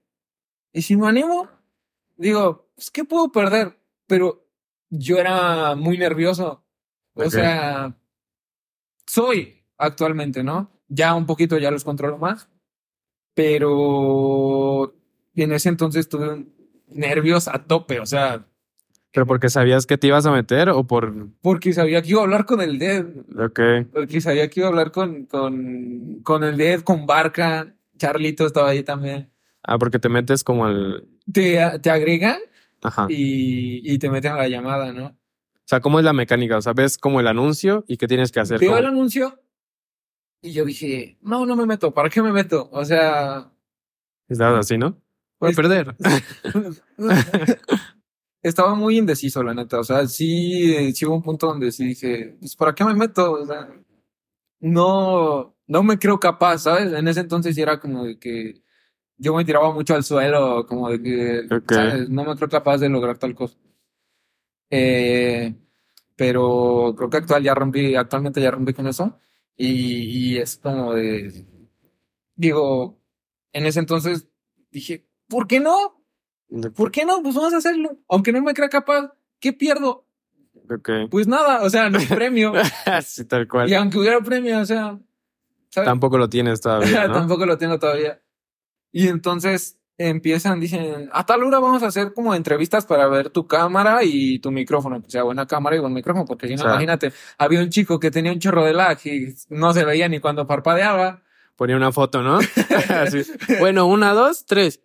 ¿y 0.73 0.81
si 0.81 0.95
me 0.95 1.07
animo? 1.07 1.47
Digo, 2.17 2.69
pues, 2.75 2.89
¿qué 2.91 3.03
puedo 3.05 3.31
perder? 3.31 3.77
Pero 4.07 4.45
yo 4.89 5.17
era 5.17 5.75
muy 5.75 5.97
nervioso. 5.97 6.63
O 7.13 7.29
sea, 7.29 7.95
soy 9.05 9.63
actualmente, 9.77 10.43
¿no? 10.43 10.71
Ya 10.87 11.13
un 11.15 11.25
poquito 11.25 11.57
ya 11.57 11.71
los 11.71 11.83
controlo 11.83 12.17
más. 12.17 12.49
Pero 13.33 14.93
en 15.35 15.51
ese 15.51 15.69
entonces 15.69 16.09
tuve 16.09 16.45
nervios 16.87 17.47
a 17.47 17.63
tope, 17.65 17.99
o 17.99 18.05
sea, 18.05 18.45
¿Pero 19.11 19.25
porque 19.25 19.49
sabías 19.49 19.87
que 19.87 19.97
te 19.97 20.05
ibas 20.05 20.27
a 20.27 20.31
meter 20.31 20.69
o 20.69 20.85
por...? 20.85 21.29
porque 21.41 21.73
sabía 21.73 22.01
que 22.03 22.09
iba 22.09 22.19
a 22.19 22.25
hablar 22.25 22.45
con 22.45 22.61
el 22.61 22.77
Dead, 22.77 23.05
Ok. 23.39 23.59
porque 23.91 24.21
sabía 24.21 24.47
que 24.49 24.59
iba 24.59 24.67
a 24.67 24.69
hablar 24.69 24.91
con, 24.91 25.25
con, 25.25 26.19
con 26.21 26.43
el 26.43 26.57
Dead, 26.57 26.81
con 26.81 27.07
Barca, 27.07 27.73
Charlito 27.97 28.45
estaba 28.45 28.69
ahí 28.69 28.83
también. 28.83 29.31
Ah, 29.63 29.77
porque 29.77 29.99
te 29.99 30.09
metes 30.09 30.43
como 30.43 30.65
al... 30.65 31.07
Te, 31.31 31.59
te 31.81 31.89
agregan 31.89 32.39
Ajá. 32.81 33.07
y, 33.09 33.81
y 33.93 33.99
te 33.99 34.09
meten 34.09 34.33
a 34.33 34.37
la 34.37 34.47
llamada, 34.47 34.93
¿no? 34.93 35.07
O 35.07 35.69
sea, 35.69 35.81
¿cómo 35.81 35.99
es 35.99 36.05
la 36.05 36.13
mecánica? 36.13 36.57
O 36.57 36.61
sea, 36.61 36.73
ves 36.73 36.97
como 36.97 37.19
el 37.19 37.27
anuncio 37.27 37.83
y 37.87 37.97
qué 37.97 38.07
tienes 38.07 38.31
que 38.31 38.39
hacer. 38.39 38.59
Veo 38.59 38.77
el 38.77 38.85
anuncio 38.85 39.39
y 40.41 40.53
yo 40.53 40.65
dije, 40.65 41.17
no, 41.21 41.45
no 41.45 41.55
me 41.55 41.65
meto, 41.65 41.93
¿para 41.93 42.09
qué 42.09 42.21
me 42.21 42.31
meto? 42.31 42.69
O 42.71 42.83
sea, 42.85 43.51
Estabas 44.29 44.59
así, 44.59 44.77
¿no? 44.77 44.95
Voy 45.39 45.51
a 45.51 45.55
perder. 45.55 45.95
estaba 48.43 48.75
muy 48.75 48.97
indeciso, 48.97 49.41
la 49.41 49.53
neta. 49.53 49.79
O 49.79 49.83
sea, 49.83 50.07
sí, 50.07 50.93
sí 50.93 51.05
hubo 51.05 51.15
un 51.15 51.23
punto 51.23 51.47
donde 51.47 51.71
sí 51.71 51.85
dije, 51.87 52.37
pues, 52.39 52.55
¿para 52.55 52.75
qué 52.75 52.85
me 52.85 52.93
meto? 52.93 53.31
O 53.33 53.45
sea, 53.45 53.69
no, 54.59 55.55
no 55.67 55.83
me 55.83 55.97
creo 55.97 56.19
capaz, 56.19 56.59
¿sabes? 56.59 56.93
En 56.93 57.07
ese 57.07 57.21
entonces 57.21 57.57
era 57.57 57.79
como 57.79 58.05
de 58.05 58.19
que 58.19 58.61
yo 59.19 59.35
me 59.35 59.45
tiraba 59.45 59.71
mucho 59.73 59.93
al 59.93 60.03
suelo, 60.03 60.65
como 60.65 60.89
de 60.89 61.01
que, 61.01 61.53
Ok. 61.53 61.71
¿sabes? 61.71 62.09
No 62.09 62.23
me 62.23 62.35
creo 62.35 62.49
capaz 62.49 62.77
de 62.79 62.89
lograr 62.89 63.17
tal 63.17 63.35
cosa. 63.35 63.57
Eh, 64.69 65.53
pero 66.15 66.93
creo 66.97 67.09
que 67.09 67.17
actual 67.17 67.43
ya 67.43 67.53
rompí, 67.53 67.95
actualmente 67.95 68.41
ya 68.41 68.51
rompí 68.51 68.73
con 68.73 68.87
eso. 68.87 69.19
Y, 69.55 70.31
y 70.33 70.37
es 70.37 70.57
como 70.57 70.93
de, 70.93 71.45
digo, 72.35 72.97
en 73.51 73.65
ese 73.65 73.79
entonces 73.79 74.27
dije, 74.71 75.05
¿por 75.27 75.47
qué 75.47 75.59
no? 75.59 76.01
¿Por 76.75 76.91
qué 76.91 77.05
no? 77.05 77.21
Pues 77.21 77.35
vamos 77.35 77.53
a 77.53 77.57
hacerlo. 77.57 77.97
Aunque 78.07 78.31
no 78.31 78.41
me 78.41 78.53
crea 78.53 78.69
capaz, 78.69 79.13
¿qué 79.39 79.53
pierdo? 79.53 80.05
Ok. 80.69 80.89
Pues 81.11 81.27
nada, 81.27 81.61
o 81.63 81.69
sea, 81.69 81.89
no 81.89 81.99
hay 81.99 82.05
premio. 82.05 82.53
sí, 83.03 83.25
tal 83.25 83.47
cual. 83.47 83.69
y 83.69 83.73
aunque 83.73 83.97
hubiera 83.99 84.19
premio, 84.21 84.59
o 84.59 84.65
sea, 84.65 84.97
¿sabes? 85.69 85.87
Tampoco 85.87 86.17
lo 86.17 86.29
tienes 86.29 86.61
todavía, 86.61 87.07
¿no? 87.07 87.13
Tampoco 87.13 87.45
lo 87.45 87.57
tengo 87.57 87.77
todavía. 87.79 88.21
Y 88.91 89.07
entonces 89.07 89.77
empiezan, 89.97 90.59
dicen, 90.61 91.09
a 91.11 91.25
tal 91.25 91.43
hora 91.43 91.59
vamos 91.59 91.83
a 91.83 91.87
hacer 91.87 92.13
como 92.13 92.33
entrevistas 92.33 92.85
para 92.85 93.07
ver 93.07 93.29
tu 93.31 93.47
cámara 93.47 93.99
y 94.03 94.39
tu 94.39 94.49
micrófono, 94.51 95.01
que 95.01 95.09
sea 95.11 95.23
buena 95.23 95.45
cámara 95.45 95.75
y 95.75 95.79
buen 95.79 95.93
micrófono, 95.93 96.25
porque 96.25 96.47
si 96.47 96.55
no, 96.55 96.61
sea- 96.63 96.71
imagínate, 96.71 97.11
había 97.37 97.59
un 97.61 97.69
chico 97.69 97.99
que 97.99 98.09
tenía 98.09 98.31
un 98.31 98.39
chorro 98.39 98.63
de 98.63 98.73
lag 98.73 98.97
y 99.05 99.33
no 99.49 99.73
se 99.73 99.83
veía 99.83 100.07
ni 100.07 100.19
cuando 100.19 100.47
parpadeaba. 100.47 101.21
Ponía 101.57 101.75
una 101.75 101.91
foto, 101.91 102.21
¿no? 102.23 102.39
Así. 102.89 103.23
Bueno, 103.59 103.85
una, 103.87 104.13
dos, 104.13 104.45
tres. 104.45 104.81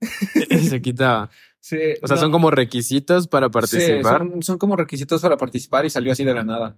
Y 0.50 0.58
se 0.58 0.80
quitaba. 0.82 1.30
Sí, 1.62 1.76
O 2.02 2.06
sea, 2.06 2.16
no, 2.16 2.20
son 2.22 2.32
como 2.32 2.50
requisitos 2.50 3.28
para 3.28 3.46
sí, 3.48 3.52
participar. 3.52 4.18
son, 4.18 4.42
son 4.42 4.58
como 4.58 4.76
requisitos 4.76 5.20
para 5.22 5.36
participar 5.36 5.84
y 5.86 5.90
salió 5.90 6.12
así 6.12 6.24
de 6.24 6.34
la 6.34 6.42
nada. 6.44 6.76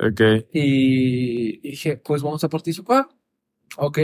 Ok. 0.00 0.20
Y 0.52 1.58
dije, 1.60 1.96
pues 1.96 2.22
vamos 2.22 2.42
a 2.44 2.48
participar. 2.48 3.08
Ok. 3.76 3.98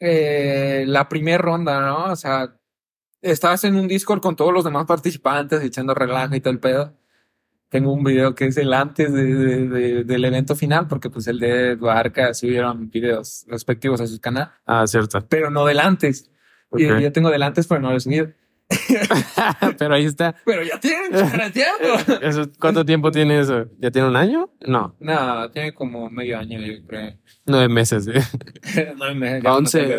Eh, 0.00 0.84
la 0.86 1.08
primera 1.08 1.38
ronda, 1.38 1.80
¿no? 1.80 2.12
O 2.12 2.16
sea, 2.16 2.54
estabas 3.22 3.64
en 3.64 3.76
un 3.76 3.88
Discord 3.88 4.20
con 4.20 4.36
todos 4.36 4.52
los 4.52 4.64
demás 4.64 4.86
participantes 4.86 5.62
echando 5.62 5.94
relajo 5.94 6.34
y 6.34 6.40
todo 6.40 6.52
el 6.52 6.60
pedo. 6.60 6.94
Tengo 7.68 7.92
un 7.92 8.04
video 8.04 8.34
que 8.34 8.46
es 8.46 8.56
el 8.56 8.72
antes 8.72 9.12
de- 9.12 9.34
de- 9.34 9.68
de- 9.68 10.04
del 10.04 10.24
evento 10.24 10.54
final, 10.54 10.86
porque 10.86 11.10
pues 11.10 11.26
el 11.26 11.38
de 11.40 11.74
Barca 11.76 12.32
subieron 12.34 12.88
videos 12.90 13.44
respectivos 13.48 14.00
a 14.00 14.06
su 14.06 14.20
canal, 14.20 14.50
Ah, 14.66 14.86
cierto. 14.86 15.24
pero 15.28 15.50
no 15.50 15.64
del 15.64 15.80
antes. 15.80 16.30
Y 16.76 16.86
yo 16.86 17.12
tengo 17.12 17.30
del 17.30 17.42
antes, 17.42 17.66
pero 17.66 17.80
no 17.80 17.90
lo 17.90 17.96
he 17.96 18.00
subido. 18.00 18.28
Pero 19.78 19.94
ahí 19.94 20.04
está. 20.04 20.34
Pero 20.44 20.62
ya 20.62 20.78
tiene 20.80 21.08
ya 21.12 21.50
tiempo. 21.50 22.12
Eso- 22.22 22.50
¿Cuánto 22.60 22.84
tiempo 22.84 23.10
tiene 23.10 23.40
eso? 23.40 23.66
¿Ya 23.78 23.90
tiene 23.90 24.08
un 24.08 24.16
año? 24.16 24.50
No, 24.66 24.94
No, 25.00 25.50
tiene 25.50 25.72
como 25.74 26.08
medio 26.10 26.38
año, 26.38 26.60
yo 26.60 26.86
creo. 26.86 27.14
nueve 27.46 27.68
meses. 27.68 28.06
¿eh? 28.08 28.94
No, 28.96 29.14
me- 29.14 29.40
ya 29.42 29.48
no 29.50 29.56
Once. 29.56 29.98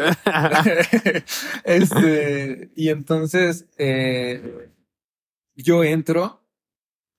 este, 1.64 2.70
y 2.76 2.90
entonces 2.90 3.68
eh, 3.78 4.70
yo 5.56 5.84
entro. 5.84 6.42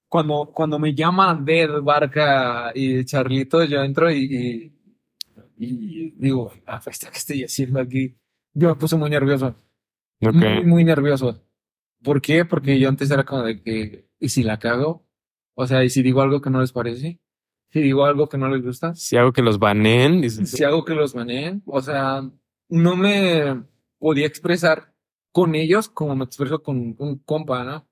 Cuando, 0.08 0.52
cuando 0.54 0.78
me 0.78 0.94
llaman 0.94 1.44
Dead, 1.44 1.68
Barca 1.82 2.70
y 2.74 3.04
Charlito, 3.04 3.64
yo 3.64 3.82
entro 3.82 4.08
y, 4.10 4.22
y, 4.24 4.72
y 5.66 6.10
digo, 6.16 6.52
ah, 6.64 6.80
pues, 6.82 7.00
¿qué 7.00 7.08
estoy 7.18 7.42
haciendo 7.42 7.80
aquí? 7.80 8.16
Yo 8.54 8.68
me 8.68 8.74
puse 8.76 8.94
muy 8.96 9.10
nervioso, 9.10 9.56
muy, 10.20 10.64
muy 10.64 10.84
nervioso. 10.84 11.42
¿Por 12.02 12.20
qué? 12.20 12.44
Porque 12.44 12.78
yo 12.78 12.88
antes 12.88 13.10
era 13.10 13.24
como 13.24 13.42
de 13.42 13.62
que, 13.62 14.08
¿y 14.18 14.28
si 14.28 14.42
la 14.42 14.58
cago? 14.58 15.06
O 15.54 15.66
sea, 15.66 15.84
¿y 15.84 15.90
si 15.90 16.02
digo 16.02 16.22
algo 16.22 16.40
que 16.40 16.50
no 16.50 16.60
les 16.60 16.72
parece? 16.72 17.20
Si 17.70 17.80
digo 17.80 18.04
algo 18.04 18.28
que 18.28 18.38
no 18.38 18.48
les 18.48 18.64
gusta, 18.64 18.94
Si 18.94 19.16
hago 19.16 19.32
que 19.32 19.42
los 19.42 19.58
baneen, 19.58 20.20
dices, 20.20 20.50
si 20.50 20.64
hago 20.64 20.84
que 20.84 20.94
los 20.94 21.14
baneen, 21.14 21.62
o 21.66 21.80
sea, 21.80 22.22
no 22.68 22.96
me 22.96 23.64
podía 23.98 24.26
expresar 24.26 24.94
con 25.32 25.54
ellos 25.54 25.88
como 25.88 26.14
me 26.14 26.24
expreso 26.24 26.62
con 26.62 26.94
un 26.98 27.18
compa, 27.18 27.64
¿no? 27.64 27.88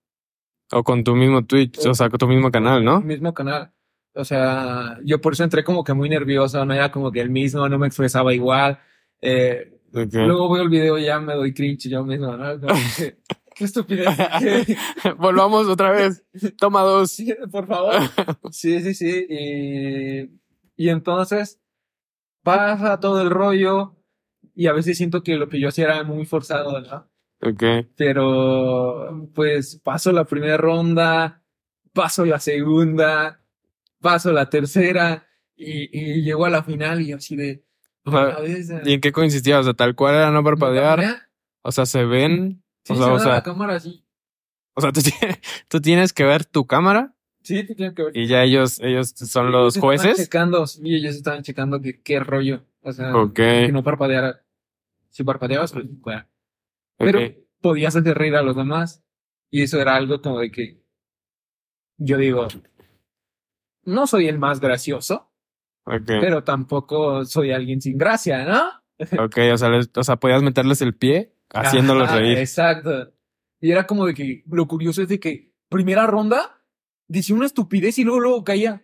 o 0.72 0.82
con 0.82 1.04
tu 1.04 1.14
mismo 1.14 1.44
Twitch, 1.44 1.86
o 1.86 1.94
sea, 1.94 2.08
con 2.08 2.18
tu 2.18 2.26
mismo 2.26 2.50
canal, 2.50 2.84
¿no? 2.84 3.00
Mismo 3.00 3.32
canal. 3.32 3.70
O 4.14 4.24
sea, 4.24 4.98
yo 5.04 5.20
por 5.20 5.32
eso 5.32 5.44
entré 5.44 5.64
como 5.64 5.84
que 5.84 5.92
muy 5.92 6.08
nervioso, 6.08 6.64
no 6.64 6.74
era 6.74 6.90
como 6.90 7.10
que 7.10 7.20
el 7.20 7.30
mismo, 7.30 7.68
no 7.68 7.78
me 7.78 7.86
expresaba 7.86 8.32
igual. 8.32 8.78
Eh. 9.20 9.70
Luego 9.92 10.52
veo 10.52 10.62
el 10.62 10.68
video 10.68 10.98
y 10.98 11.04
ya 11.04 11.20
me 11.20 11.34
doy 11.34 11.54
cringe 11.54 11.88
yo 11.88 12.04
mismo, 12.04 12.36
¿no? 12.36 12.54
Qué 13.54 13.64
estupidez. 13.64 14.08
Volvamos 15.18 15.66
otra 15.68 15.92
vez. 15.92 16.24
Toma 16.58 16.82
dos. 16.82 17.10
Sí, 17.12 17.34
por 17.50 17.66
favor. 17.66 17.94
Sí, 18.50 18.80
sí, 18.82 18.94
sí. 18.94 19.26
Y, 19.28 20.40
y 20.76 20.88
entonces 20.88 21.60
pasa 22.42 22.98
todo 23.00 23.22
el 23.22 23.30
rollo 23.30 23.96
y 24.54 24.66
a 24.66 24.72
veces 24.72 24.96
siento 24.98 25.22
que 25.22 25.36
lo 25.36 25.48
que 25.48 25.60
yo 25.60 25.68
hacía 25.68 25.84
era 25.84 26.04
muy 26.04 26.26
forzado, 26.26 26.80
¿no? 26.80 27.08
Ok. 27.42 27.62
Pero 27.96 29.28
pues 29.34 29.80
paso 29.82 30.12
la 30.12 30.24
primera 30.24 30.56
ronda, 30.56 31.42
paso 31.92 32.24
la 32.24 32.40
segunda, 32.40 33.40
paso 34.00 34.32
la 34.32 34.48
tercera 34.50 35.26
y, 35.56 35.88
y 35.98 36.22
llego 36.22 36.44
a 36.44 36.50
la 36.50 36.62
final 36.64 37.02
y 37.02 37.12
así 37.12 37.36
de... 37.36 37.64
O 38.06 38.10
sea, 38.10 38.20
"A 38.20 38.40
ver, 38.40 38.82
¿Y 38.84 38.94
en 38.94 39.00
qué 39.00 39.12
consistía? 39.12 39.58
O 39.58 39.62
sea, 39.62 39.72
tal 39.74 39.94
cual 39.94 40.14
era 40.16 40.30
no 40.30 40.44
parpadear. 40.44 41.28
O 41.62 41.72
sea, 41.72 41.86
se 41.86 42.04
ven. 42.04 42.62
Sí, 42.84 42.92
o 42.92 42.96
se 42.96 43.02
sea, 43.02 43.12
o 43.12 43.18
sea, 43.18 43.32
la 43.34 43.42
cámara 43.42 43.74
así. 43.76 44.04
o 44.74 44.80
sea, 44.80 44.92
tú, 44.92 45.00
tienes- 45.00 45.40
tú 45.68 45.80
tienes 45.80 46.12
que 46.12 46.24
ver 46.24 46.44
tu 46.44 46.66
cámara 46.66 47.14
Sí, 47.42 47.62
te 47.66 47.74
tienen 47.74 47.94
que 47.94 48.04
ver. 48.04 48.16
y 48.16 48.26
ya 48.26 48.42
ellos, 48.42 48.80
ellos 48.80 49.10
son 49.10 49.52
los 49.52 49.76
estaban 49.76 49.96
jueces. 49.98 50.16
checando, 50.16 50.66
sí, 50.66 50.94
ellos 50.94 51.14
estaban 51.14 51.42
checando 51.42 51.80
que 51.80 52.00
qué 52.02 52.18
rollo. 52.20 52.64
O 52.80 52.92
sea, 52.92 53.12
que 53.34 53.70
no 53.72 53.82
parpadeara. 53.82 54.42
Si 55.10 55.24
parpadeabas, 55.24 55.72
pues 55.72 55.84
fuera. 56.02 56.28
Pero 56.96 57.20
podías 57.60 57.94
hacer 57.96 58.16
reír 58.16 58.34
a 58.36 58.42
los 58.42 58.56
demás. 58.56 59.02
Y 59.50 59.62
eso 59.62 59.78
era 59.80 59.94
algo 59.94 60.20
como 60.22 60.40
de 60.40 60.50
que 60.50 60.82
yo 61.98 62.16
digo, 62.16 62.48
no 63.84 64.06
soy 64.06 64.28
el 64.28 64.38
más 64.38 64.60
gracioso, 64.60 65.30
pero 66.06 66.44
tampoco 66.44 67.24
soy 67.26 67.52
alguien 67.52 67.80
sin 67.80 67.98
gracia, 67.98 68.44
¿no? 68.44 68.62
Ok, 69.24 69.36
o 69.52 69.56
sea, 69.58 69.68
les- 69.70 69.90
o 69.94 70.02
sea, 70.04 70.16
podías 70.16 70.42
meterles 70.42 70.80
el 70.82 70.94
pie 70.94 71.33
haciéndolos 71.52 72.08
Ajá, 72.08 72.18
reír. 72.18 72.38
Exacto. 72.38 73.12
Y 73.60 73.70
era 73.70 73.86
como 73.86 74.06
de 74.06 74.14
que 74.14 74.44
lo 74.46 74.66
curioso 74.66 75.02
es 75.02 75.08
de 75.08 75.18
que 75.20 75.52
primera 75.68 76.06
ronda 76.06 76.62
decía 77.08 77.36
una 77.36 77.46
estupidez 77.46 77.98
y 77.98 78.04
luego 78.04 78.20
luego 78.20 78.44
caía. 78.44 78.82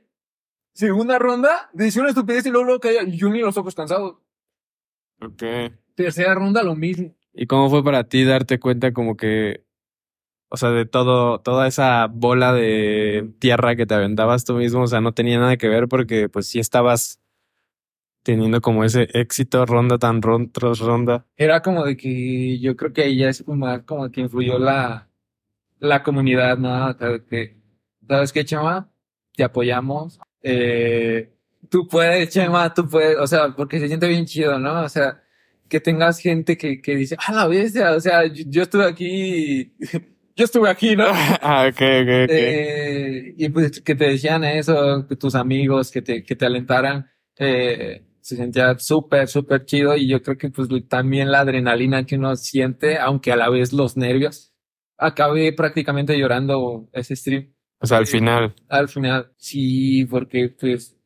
Segunda 0.72 1.18
ronda 1.18 1.70
decía 1.72 2.02
una 2.02 2.10
estupidez 2.10 2.46
y 2.46 2.50
luego 2.50 2.64
luego 2.64 2.80
caía. 2.80 3.02
Y 3.02 3.16
yo 3.16 3.28
ni 3.28 3.40
los 3.40 3.56
ojos 3.56 3.74
cansados. 3.74 4.16
Ok. 5.20 5.42
Tercera 5.94 6.34
ronda 6.34 6.62
lo 6.62 6.74
mismo. 6.74 7.14
¿Y 7.32 7.46
cómo 7.46 7.70
fue 7.70 7.84
para 7.84 8.04
ti 8.04 8.24
darte 8.24 8.58
cuenta 8.58 8.92
como 8.92 9.16
que, 9.16 9.64
o 10.48 10.56
sea, 10.56 10.70
de 10.70 10.86
todo, 10.86 11.40
toda 11.40 11.66
esa 11.66 12.06
bola 12.06 12.52
de 12.52 13.30
tierra 13.38 13.76
que 13.76 13.86
te 13.86 13.94
aventabas 13.94 14.44
tú 14.44 14.54
mismo, 14.54 14.82
o 14.82 14.86
sea, 14.86 15.00
no 15.00 15.12
tenía 15.12 15.38
nada 15.38 15.56
que 15.56 15.68
ver 15.68 15.88
porque 15.88 16.28
pues 16.28 16.48
sí 16.48 16.58
estabas 16.58 17.19
teniendo 18.22 18.60
como 18.60 18.84
ese 18.84 19.08
éxito 19.12 19.64
ronda 19.66 19.98
tan 19.98 20.22
ron 20.22 20.50
tras 20.50 20.78
ronda. 20.78 21.26
Era 21.36 21.62
como 21.62 21.84
de 21.84 21.96
que 21.96 22.58
yo 22.58 22.76
creo 22.76 22.92
que 22.92 23.16
ya 23.16 23.28
es 23.28 23.42
como, 23.42 23.84
como 23.84 24.10
que 24.10 24.20
influyó 24.20 24.58
la, 24.58 25.08
la 25.78 26.02
comunidad, 26.02 26.58
¿no? 26.58 26.92
¿Sabes 26.98 27.22
qué? 27.28 27.56
¿Sabes 28.06 28.32
qué, 28.32 28.44
Chema? 28.44 28.90
Te 29.34 29.44
apoyamos. 29.44 30.20
Eh, 30.42 31.32
tú 31.68 31.86
puedes, 31.88 32.28
Chema, 32.30 32.72
tú 32.74 32.88
puedes. 32.88 33.16
O 33.18 33.26
sea, 33.26 33.54
porque 33.56 33.78
se 33.78 33.88
siente 33.88 34.08
bien 34.08 34.26
chido, 34.26 34.58
¿no? 34.58 34.82
O 34.82 34.88
sea, 34.88 35.22
que 35.68 35.80
tengas 35.80 36.18
gente 36.18 36.58
que, 36.58 36.82
que 36.82 36.96
dice, 36.96 37.16
ah, 37.18 37.32
la 37.32 37.46
bestia, 37.46 37.92
o 37.92 38.00
sea, 38.00 38.26
yo, 38.26 38.44
yo 38.46 38.62
estuve 38.62 38.84
aquí, 38.84 39.72
yo 40.36 40.44
estuve 40.44 40.68
aquí, 40.68 40.96
¿no? 40.96 41.06
ah, 41.40 41.66
ok, 41.68 41.80
ok, 41.80 42.08
ok. 42.24 42.30
Eh, 42.30 43.34
y 43.38 43.48
pues 43.48 43.80
que 43.80 43.94
te 43.94 44.04
decían 44.04 44.44
eso, 44.44 45.06
que 45.08 45.16
tus 45.16 45.34
amigos, 45.34 45.90
que 45.90 46.02
te, 46.02 46.24
que 46.24 46.36
te 46.36 46.44
alentaran, 46.46 47.08
eh, 47.38 48.02
se 48.30 48.36
sentía 48.36 48.78
súper, 48.78 49.28
súper 49.28 49.64
chido 49.64 49.96
y 49.96 50.08
yo 50.08 50.22
creo 50.22 50.38
que 50.38 50.50
pues 50.50 50.68
también 50.88 51.30
la 51.30 51.40
adrenalina 51.40 52.04
que 52.06 52.16
uno 52.16 52.36
siente, 52.36 52.98
aunque 52.98 53.32
a 53.32 53.36
la 53.36 53.48
vez 53.50 53.72
los 53.72 53.96
nervios. 53.96 54.52
Acabé 54.98 55.52
prácticamente 55.52 56.18
llorando 56.18 56.88
ese 56.92 57.16
stream 57.16 57.52
o 57.82 57.86
sea, 57.86 57.98
al 57.98 58.06
final. 58.06 58.54
al 58.68 58.88
final. 58.88 59.32
Sí, 59.38 60.04
porque 60.04 60.50
pues 60.50 60.96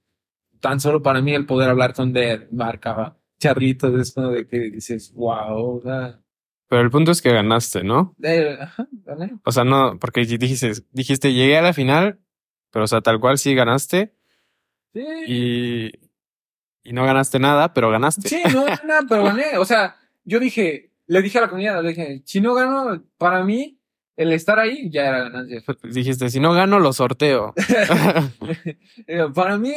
tan 0.60 0.80
solo 0.80 1.02
para 1.02 1.22
mí 1.22 1.32
el 1.34 1.46
poder 1.46 1.70
hablar 1.70 1.94
con 1.94 2.12
de 2.12 2.48
marcaba 2.50 3.16
charritos, 3.38 3.94
es 4.00 4.12
como 4.14 4.30
de 4.30 4.46
que 4.46 4.58
dices, 4.70 5.12
wow, 5.14 5.76
o 5.78 5.80
sea, 5.82 6.20
Pero 6.68 6.82
el 6.82 6.90
punto 6.90 7.12
es 7.12 7.22
que 7.22 7.32
ganaste, 7.32 7.84
¿no? 7.84 8.16
eh, 8.22 8.56
ajá, 8.60 8.88
gané. 8.90 9.38
O 9.44 9.52
sea, 9.52 9.64
no, 9.64 9.98
porque 10.00 10.24
dijiste, 10.24 10.72
dijiste, 10.90 11.32
llegué 11.32 11.58
a 11.58 11.62
la 11.62 11.72
final, 11.74 12.18
pero 12.72 12.84
o 12.84 12.88
sea, 12.88 13.00
tal 13.02 13.20
cual 13.20 13.38
sí 13.38 13.54
ganaste 13.54 14.14
Sí. 14.94 15.04
y, 15.26 15.92
y 16.84 16.92
no 16.92 17.04
ganaste 17.04 17.38
nada, 17.38 17.72
pero 17.72 17.90
ganaste. 17.90 18.28
Sí, 18.28 18.42
no, 18.52 18.66
no, 18.66 19.08
pero 19.08 19.24
gané. 19.24 19.58
O 19.58 19.64
sea, 19.64 19.96
yo 20.24 20.38
dije, 20.38 20.92
le 21.06 21.22
dije 21.22 21.38
a 21.38 21.42
la 21.42 21.48
comunidad, 21.48 21.82
le 21.82 21.88
dije, 21.88 22.22
si 22.24 22.40
no 22.40 22.54
gano, 22.54 23.02
para 23.18 23.42
mí, 23.42 23.80
el 24.16 24.32
estar 24.32 24.58
ahí 24.58 24.90
ya 24.90 25.08
era 25.08 25.24
ganancia. 25.24 25.62
Dijiste, 25.82 26.30
si 26.30 26.40
no 26.40 26.52
gano, 26.52 26.78
lo 26.78 26.92
sorteo. 26.92 27.54
Eh, 29.06 29.24
para 29.34 29.58
mí, 29.58 29.74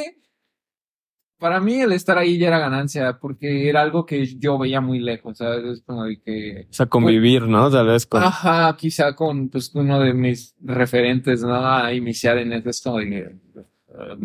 para 1.40 1.60
mí 1.60 1.82
el 1.82 1.92
estar 1.92 2.18
ahí 2.18 2.38
ya 2.38 2.48
era 2.48 2.60
ganancia, 2.60 3.18
porque 3.20 3.70
era 3.70 3.82
algo 3.82 4.06
que 4.06 4.26
yo 4.26 4.58
veía 4.58 4.82
muy 4.82 5.00
lejos, 5.00 5.38
¿sabes? 5.38 5.66
Es 5.66 5.82
como 5.84 6.06
de 6.06 6.20
que... 6.22 6.68
O 6.70 6.74
sea, 6.74 6.88
convivir, 6.88 7.44
¿no? 7.44 7.70
Tal 7.70 7.88
vez 7.88 8.06
con... 8.06 8.24
Ajá, 8.24 8.76
quizá 8.78 9.16
con 9.16 9.50
pues, 9.50 9.74
uno 9.76 10.00
de 10.00 10.14
mis 10.14 10.56
referentes, 10.62 11.42
¿no? 11.42 11.56
A 11.56 11.94
iniciar 11.94 12.38
en 12.38 12.54
esto. 12.54 12.98
De, 12.98 13.36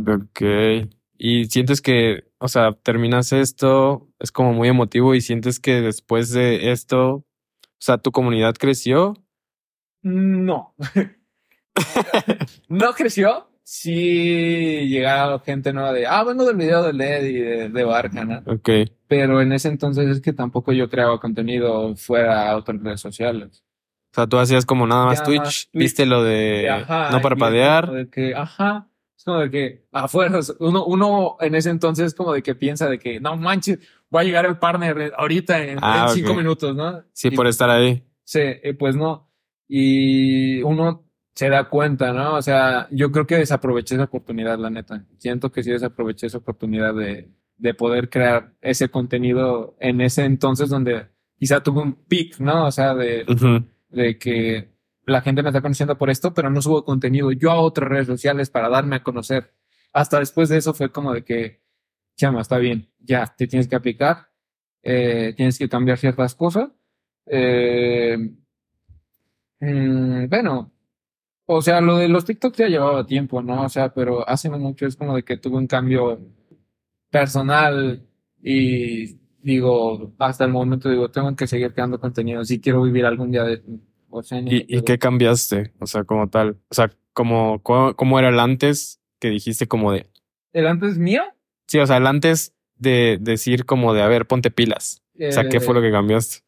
Ok. 0.07 0.91
Y 1.19 1.45
sientes 1.47 1.81
que, 1.81 2.25
o 2.43 2.49
sea, 2.49 2.73
terminas 2.73 3.33
esto, 3.33 4.09
es 4.19 4.33
como 4.33 4.53
muy 4.53 4.69
emotivo 4.69 5.15
y 5.15 5.21
sientes 5.21 5.61
que 5.61 5.81
después 5.81 6.33
de 6.33 6.73
esto, 6.73 7.15
o 7.15 7.25
sea, 7.79 7.99
tu 7.99 8.11
comunidad 8.11 8.55
creció. 8.59 9.15
No. 10.03 10.75
no 12.69 12.93
creció. 12.95 13.49
Sí 13.63 14.89
llegaba 14.89 15.39
gente 15.39 15.73
nueva 15.73 15.93
de, 15.93 16.05
ah, 16.05 16.25
vengo 16.25 16.45
del 16.45 16.57
video 16.57 16.83
de 16.83 16.93
LED 16.93 17.25
y 17.27 17.39
de, 17.39 17.69
de 17.69 17.85
Barca, 17.85 18.25
¿no? 18.25 18.43
Ok. 18.53 18.69
Pero 19.07 19.41
en 19.41 19.53
ese 19.53 19.69
entonces 19.69 20.09
es 20.09 20.21
que 20.21 20.33
tampoco 20.33 20.73
yo 20.73 20.91
creaba 20.91 21.21
contenido 21.21 21.95
fuera 21.95 22.51
a 22.51 22.57
otras 22.57 22.83
redes 22.83 23.01
sociales. 23.01 23.63
O 24.11 24.15
sea, 24.15 24.27
tú 24.27 24.39
hacías 24.39 24.67
como 24.67 24.87
nada 24.89 25.07
más 25.07 25.21
Ya 25.21 25.25
Twitch, 25.25 25.43
más 25.43 25.69
viste 25.73 26.07
lo 26.07 26.25
de 26.25 26.69
Ajá, 26.69 27.11
no 27.13 27.21
parpadear. 27.21 27.87
como 27.87 27.99
de 27.99 28.11
que, 28.11 28.35
ajá. 28.35 28.89
Es 29.23 29.25
como 29.25 29.39
de 29.39 29.51
que, 29.53 29.85
a 29.93 30.09
fuerzas, 30.09 30.53
uno, 30.59 30.85
uno 30.85 31.37
en 31.39 31.55
ese 31.55 31.71
entonces 31.71 32.07
es 32.07 32.15
como 32.15 32.33
de 32.33 32.43
que 32.43 32.57
piensa 32.57 32.89
de 32.91 32.99
que, 32.99 33.21
no 33.21 33.37
manches, 33.37 33.79
va 34.13 34.23
a 34.23 34.25
llegar 34.25 34.45
el 34.47 34.59
partner 34.59 35.13
ahorita 35.17 35.63
en, 35.65 35.79
Ah, 35.81 36.07
en 36.09 36.15
cinco 36.17 36.33
ok. 36.33 36.39
minutos, 36.39 36.75
¿no? 36.75 37.05
Sí, 37.13 37.29
Y- 37.31 37.37
por 37.37 37.47
estar 37.47 37.71
ahí. 37.71 38.03
Sí, 38.25 38.41
eh, 38.41 38.75
pues 38.77 38.97
no. 38.97 39.31
Y 39.69 40.61
uno 40.65 41.05
se 41.37 41.49
da 41.49 41.69
cuenta, 41.69 42.13
¿no? 42.13 42.35
O 42.35 42.43
sea, 42.43 42.89
yo 42.91 43.13
creo 43.13 43.25
que 43.25 43.37
desaproveché 43.37 43.95
esa 43.95 44.05
oportunidad, 44.05 44.59
la 44.59 44.71
neta. 44.71 45.05
Siento 45.19 45.53
que 45.53 45.63
sí 45.63 45.71
desaproveché 45.71 46.27
esa 46.27 46.39
oportunidad 46.39 46.93
de, 46.93 47.31
de 47.59 47.75
poder 47.75 48.11
crear 48.11 48.55
ese 48.61 48.89
contenido 48.89 49.77
en 49.79 50.01
ese 50.01 50.25
entonces 50.25 50.69
donde 50.69 51.07
quizá 51.39 51.63
tuve 51.63 51.81
un 51.83 51.95
pic, 51.95 52.41
¿no? 52.41 52.67
O 52.67 52.73
sea, 52.73 52.93
de, 52.97 53.25
Ujú. 53.29 53.65
de 53.91 54.19
que 54.19 54.72
la 55.07 55.23
gente 55.23 55.43
me 55.43 55.51
está 55.51 55.61
conociendo 55.61 55.99
por 55.99 56.11
esto, 56.11 56.35
pero 56.35 56.51
no 56.51 56.63
subo 56.63 56.85
contenido 56.85 57.33
yo 57.33 57.51
a 57.51 57.61
otras 57.61 57.89
redes 57.89 58.07
sociales 58.07 58.51
para 58.51 58.69
darme 58.69 58.97
a 58.97 59.03
conocer. 59.03 59.55
Hasta 59.93 60.19
después 60.19 60.49
de 60.49 60.59
eso 60.59 60.75
fue 60.75 60.91
como 60.93 61.13
de 61.13 61.25
que, 61.25 61.63
chama, 62.17 62.41
está 62.43 62.59
bien, 62.59 62.91
ya, 63.01 63.27
te 63.37 63.47
tienes 63.47 63.69
que 63.69 63.77
aplicar, 63.77 64.29
eh, 64.83 65.35
tienes 65.37 65.59
que 65.59 65.69
cambiar 65.69 65.99
ciertas 65.99 66.35
cosas. 66.35 66.71
Eh, 67.27 68.17
mm, 69.61 70.29
bueno, 70.29 70.73
o 71.47 71.63
sea, 71.63 71.81
lo 71.81 71.97
de 71.99 72.09
los 72.09 72.25
TikToks 72.25 72.59
ya 72.59 72.69
llevaba 72.69 73.07
tiempo, 73.07 73.43
¿no? 73.43 73.65
O 73.65 73.69
sea, 73.69 73.93
pero 73.93 74.29
hace 74.29 74.49
mucho 74.51 74.87
es 74.87 74.97
como 74.97 75.17
de 75.17 75.25
que 75.25 75.37
tuve 75.37 75.57
un 75.57 75.67
cambio 75.67 76.21
personal 77.11 78.07
y 78.43 79.19
digo, 79.43 80.15
hasta 80.19 80.45
el 80.45 80.53
momento 80.53 80.89
digo, 80.89 81.11
tengo 81.11 81.35
que 81.37 81.47
seguir 81.47 81.73
creando 81.75 82.01
contenido 82.01 82.45
si 82.45 82.61
quiero 82.61 82.83
vivir 82.83 83.05
algún 83.07 83.31
día 83.31 83.45
de... 83.45 83.63
O 84.15 84.23
sea, 84.23 84.41
¿Y, 84.41 84.65
y 84.69 84.83
qué 84.83 84.99
cambiaste? 84.99 85.73
O 85.81 85.87
sea, 85.87 86.05
como 86.05 86.29
tal. 86.29 86.59
O 86.69 86.75
sea, 86.75 86.91
como, 87.13 87.63
¿cómo, 87.63 87.95
cómo 87.97 88.19
era 88.19 88.29
el 88.29 88.39
antes 88.39 89.01
que 89.19 89.31
dijiste 89.31 89.67
como 89.67 89.91
de... 89.93 90.11
¿El 90.53 90.67
antes 90.67 90.99
mío? 90.99 91.23
Sí, 91.67 91.79
o 91.79 91.87
sea, 91.87 91.97
el 91.97 92.07
antes 92.07 92.55
de 92.77 93.19
decir 93.21 93.65
como 93.65 93.95
de, 93.95 94.03
a 94.03 94.09
ver, 94.09 94.27
ponte 94.27 94.51
pilas. 94.51 95.03
O 95.15 95.33
sea, 95.33 95.49
¿qué 95.49 95.61
fue 95.61 95.75
lo 95.75 95.81
que 95.81 95.91
cambiaste? 95.91 96.39
Eh, 96.39 96.43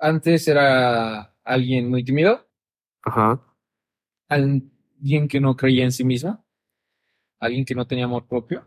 Antes 0.00 0.48
era 0.48 1.34
alguien 1.44 1.88
muy 1.88 2.02
tímido, 2.04 2.48
Ajá. 3.02 3.40
alguien 4.28 5.28
que 5.28 5.40
no 5.40 5.54
creía 5.56 5.84
en 5.84 5.92
sí 5.92 6.02
mismo, 6.04 6.44
alguien 7.38 7.64
que 7.64 7.74
no 7.76 7.86
tenía 7.86 8.06
amor 8.06 8.26
propio, 8.26 8.66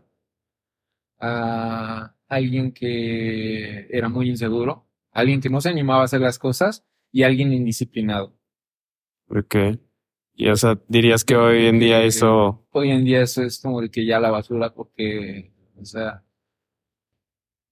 ah, 1.20 2.14
alguien 2.28 2.72
que 2.72 3.86
era 3.90 4.08
muy 4.08 4.30
inseguro, 4.30 4.86
alguien 5.12 5.40
que 5.40 5.50
no 5.50 5.60
se 5.60 5.68
animaba 5.68 6.02
a 6.02 6.04
hacer 6.04 6.20
las 6.20 6.38
cosas 6.38 6.84
y 7.12 7.22
alguien 7.22 7.52
indisciplinado. 7.52 8.36
Ok. 9.28 9.56
Y 10.34 10.48
o 10.48 10.56
sea, 10.56 10.78
dirías 10.88 11.24
que 11.24 11.36
hoy 11.36 11.66
en 11.66 11.78
día 11.78 12.02
eso... 12.02 12.66
Hoy 12.70 12.90
en 12.90 13.04
día 13.04 13.22
eso 13.22 13.42
es 13.42 13.60
como 13.60 13.80
de 13.80 13.90
que 13.90 14.04
ya 14.04 14.20
la 14.20 14.30
basura 14.30 14.74
porque, 14.74 15.52
o 15.80 15.84
sea, 15.84 16.22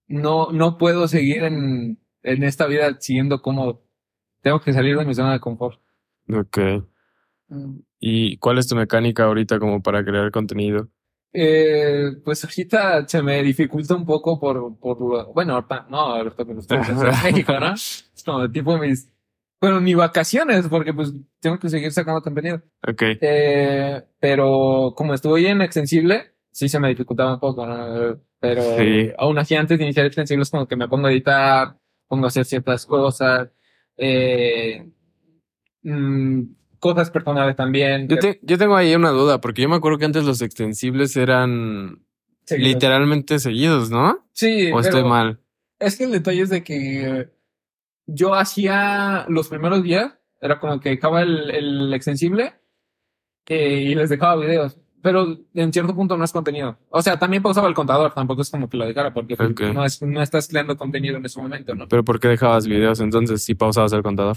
no, 0.07 0.51
no 0.51 0.79
puedo 0.79 1.07
seguir 1.09 1.45
en, 1.45 1.99
en 2.23 2.43
esta 2.43 2.67
vida 2.67 2.97
siguiendo 3.01 3.43
como 3.43 3.83
tengo 4.41 4.61
que 4.61 4.73
salir 4.73 4.97
de 4.97 5.05
mi 5.05 5.15
zona 5.15 5.33
de 5.33 5.41
confort. 5.41 5.81
Ok. 6.33 6.59
¿Y 7.99 8.37
cuál 8.39 8.59
es 8.59 8.69
tu 8.69 8.77
mecánica 8.77 9.25
ahorita 9.25 9.59
como 9.59 9.83
para 9.83 10.05
crear 10.05 10.31
contenido? 10.31 10.89
Eh, 11.33 12.13
pues 12.25 12.45
ahorita 12.45 13.09
se 13.09 13.23
me 13.23 13.43
dificulta 13.43 13.95
un 13.95 14.07
poco 14.07 14.39
por, 14.39 14.79
por 14.79 15.33
bueno, 15.35 15.55
ahorita, 15.55 15.87
no, 15.91 15.99
ahorita 15.99 16.45
que 16.45 16.53
estoy 16.53 16.79
en 16.79 17.25
México, 17.25 17.59
¿no? 17.59 17.73
Es 17.75 18.23
como 18.25 18.51
tipo 18.51 18.79
mis, 18.79 19.11
bueno, 19.65 19.81
ni 19.81 19.95
vacaciones, 19.95 20.69
porque 20.69 20.93
pues 20.93 21.13
tengo 21.41 21.59
que 21.59 21.69
seguir 21.69 21.91
sacando 21.93 22.21
contenido. 22.23 22.63
Ok. 22.87 23.03
Eh, 23.21 24.03
pero 24.21 24.93
como 24.97 25.15
estuve 25.15 25.49
en 25.49 25.63
Extensible, 25.63 26.33
sí 26.53 26.69
se 26.69 26.79
me 26.79 26.89
dificultaba 26.89 27.35
un 27.35 27.41
poco, 27.41 27.67
¿no? 27.67 28.19
Pero 28.41 28.63
Sí. 28.79 29.11
aún 29.17 29.39
así 29.39 29.55
antes 29.55 29.79
de 29.79 29.85
iniciar 29.85 30.07
Extensible 30.07 30.43
es 30.43 30.51
como 30.51 30.69
que 30.69 30.77
me 30.77 30.87
pongo 30.89 31.07
a 31.07 31.13
editar, 31.13 31.77
pongo 32.09 32.25
a 32.27 32.29
hacer 32.29 32.45
ciertas 32.45 32.85
cosas, 32.85 33.49
eh, 33.97 34.87
mm, 35.83 36.43
cosas 36.79 37.11
personales 37.11 37.57
también. 37.57 38.09
Yo, 38.09 38.19
te- 38.19 38.41
yo 38.43 38.59
tengo 38.59 38.77
ahí 38.77 38.95
una 38.95 39.11
duda, 39.11 39.41
porque 39.41 39.63
yo 39.63 39.69
me 39.69 39.77
acuerdo 39.77 39.99
que 39.99 40.05
antes 40.05 40.25
los 40.25 40.43
extensibles 40.43 41.17
eran 41.17 42.05
Seguidos. 42.45 42.73
literalmente 42.75 43.39
seguidos, 43.39 43.91
¿no? 43.91 44.27
Sí, 44.33 44.71
¿O 44.73 44.81
estoy 44.81 45.01
pero- 45.01 45.09
mal? 45.09 45.41
Es 45.79 45.97
que 45.97 46.05
el 46.05 46.13
detalle 46.13 46.43
es 46.43 46.51
de 46.51 46.63
que 46.63 47.29
yo 48.07 48.35
hacía 48.35 49.27
los 49.29 49.49
primeros 49.49 49.83
días, 49.83 50.15
era 50.41 50.59
como 50.61 50.81
que 50.81 50.91
dejaba 50.91 51.23
el, 51.23 51.51
el 51.51 51.95
extensible 51.95 52.55
eh, 53.47 53.81
y 53.81 53.95
les 53.95 54.11
dejaba 54.11 54.37
videos, 54.37 54.79
pero 55.03 55.39
en 55.55 55.73
cierto 55.73 55.95
punto 55.95 56.17
no 56.17 56.25
es 56.25 56.33
contenido. 56.33 56.79
O 56.91 57.03
sea, 57.03 57.19
también 57.19 57.43
pausaba 57.43 57.69
el 57.69 57.75
contador, 57.75 58.13
tampoco 58.15 58.43
es 58.43 58.51
como 58.51 58.69
que 58.69 58.77
lo 58.77 58.87
dejara 58.87 59.13
porque 59.13 59.37
pues, 59.37 59.51
Ok. 59.51 59.61
no, 59.75 59.85
es, 59.85 60.03
no 60.03 60.23
estás 60.23 60.49
creando 60.49 60.77
contenido 60.77 61.17
en 61.17 61.25
ese 61.25 61.41
momento, 61.41 61.75
¿no? 61.75 61.89
¿Pero 61.89 62.05
por 62.05 62.21
qué 62.21 62.29
dejabas 62.29 62.67
videos 62.67 63.01
entonces 63.01 63.43
si 63.43 63.55
pausabas 63.55 63.93
el 63.93 64.03
contador? 64.03 64.37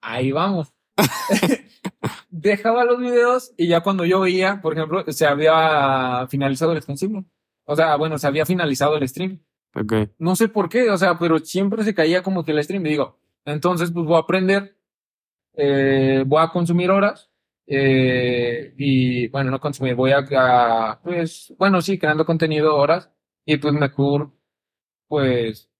Ahí 0.00 0.32
vamos. 0.32 0.72
dejaba 2.30 2.84
los 2.84 2.98
videos 2.98 3.52
y 3.56 3.68
ya 3.68 3.80
cuando 3.80 4.04
yo 4.04 4.20
veía, 4.20 4.60
por 4.60 4.72
ejemplo, 4.74 5.04
se 5.08 5.26
había 5.26 6.26
finalizado 6.28 6.72
el 6.72 6.78
extensible. 6.78 7.24
O 7.64 7.76
sea, 7.76 7.96
bueno, 7.96 8.18
se 8.18 8.26
había 8.26 8.44
finalizado 8.46 8.96
el 8.96 9.08
stream. 9.08 9.40
Ok. 9.74 9.92
No 10.18 10.36
sé 10.36 10.48
por 10.48 10.68
qué, 10.68 10.90
o 10.90 10.96
sea, 10.98 11.18
pero 11.18 11.38
siempre 11.38 11.82
se 11.84 11.94
caía 11.94 12.22
como 12.22 12.44
que 12.44 12.52
el 12.52 12.62
stream. 12.62 12.84
Y 12.86 12.90
digo, 12.90 13.18
entonces 13.44 13.90
pues 13.90 14.04
voy 14.06 14.16
a 14.16 14.20
aprender, 14.20 14.76
eh, 15.54 16.24
voy 16.26 16.42
a 16.42 16.48
consumir 16.48 16.90
horas, 16.90 17.30
eh, 17.66 18.74
y 18.76 19.28
bueno, 19.28 19.50
no 19.50 19.60
consumir, 19.60 19.94
voy 19.94 20.12
a, 20.12 20.18
a, 20.36 21.00
pues, 21.02 21.54
bueno, 21.58 21.80
sí, 21.80 21.98
creando 21.98 22.24
contenido 22.26 22.76
horas, 22.76 23.10
y 23.46 23.56
pues 23.56 23.72
mejor, 23.74 24.32
pues, 25.08 25.70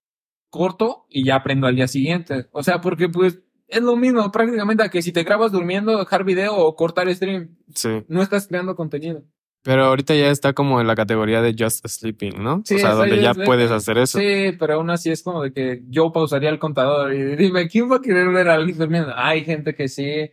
corto 0.51 1.07
y 1.09 1.25
ya 1.25 1.37
aprendo 1.37 1.67
al 1.67 1.77
día 1.77 1.89
siguiente. 1.89 2.49
O 2.53 2.63
sea, 2.63 2.81
porque 2.81 3.09
pues 3.09 3.41
es 3.69 3.83
lo 3.83 3.97
mismo 3.97 4.31
prácticamente 4.31 4.83
a 4.85 4.91
que 4.91 5.01
si 5.03 5.13
te 5.13 5.23
grabas 5.25 5.53
durmiendo, 5.53 5.99
dejar 5.99 6.25
video 6.25 6.57
o 6.57 6.77
cortar 6.77 7.13
stream, 7.15 7.57
Sí. 7.75 8.05
no 8.09 8.23
estás 8.23 8.47
creando 8.49 8.77
contenido. 8.77 9.23
Pero 9.65 9.85
ahorita 9.85 10.15
ya 10.17 10.29
está 10.31 10.55
como 10.55 10.81
en 10.81 10.89
la 10.89 10.97
categoría 10.97 11.41
de 11.41 11.55
just 11.57 11.87
sleeping, 11.87 12.43
¿no? 12.43 12.63
Sí, 12.65 12.75
o 12.75 12.79
sea, 12.79 12.95
donde 12.95 13.21
ya 13.23 13.33
puedes 13.33 13.71
hacer 13.71 13.97
eso. 13.99 14.19
Sí, 14.19 14.57
pero 14.59 14.75
aún 14.75 14.91
así 14.91 15.11
es 15.11 15.23
como 15.23 15.43
de 15.43 15.53
que 15.53 15.83
yo 15.89 16.11
pausaría 16.13 16.51
el 16.51 16.59
contador 16.59 17.15
y 17.15 17.37
dime, 17.37 17.69
¿quién 17.69 17.91
va 17.91 17.97
a 17.97 18.01
querer 18.03 18.29
ver 18.31 18.49
a 18.49 18.55
alguien 18.55 18.77
durmiendo? 18.77 19.13
Hay 19.17 19.45
gente 19.45 19.75
que 19.75 19.87
sí, 19.89 20.31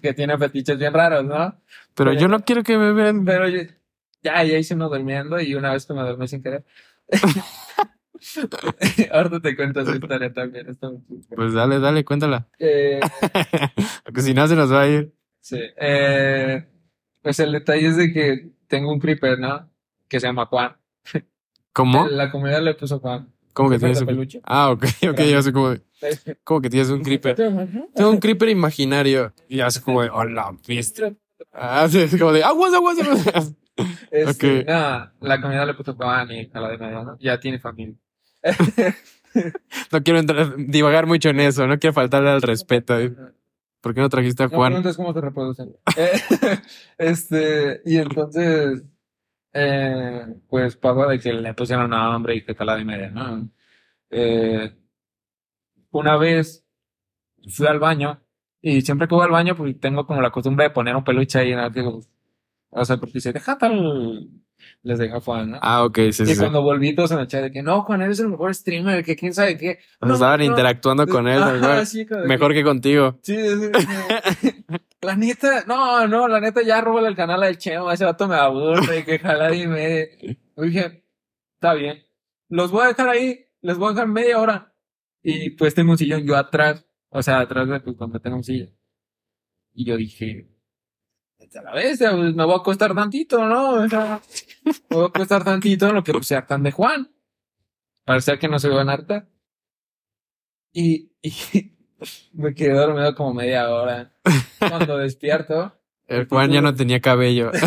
que 0.00 0.14
tiene 0.14 0.38
fetiches 0.38 0.78
bien 0.78 0.94
raros, 0.94 1.24
¿no? 1.24 1.60
Pero 1.94 2.12
yo 2.12 2.28
no 2.28 2.40
quiero 2.44 2.62
que 2.62 2.78
me 2.78 2.92
vean. 2.92 3.24
Pero 3.24 3.48
yo- 3.48 3.62
ya, 4.22 4.44
ya 4.44 4.58
hice 4.58 4.74
uno 4.74 4.88
durmiendo 4.88 5.40
y 5.40 5.54
una 5.56 5.72
vez 5.72 5.84
que 5.84 5.94
me 5.94 6.02
dormí 6.02 6.28
sin 6.28 6.42
querer. 6.42 6.64
Ahorita 9.12 9.40
te 9.40 9.56
cuento 9.56 9.80
esa 9.80 9.92
historia 9.92 10.32
también. 10.32 10.68
está 10.68 10.90
muy 10.90 11.00
chusca. 11.06 11.36
Pues 11.36 11.52
dale, 11.52 11.78
dale, 11.78 12.04
cuéntala. 12.04 12.48
Eh, 12.58 13.00
Porque 14.04 14.22
si 14.22 14.34
no 14.34 14.46
se 14.48 14.56
nos 14.56 14.72
va 14.72 14.82
a 14.82 14.88
ir. 14.88 15.12
sí. 15.40 15.60
Eh, 15.80 16.64
pues 17.22 17.38
el 17.40 17.52
detalle 17.52 17.86
es 17.88 17.96
de 17.96 18.12
que 18.12 18.48
tengo 18.68 18.92
un 18.92 19.00
creeper, 19.00 19.38
¿no? 19.38 19.68
Que 20.08 20.20
se 20.20 20.26
llama 20.26 20.46
Juan. 20.46 20.76
¿Cómo? 21.72 22.06
La 22.08 22.30
comunidad 22.30 22.62
le 22.62 22.74
puso 22.74 22.98
Juan. 23.00 23.32
¿Cómo 23.52 23.70
que 23.70 23.78
tienes 23.78 23.98
de 23.98 24.04
un 24.04 24.06
peluche. 24.06 24.40
Ah, 24.44 24.70
ok, 24.70 24.84
ok, 25.10 25.20
yo 25.20 25.42
sé 25.42 25.52
como, 25.52 25.74
como 26.44 26.60
que 26.60 26.70
tienes 26.70 26.90
un 26.90 27.02
creeper. 27.02 27.34
Tengo 27.34 28.10
un 28.10 28.18
creeper 28.18 28.48
imaginario. 28.48 29.32
Y 29.48 29.60
hace 29.60 29.80
como 29.82 30.02
de, 30.02 30.10
hola, 30.10 30.56
viste. 30.66 31.16
Ah, 31.52 31.88
sí, 31.90 31.98
es 32.00 32.16
como 32.16 32.32
de, 32.32 32.44
aguas, 32.44 32.72
aguas, 32.72 32.98
aguas. 32.98 33.54
Este, 34.10 34.62
Ok. 34.62 34.66
nada, 34.66 35.14
la 35.20 35.40
comunidad 35.40 35.64
le 35.64 35.74
puso 35.74 35.94
Juan 35.94 36.28
y 36.32 36.50
a 36.52 36.60
la 36.60 36.70
de 36.70 36.78
¿no? 36.78 37.16
Ya 37.20 37.38
tiene 37.38 37.60
familia. 37.60 37.94
No 39.92 40.02
quiero 40.02 40.18
entrar, 40.18 40.54
divagar 40.56 41.06
mucho 41.06 41.28
en 41.28 41.40
eso, 41.40 41.66
no 41.66 41.78
quiero 41.78 41.94
faltarle 41.94 42.30
al 42.30 42.42
respeto. 42.42 42.96
¿Por 43.80 43.94
qué 43.94 44.00
no 44.00 44.08
trajiste 44.08 44.42
a 44.42 44.46
No 44.46 44.56
Juan? 44.56 44.72
preguntes 44.72 44.96
cómo 44.96 45.12
se 45.12 45.20
reproducen. 45.20 45.76
Eh, 45.96 46.12
este, 46.98 47.80
y 47.84 47.96
entonces, 47.96 48.82
eh, 49.52 50.26
pues 50.48 50.76
pasó 50.76 51.06
de 51.06 51.18
que 51.18 51.32
le 51.32 51.54
pusieron 51.54 51.90
nombre 51.90 52.36
y 52.36 52.44
que 52.44 52.54
tal 52.54 52.80
y 52.80 52.84
media, 52.84 53.10
¿no? 53.10 53.48
Eh, 54.10 54.74
una 55.90 56.16
vez 56.16 56.64
fui 57.48 57.66
al 57.66 57.78
baño 57.78 58.20
y 58.60 58.80
siempre 58.82 59.06
que 59.06 59.14
voy 59.14 59.24
al 59.24 59.30
baño 59.30 59.54
pues 59.56 59.78
tengo 59.78 60.06
como 60.06 60.20
la 60.20 60.30
costumbre 60.30 60.64
de 60.64 60.70
poner 60.70 60.96
un 60.96 61.04
peluche 61.04 61.38
ahí, 61.38 61.54
¿no? 61.54 61.68
Digo, 61.70 62.00
o 62.70 62.84
sea, 62.84 62.96
porque 62.96 63.20
se 63.20 63.32
deja 63.32 63.56
tal, 63.58 64.28
les 64.82 64.98
deja 64.98 65.20
Juan, 65.20 65.52
¿no? 65.52 65.58
Ah, 65.62 65.84
ok, 65.84 65.96
sí, 65.96 66.08
y 66.08 66.12
sí. 66.12 66.26
sí. 66.26 66.38
cuando 66.38 66.62
volví 66.62 66.94
todos 66.94 67.10
en 67.12 67.18
el 67.18 67.26
chat 67.26 67.42
de 67.42 67.50
que 67.50 67.62
no, 67.62 67.82
Juan, 67.82 68.02
eres 68.02 68.20
el 68.20 68.28
mejor 68.28 68.54
streamer, 68.54 69.04
que 69.04 69.16
quién 69.16 69.34
sabe 69.34 69.56
qué. 69.56 69.78
No, 70.00 70.14
estaban 70.14 70.40
no, 70.40 70.46
interactuando 70.46 71.06
con 71.06 71.28
él, 71.28 71.42
Ajá, 71.42 71.52
mejor, 71.52 71.86
sí, 71.86 72.06
mejor 72.26 72.52
que 72.52 72.64
contigo. 72.64 73.18
Sí, 73.22 73.36
sí, 73.36 73.70
sí. 74.40 74.64
La 75.00 75.14
neta, 75.14 75.64
no, 75.66 76.08
no, 76.08 76.26
la 76.26 76.40
neta 76.40 76.60
ya 76.62 76.80
robó 76.80 76.98
el 77.06 77.14
canal 77.14 77.42
al 77.44 77.56
Chemo, 77.56 77.92
ese 77.92 78.04
vato 78.04 78.26
me 78.26 78.34
aburre, 78.34 79.04
que 79.04 79.20
jala 79.20 79.54
y 79.54 79.66
me. 79.66 80.08
Dije, 80.56 81.04
está 81.54 81.74
bien. 81.74 82.02
Los 82.48 82.72
voy 82.72 82.84
a 82.84 82.88
dejar 82.88 83.08
ahí, 83.08 83.46
les 83.60 83.78
voy 83.78 83.88
a 83.88 83.92
dejar 83.92 84.08
media 84.08 84.40
hora. 84.40 84.74
Y 85.22 85.50
pues 85.50 85.74
tengo 85.74 85.92
un 85.92 85.98
sillón 85.98 86.24
yo 86.24 86.36
atrás, 86.36 86.84
o 87.10 87.22
sea, 87.22 87.40
atrás 87.40 87.68
de 87.68 87.78
pues, 87.80 87.96
cuando 87.96 88.20
tengo 88.20 88.36
un 88.36 88.44
sillón. 88.44 88.74
Y 89.72 89.84
yo 89.84 89.96
dije, 89.96 90.48
"Vete 90.48 90.57
a 91.56 91.62
la 91.62 91.72
bestia, 91.72 92.10
pues, 92.12 92.34
me 92.34 92.44
voy 92.44 92.54
a 92.54 92.58
acostar 92.58 92.94
tantito, 92.94 93.44
¿no? 93.46 93.70
O 93.74 93.88
sea, 93.88 94.20
me 94.64 94.72
voy 94.96 95.04
a 95.04 95.08
acostar 95.08 95.44
tantito 95.44 95.88
en 95.88 95.94
lo 95.94 96.02
que 96.04 96.12
pues, 96.12 96.26
se 96.26 96.36
hartan 96.36 96.62
de 96.62 96.72
Juan. 96.72 97.10
Para 98.04 98.20
ser 98.20 98.38
que 98.38 98.48
no 98.48 98.58
se 98.58 98.68
van 98.68 98.88
a 98.88 98.92
hartar. 98.94 99.28
Y, 100.72 101.10
y 101.22 101.32
me 102.32 102.54
quedé 102.54 102.72
dormido 102.74 103.14
como 103.14 103.34
media 103.34 103.68
hora. 103.70 104.12
Cuando 104.58 104.98
despierto, 104.98 105.72
El 106.06 106.26
Juan 106.28 106.50
ya 106.50 106.60
no 106.62 106.74
tenía 106.74 107.00
cabello. 107.00 107.50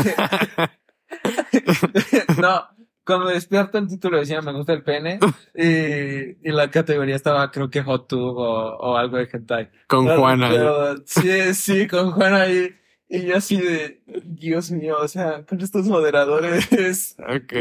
no, 2.42 2.68
cuando 3.06 3.28
despierto 3.28 3.78
el 3.78 3.88
título 3.88 4.20
decía 4.20 4.42
me 4.42 4.54
gusta 4.54 4.74
el 4.74 4.84
pene 4.84 5.20
y, 5.56 6.48
y 6.48 6.52
la 6.52 6.70
categoría 6.72 7.16
estaba 7.16 7.52
creo 7.52 7.70
que 7.70 7.84
hot 7.84 8.08
tub 8.08 8.38
o, 8.38 8.78
o 8.78 8.98
algo 8.98 9.18
de 9.18 9.30
hentai. 9.32 9.70
Con 9.88 10.06
Pero- 10.06 10.20
Juan 10.22 10.44
ahí. 10.44 10.52
pero 10.58 10.96
sí, 11.06 11.54
sí, 11.54 11.88
con 11.88 12.12
Juan 12.12 12.34
ahí. 12.34 12.70
Y 13.14 13.26
yo 13.26 13.36
así 13.36 13.57
de, 13.57 14.01
Dios 14.24 14.72
mío, 14.72 14.95
o 14.97 15.07
sea, 15.09 15.45
con 15.45 15.59
estos 15.59 15.86
moderadores. 15.86 17.18
Ok. 17.20 17.53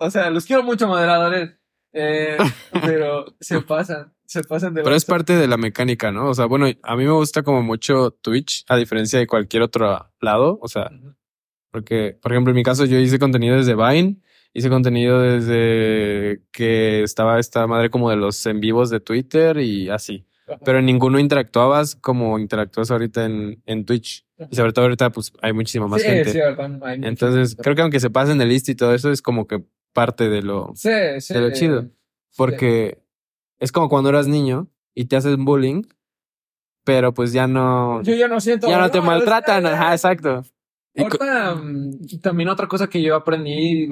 O 0.00 0.10
sea, 0.10 0.30
los 0.30 0.46
quiero 0.46 0.62
mucho 0.62 0.88
moderadores, 0.88 1.50
eh, 1.92 2.38
pero 2.82 3.26
se 3.38 3.60
pasan, 3.60 4.14
se 4.24 4.42
pasan 4.44 4.72
de 4.72 4.82
Pero 4.82 4.96
es 4.96 5.04
parte 5.04 5.36
de 5.36 5.46
la 5.46 5.58
mecánica, 5.58 6.10
¿no? 6.10 6.30
O 6.30 6.34
sea, 6.34 6.46
bueno, 6.46 6.66
a 6.82 6.96
mí 6.96 7.04
me 7.04 7.12
gusta 7.12 7.42
como 7.42 7.62
mucho 7.62 8.12
Twitch, 8.12 8.64
a 8.66 8.76
diferencia 8.76 9.18
de 9.18 9.26
cualquier 9.26 9.62
otro 9.62 10.10
lado. 10.20 10.58
O 10.62 10.68
sea, 10.68 10.90
porque, 11.70 12.16
por 12.22 12.32
ejemplo, 12.32 12.52
en 12.52 12.56
mi 12.56 12.62
caso 12.62 12.86
yo 12.86 12.98
hice 12.98 13.18
contenido 13.18 13.56
desde 13.56 13.74
Vine, 13.74 14.16
hice 14.54 14.70
contenido 14.70 15.20
desde 15.20 16.40
que 16.50 17.02
estaba 17.02 17.38
esta 17.38 17.66
madre 17.66 17.90
como 17.90 18.08
de 18.08 18.16
los 18.16 18.46
en 18.46 18.58
vivos 18.58 18.88
de 18.88 19.00
Twitter 19.00 19.58
y 19.58 19.90
así. 19.90 20.26
Pero 20.64 20.78
en 20.78 20.86
ninguno 20.86 21.18
interactuabas 21.18 21.94
como 21.96 22.38
interactúas 22.38 22.90
ahorita 22.90 23.24
en, 23.24 23.62
en 23.66 23.84
Twitch. 23.84 24.26
Y 24.50 24.56
sobre 24.56 24.72
todo 24.72 24.84
ahorita, 24.86 25.10
pues 25.10 25.32
hay 25.40 25.52
muchísima 25.52 25.86
más 25.86 26.02
sí, 26.02 26.08
gente. 26.08 26.30
sí, 26.30 26.40
hay 26.40 27.00
Entonces, 27.02 27.56
creo 27.60 27.74
que 27.74 27.82
aunque 27.82 28.00
se 28.00 28.10
pasen 28.10 28.40
el 28.40 28.48
list 28.48 28.68
y 28.68 28.74
todo 28.74 28.94
eso, 28.94 29.10
es 29.10 29.22
como 29.22 29.46
que 29.46 29.64
parte 29.92 30.28
de 30.28 30.42
lo, 30.42 30.72
Sí, 30.74 30.88
de 30.88 31.40
lo 31.40 31.50
chido. 31.52 31.88
Porque 32.36 32.98
es 33.58 33.72
como 33.72 33.88
cuando 33.88 34.10
eras 34.10 34.26
niño 34.26 34.68
y 34.94 35.06
te 35.06 35.16
haces 35.16 35.36
bullying, 35.36 35.82
pero 36.84 37.14
pues 37.14 37.32
ya 37.32 37.46
no, 37.46 38.02
Yo 38.02 38.14
ya 38.14 38.28
no 38.28 38.40
siento. 38.40 38.68
ya 38.68 38.78
no 38.78 38.90
te 38.90 39.00
maltratan. 39.00 39.64
Ajá, 39.66 39.92
exacto. 39.92 40.42
Ahorita, 40.96 41.54
mm, 41.54 42.20
también 42.20 42.48
otra 42.48 42.68
cosa 42.68 42.88
que 42.88 43.02
yo 43.02 43.16
aprendí 43.16 43.88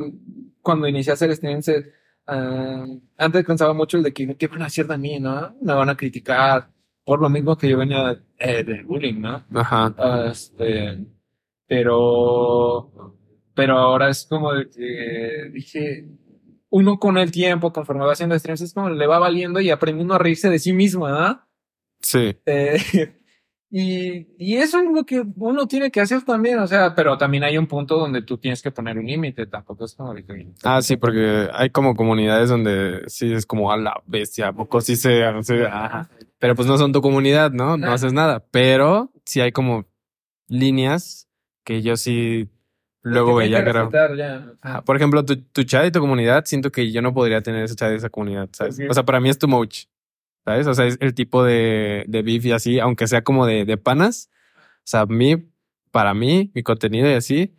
cuando 0.60 0.86
inicié 0.86 1.12
a 1.12 1.14
hacer 1.14 1.34
streams, 1.34 1.70
ah, 2.26 2.86
antes 3.18 3.44
pensaba 3.44 3.74
mucho 3.74 3.96
el 3.96 4.02
de 4.04 4.12
que, 4.12 4.36
¿qué 4.36 4.46
van 4.48 4.62
a 4.62 4.66
hacer 4.66 4.86
de 4.86 4.98
mí, 4.98 5.18
no? 5.20 5.54
Me 5.60 5.74
van 5.74 5.90
a 5.90 5.96
criticar 5.96 6.68
por 7.04 7.20
lo 7.20 7.28
mismo 7.28 7.56
que 7.56 7.68
yo 7.68 7.78
venía 7.78 8.22
eh, 8.38 8.62
de 8.64 8.82
bullying, 8.84 9.20
¿no? 9.20 9.44
Ajá. 9.54 9.94
Ah, 9.98 10.28
Este, 10.30 10.98
pero, 11.66 13.16
pero 13.54 13.78
ahora 13.78 14.10
es 14.10 14.26
como 14.28 14.52
de 14.52 14.68
que 14.68 15.50
dije, 15.52 16.06
uno 16.70 16.98
con 16.98 17.18
el 17.18 17.30
tiempo, 17.30 17.72
conforme 17.72 18.04
va 18.04 18.12
haciendo 18.12 18.38
streams, 18.38 18.60
es 18.62 18.74
como 18.74 18.90
le 18.90 19.06
va 19.06 19.18
valiendo 19.18 19.60
y 19.60 19.70
aprendiendo 19.70 20.14
a 20.14 20.18
reírse 20.18 20.48
de 20.50 20.58
sí 20.58 20.72
mismo, 20.72 21.08
¿no? 21.08 21.40
Sí. 22.00 22.36
Eh, 22.46 22.78
y, 23.74 24.26
y 24.38 24.56
eso 24.58 24.78
es 24.80 24.84
lo 24.92 25.04
que 25.04 25.24
uno 25.36 25.66
tiene 25.66 25.90
que 25.90 26.00
hacer 26.02 26.22
también, 26.22 26.58
o 26.58 26.66
sea, 26.66 26.94
pero 26.94 27.16
también 27.16 27.42
hay 27.42 27.56
un 27.56 27.66
punto 27.66 27.96
donde 27.96 28.20
tú 28.20 28.36
tienes 28.36 28.60
que 28.60 28.70
poner 28.70 28.98
un 28.98 29.06
límite, 29.06 29.46
tampoco 29.46 29.86
es 29.86 29.94
como. 29.94 30.14
Ah, 30.62 30.82
sí, 30.82 30.96
porque 30.98 31.48
hay 31.54 31.70
como 31.70 31.96
comunidades 31.96 32.50
donde 32.50 33.02
sí 33.06 33.32
es 33.32 33.46
como 33.46 33.72
a 33.72 33.78
la 33.78 33.94
bestia, 34.06 34.48
¿a 34.48 34.52
poco 34.52 34.80
sí 34.82 34.94
se, 34.96 35.22
se- 35.42 35.66
ajá. 35.66 36.08
Pero 36.38 36.54
pues 36.54 36.68
no 36.68 36.76
son 36.76 36.92
tu 36.92 37.00
comunidad, 37.00 37.50
¿no? 37.52 37.76
No 37.78 37.86
Ah. 37.90 37.94
haces 37.94 38.12
nada. 38.12 38.44
Pero 38.50 39.10
sí 39.24 39.40
hay 39.40 39.52
como 39.52 39.86
líneas 40.48 41.28
que 41.64 41.82
yo 41.82 41.96
sí 41.96 42.48
luego 43.02 43.34
veía 43.36 43.62
que 43.64 43.70
era. 43.70 44.82
Por 44.84 44.96
ejemplo, 44.96 45.24
tu, 45.24 45.36
tu 45.36 45.62
chat 45.64 45.86
y 45.86 45.90
tu 45.92 46.00
comunidad, 46.00 46.44
siento 46.44 46.70
que 46.70 46.90
yo 46.92 47.00
no 47.02 47.14
podría 47.14 47.40
tener 47.42 47.64
ese 47.64 47.74
chat 47.76 47.90
de 47.90 47.96
esa 47.96 48.10
comunidad, 48.10 48.48
¿sabes? 48.52 48.78
O 48.88 48.92
sea, 48.94 49.04
para 49.04 49.20
mí 49.20 49.28
es 49.28 49.38
too 49.38 49.48
much, 49.48 49.84
¿sabes? 50.44 50.66
O 50.66 50.74
sea, 50.74 50.86
es 50.86 50.98
el 51.00 51.14
tipo 51.14 51.44
de, 51.44 52.04
de 52.08 52.22
beef 52.22 52.44
y 52.46 52.52
así, 52.52 52.78
aunque 52.78 53.06
sea 53.06 53.22
como 53.22 53.46
de, 53.46 53.64
de 53.64 53.76
panas. 53.76 54.30
O 54.78 54.84
sea, 54.84 55.00
a 55.00 55.06
mí, 55.06 55.36
para 55.90 56.14
mí, 56.14 56.50
mi 56.54 56.62
contenido 56.62 57.08
y 57.08 57.14
así, 57.14 57.54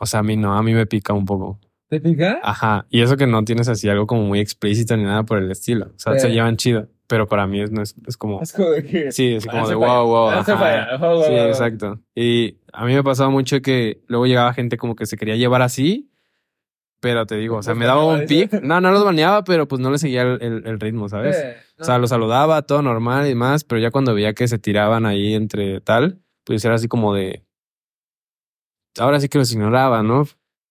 o 0.00 0.06
sea, 0.06 0.20
a 0.20 0.22
mí 0.22 0.36
no, 0.36 0.56
a 0.56 0.62
mí 0.62 0.74
me 0.74 0.86
pica 0.86 1.12
un 1.12 1.24
poco. 1.24 1.60
¿Te 1.88 2.00
fijas? 2.00 2.38
Ajá. 2.42 2.86
Y 2.90 3.02
eso 3.02 3.16
que 3.16 3.26
no 3.26 3.44
tienes 3.44 3.68
así 3.68 3.88
algo 3.88 4.06
como 4.06 4.22
muy 4.22 4.40
explícito 4.40 4.96
ni 4.96 5.04
nada 5.04 5.22
por 5.22 5.38
el 5.38 5.50
estilo. 5.50 5.86
O 5.86 5.98
sea, 5.98 6.18
se 6.18 6.30
llevan 6.30 6.56
chido, 6.56 6.88
pero 7.06 7.28
para 7.28 7.46
mí 7.46 7.60
es, 7.60 7.70
no 7.70 7.82
es, 7.82 7.94
es 8.06 8.16
como, 8.16 8.40
Es 8.42 8.52
como 8.52 8.70
de 8.70 8.82
que... 8.84 9.12
sí, 9.12 9.34
es 9.34 9.46
como 9.46 9.68
de 9.68 9.76
wow, 9.76 10.06
wow. 10.06 10.28
ajá. 10.30 10.96
Sí, 11.26 11.32
exacto. 11.32 12.00
Y 12.14 12.58
a 12.72 12.84
mí 12.84 12.94
me 12.94 13.04
pasaba 13.04 13.30
mucho 13.30 13.60
que 13.62 14.02
luego 14.08 14.26
llegaba 14.26 14.52
gente 14.52 14.76
como 14.76 14.96
que 14.96 15.06
se 15.06 15.16
quería 15.16 15.36
llevar 15.36 15.62
así, 15.62 16.10
pero 17.06 17.24
te 17.24 17.36
digo, 17.36 17.58
o 17.58 17.62
sea, 17.62 17.76
me 17.76 17.86
daba 17.86 18.04
un 18.04 18.26
pic. 18.26 18.52
No, 18.62 18.80
no 18.80 18.90
los 18.90 19.04
baneaba, 19.04 19.44
pero 19.44 19.68
pues 19.68 19.80
no 19.80 19.92
le 19.92 19.98
seguía 19.98 20.22
el, 20.22 20.42
el- 20.42 20.66
el 20.66 20.80
ritmo, 20.80 21.08
¿sabes? 21.08 21.36
Eh, 21.36 21.56
no. 21.78 21.82
O 21.82 21.84
sea, 21.84 21.98
los 21.98 22.10
saludaba, 22.10 22.62
todo 22.62 22.82
normal 22.82 23.26
y 23.26 23.28
demás, 23.28 23.62
pero 23.62 23.80
ya 23.80 23.92
cuando 23.92 24.12
veía 24.12 24.34
que 24.34 24.48
se 24.48 24.58
tiraban 24.58 25.06
ahí 25.06 25.34
entre 25.34 25.80
tal, 25.80 26.18
pues 26.44 26.64
era 26.64 26.74
así 26.74 26.88
como 26.88 27.14
de. 27.14 27.44
Ahora 28.98 29.20
sí 29.20 29.28
que 29.28 29.38
los 29.38 29.52
ignoraba, 29.52 30.02
¿no? 30.02 30.24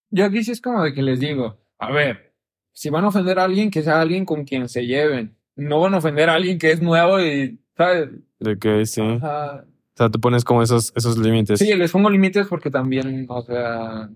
Yo 0.09 0.25
aquí 0.25 0.43
sí 0.43 0.51
es 0.51 0.59
como 0.59 0.83
de 0.83 0.93
que 0.93 1.01
les 1.01 1.19
digo, 1.21 1.57
a 1.79 1.91
ver, 1.91 2.33
si 2.73 2.89
van 2.89 3.05
a 3.05 3.07
ofender 3.07 3.39
a 3.39 3.43
alguien, 3.45 3.71
que 3.71 3.81
sea 3.81 4.01
alguien 4.01 4.25
con 4.25 4.43
quien 4.43 4.67
se 4.67 4.85
lleven. 4.85 5.37
No 5.55 5.79
van 5.79 5.93
a 5.93 5.97
ofender 5.99 6.29
a 6.29 6.33
alguien 6.33 6.57
que 6.59 6.71
es 6.71 6.81
nuevo 6.81 7.21
y, 7.21 7.59
¿sabes? 7.77 8.09
De 8.39 8.59
que 8.59 8.85
sí. 8.85 9.01
Ajá. 9.01 9.63
O 9.67 9.97
sea, 9.97 10.09
tú 10.09 10.19
pones 10.19 10.43
como 10.43 10.61
esos, 10.61 10.91
esos 10.95 11.17
límites. 11.17 11.59
Sí, 11.59 11.73
les 11.73 11.91
pongo 11.91 12.09
límites 12.09 12.47
porque 12.47 12.69
también, 12.69 13.25
o 13.29 13.41
sea, 13.41 14.09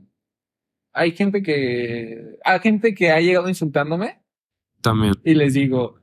hay 1.00 1.12
gente 1.12 1.42
que, 1.42 2.38
hay 2.44 2.60
gente 2.60 2.94
que 2.94 3.12
ha 3.12 3.20
llegado 3.20 3.48
insultándome 3.50 4.20
También. 4.82 5.14
y 5.24 5.34
les 5.34 5.54
digo, 5.54 6.00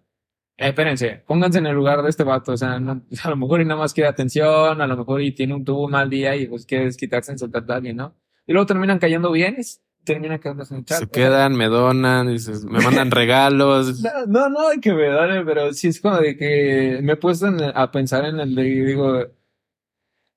eh, 0.56 0.68
espérense, 0.68 1.22
pónganse 1.26 1.58
en 1.58 1.66
el 1.66 1.74
lugar 1.74 2.02
de 2.02 2.08
este 2.10 2.24
vato, 2.24 2.52
o 2.52 2.56
sea, 2.56 2.80
no- 2.80 3.02
a 3.24 3.30
lo 3.30 3.36
mejor 3.36 3.60
y 3.60 3.64
nada 3.64 3.80
más 3.80 3.92
quiere 3.94 4.08
atención, 4.08 4.80
a 4.80 4.86
lo 4.86 4.96
mejor 4.96 5.22
y 5.22 5.32
tiene 5.32 5.54
un 5.54 5.64
tuvo 5.64 5.84
un 5.84 5.90
mal 5.92 6.08
día 6.10 6.34
y 6.36 6.46
pues 6.46 6.64
quiere 6.66 6.90
quitarse 6.92 7.32
insultando 7.32 7.72
a 7.72 7.76
alguien, 7.76 7.96
¿no? 7.96 8.14
Y 8.46 8.52
luego 8.52 8.66
terminan 8.66 8.98
cayendo 8.98 9.30
bien 9.32 9.56
y 9.58 9.62
terminan 10.04 10.38
quedándose 10.38 10.72
en 10.74 10.78
el 10.80 10.86
chat. 10.86 10.98
Se 11.00 11.08
quedan, 11.08 11.56
me 11.56 11.66
donan, 11.66 12.28
dices, 12.28 12.64
me 12.64 12.78
mandan 12.84 13.10
regalos. 13.10 14.02
No, 14.28 14.48
no, 14.48 14.68
hay 14.68 14.78
que 14.80 14.92
ver, 14.92 15.44
pero 15.44 15.72
sí 15.72 15.88
es 15.88 16.00
como 16.00 16.16
de 16.18 16.36
que 16.36 17.00
me 17.02 17.14
he 17.14 17.16
puesto 17.16 17.48
en- 17.48 17.60
a 17.74 17.90
pensar 17.90 18.24
en 18.24 18.38
el 18.40 18.54
de, 18.54 18.62
digo, 18.62 19.20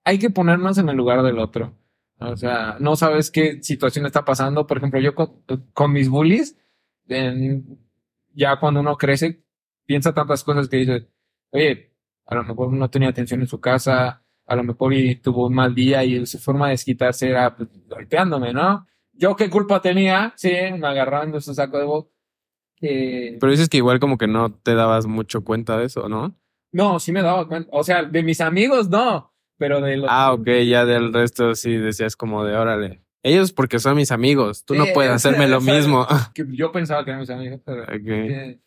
hay 0.04 0.18
que 0.18 0.30
ponernos 0.32 0.78
en 0.80 0.90
el 0.90 0.98
lugar 0.98 1.22
del 1.24 1.38
otro. 1.40 1.76
O 2.20 2.36
sea, 2.36 2.76
no 2.80 2.96
sabes 2.96 3.32
qué 3.32 3.62
situación 3.64 4.06
está 4.06 4.26
pasando. 4.26 4.68
Por 4.68 4.78
ejemplo, 4.78 5.00
yo 5.00 5.16
con, 5.16 5.42
con 5.74 5.92
mis 5.94 6.10
bullies, 6.10 6.58
en- 7.08 7.80
ya 8.34 8.60
cuando 8.60 8.80
uno 8.82 8.98
crece, 8.98 9.44
piensa 9.86 10.14
tantas 10.14 10.44
cosas 10.44 10.68
que 10.68 10.78
dice, 10.78 11.08
oye, 11.52 11.94
a 12.26 12.36
lo 12.36 12.44
mejor 12.44 12.72
no 12.74 12.90
tenía 12.90 13.10
atención 13.10 13.42
en 13.42 13.48
su 13.48 13.60
casa, 13.60 14.24
a 14.46 14.56
lo 14.56 14.64
mejor 14.64 14.94
y 14.94 15.16
tuvo 15.16 15.48
un 15.48 15.54
mal 15.56 15.74
día 15.74 16.04
y 16.04 16.26
su 16.26 16.38
forma 16.40 16.68
de 16.68 16.72
desquitarse 16.72 17.30
era 17.30 17.56
pues, 17.56 17.70
golpeándome, 17.88 18.54
¿no? 18.54 18.86
Yo 19.14 19.36
qué 19.36 19.50
culpa 19.50 19.82
tenía, 19.82 20.34
sí, 20.38 20.50
me 20.78 20.88
agarraban 20.88 21.32
de 21.32 21.42
su 21.42 21.54
saco 21.54 21.78
de 21.78 21.86
voz. 21.86 22.08
Eh, 22.82 23.38
Pero 23.40 23.52
dices 23.52 23.68
que 23.70 23.78
igual 23.78 24.00
como 24.00 24.18
que 24.18 24.28
no 24.28 24.54
te 24.54 24.74
dabas 24.76 25.06
mucho 25.06 25.44
cuenta 25.44 25.78
de 25.78 25.86
eso, 25.86 26.08
¿no? 26.08 26.36
No, 26.72 27.00
sí 27.00 27.12
me 27.12 27.22
daba 27.22 27.48
cuenta. 27.48 27.70
O 27.74 27.84
sea, 27.84 28.04
de 28.04 28.24
mis 28.24 28.40
amigos 28.42 28.90
no, 28.90 29.29
pero 29.60 29.80
de 29.82 29.98
los. 29.98 30.08
Ah, 30.10 30.34
ok, 30.34 30.48
ya 30.68 30.86
del 30.86 31.14
resto 31.14 31.54
sí 31.54 31.76
decías 31.78 32.16
como 32.16 32.44
de 32.44 32.56
órale. 32.58 33.04
Ellos 33.22 33.52
porque 33.54 33.78
son 33.80 33.98
mis 33.98 34.12
amigos, 34.12 34.66
tú 34.66 34.74
no 34.74 34.86
puedes 34.94 35.12
hacerme 35.14 35.48
lo 35.48 35.62
mismo. 35.62 36.08
Que 36.34 36.46
yo 36.50 36.72
pensaba 36.72 37.04
que 37.04 37.12
eran 37.12 37.20
mis 37.22 37.30
amigos, 37.30 37.62
pero. 37.64 37.84
Ok. 37.84 37.92
eh, 38.08 38.60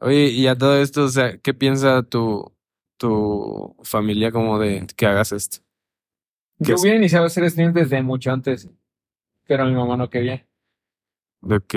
Oye, 0.00 0.28
y 0.28 0.46
a 0.46 0.56
todo 0.56 0.78
esto, 0.80 1.04
o 1.04 1.08
sea, 1.08 1.36
¿qué 1.38 1.52
piensa 1.52 2.02
tu, 2.02 2.50
tu 2.96 3.76
familia 3.82 4.32
como 4.32 4.58
de 4.58 4.86
que 4.96 5.06
hagas 5.06 5.32
esto? 5.32 5.58
¿Qué 6.62 6.70
yo 6.70 6.74
es? 6.76 6.80
hubiera 6.82 6.96
iniciado 6.96 7.24
a 7.24 7.26
hacer 7.26 7.50
stream 7.50 7.74
desde 7.74 8.02
mucho 8.02 8.32
antes, 8.32 8.68
pero 9.46 9.66
mi 9.66 9.72
mamá 9.74 9.96
no 9.98 10.08
quería. 10.08 10.46
Ok. 11.42 11.74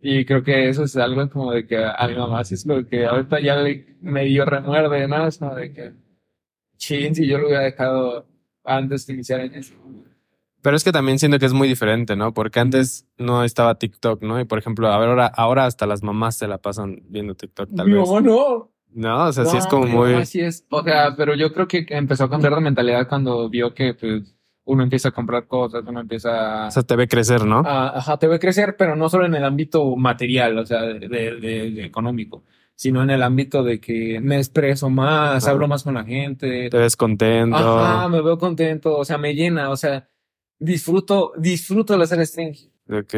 Y 0.00 0.24
creo 0.24 0.42
que 0.42 0.68
eso 0.68 0.84
es 0.84 0.96
algo 0.96 1.28
como 1.30 1.52
de 1.52 1.66
que 1.66 1.76
a 1.84 2.08
mi 2.08 2.14
mamá 2.16 2.42
sí 2.44 2.54
es 2.54 2.66
lo 2.66 2.86
que 2.86 3.06
ahorita 3.06 3.40
ya 3.40 3.56
le 3.56 3.96
medio 4.00 4.44
remuerde, 4.44 5.06
¿no? 5.08 5.26
Es 5.26 5.38
como 5.38 5.54
de 5.54 5.72
que, 5.72 5.92
chin, 6.82 7.14
si 7.14 7.26
yo 7.26 7.38
lo 7.38 7.46
hubiera 7.46 7.62
dejado 7.62 8.26
antes 8.64 9.06
de 9.06 9.14
iniciar 9.14 9.40
en 9.40 9.54
eso. 9.54 9.74
Pero 10.62 10.76
es 10.76 10.84
que 10.84 10.92
también 10.92 11.18
siento 11.18 11.38
que 11.38 11.46
es 11.46 11.52
muy 11.52 11.66
diferente, 11.68 12.14
¿no? 12.16 12.32
Porque 12.34 12.60
antes 12.60 13.06
no 13.18 13.42
estaba 13.44 13.76
TikTok, 13.78 14.22
¿no? 14.22 14.40
Y 14.40 14.44
por 14.44 14.58
ejemplo, 14.58 14.88
ahora, 14.88 15.26
ahora 15.26 15.66
hasta 15.66 15.86
las 15.86 16.02
mamás 16.02 16.36
se 16.36 16.46
la 16.48 16.58
pasan 16.58 17.02
viendo 17.08 17.34
TikTok, 17.34 17.70
tal 17.76 17.86
Mi 17.86 17.94
vez. 17.94 18.08
mamá 18.08 18.20
no. 18.20 18.70
No, 18.94 19.24
o 19.26 19.32
sea, 19.32 19.44
sí 19.46 19.56
es 19.56 19.66
como 19.66 19.86
muy. 19.86 20.12
mamá 20.12 20.24
sí 20.26 20.40
es, 20.40 20.64
o 20.70 20.82
sea, 20.82 21.14
pero 21.16 21.34
yo 21.34 21.52
creo 21.52 21.66
que 21.66 21.86
empezó 21.88 22.24
a 22.24 22.30
cambiar 22.30 22.54
de 22.54 22.60
mentalidad 22.60 23.08
cuando 23.08 23.48
vio 23.48 23.72
que, 23.74 23.94
pues, 23.94 24.36
uno 24.64 24.82
empieza 24.84 25.08
a 25.08 25.12
comprar 25.12 25.46
cosas, 25.48 25.82
uno 25.86 25.98
empieza 26.00 26.68
O 26.68 26.70
sea, 26.70 26.82
te 26.84 26.94
ve 26.94 27.08
crecer, 27.08 27.44
¿no? 27.44 27.62
a, 27.66 27.96
ajá, 27.98 28.16
te 28.18 28.28
ve 28.28 28.38
crecer, 28.38 28.76
pero 28.76 28.94
no 28.94 29.08
solo 29.08 29.24
en 29.26 29.34
el 29.34 29.44
ámbito 29.44 29.96
material, 29.96 30.58
o 30.58 30.66
sea, 30.66 30.82
de, 30.82 31.00
de- 31.08 31.36
de- 31.40 31.70
de 31.70 31.84
económico, 31.84 32.44
sino 32.74 33.02
en 33.02 33.10
el 33.10 33.22
ámbito 33.22 33.62
de 33.62 33.80
que 33.80 34.20
me 34.20 34.38
expreso 34.38 34.90
más, 34.90 35.44
Ajá. 35.44 35.52
hablo 35.52 35.68
más 35.68 35.82
con 35.84 35.94
la 35.94 36.04
gente, 36.04 36.68
Te 36.70 36.78
ves 36.78 36.96
contento. 36.96 37.56
ajá, 37.56 38.08
me 38.08 38.20
veo 38.22 38.38
contento, 38.38 38.96
o 38.96 39.04
sea, 39.04 39.18
me 39.18 39.34
llena, 39.34 39.70
o 39.70 39.76
sea, 39.76 40.08
disfruto, 40.58 41.32
disfruto 41.38 41.94
el 41.94 42.02
hacer 42.02 42.26
stream. 42.26 42.54
Ok. 42.90 43.14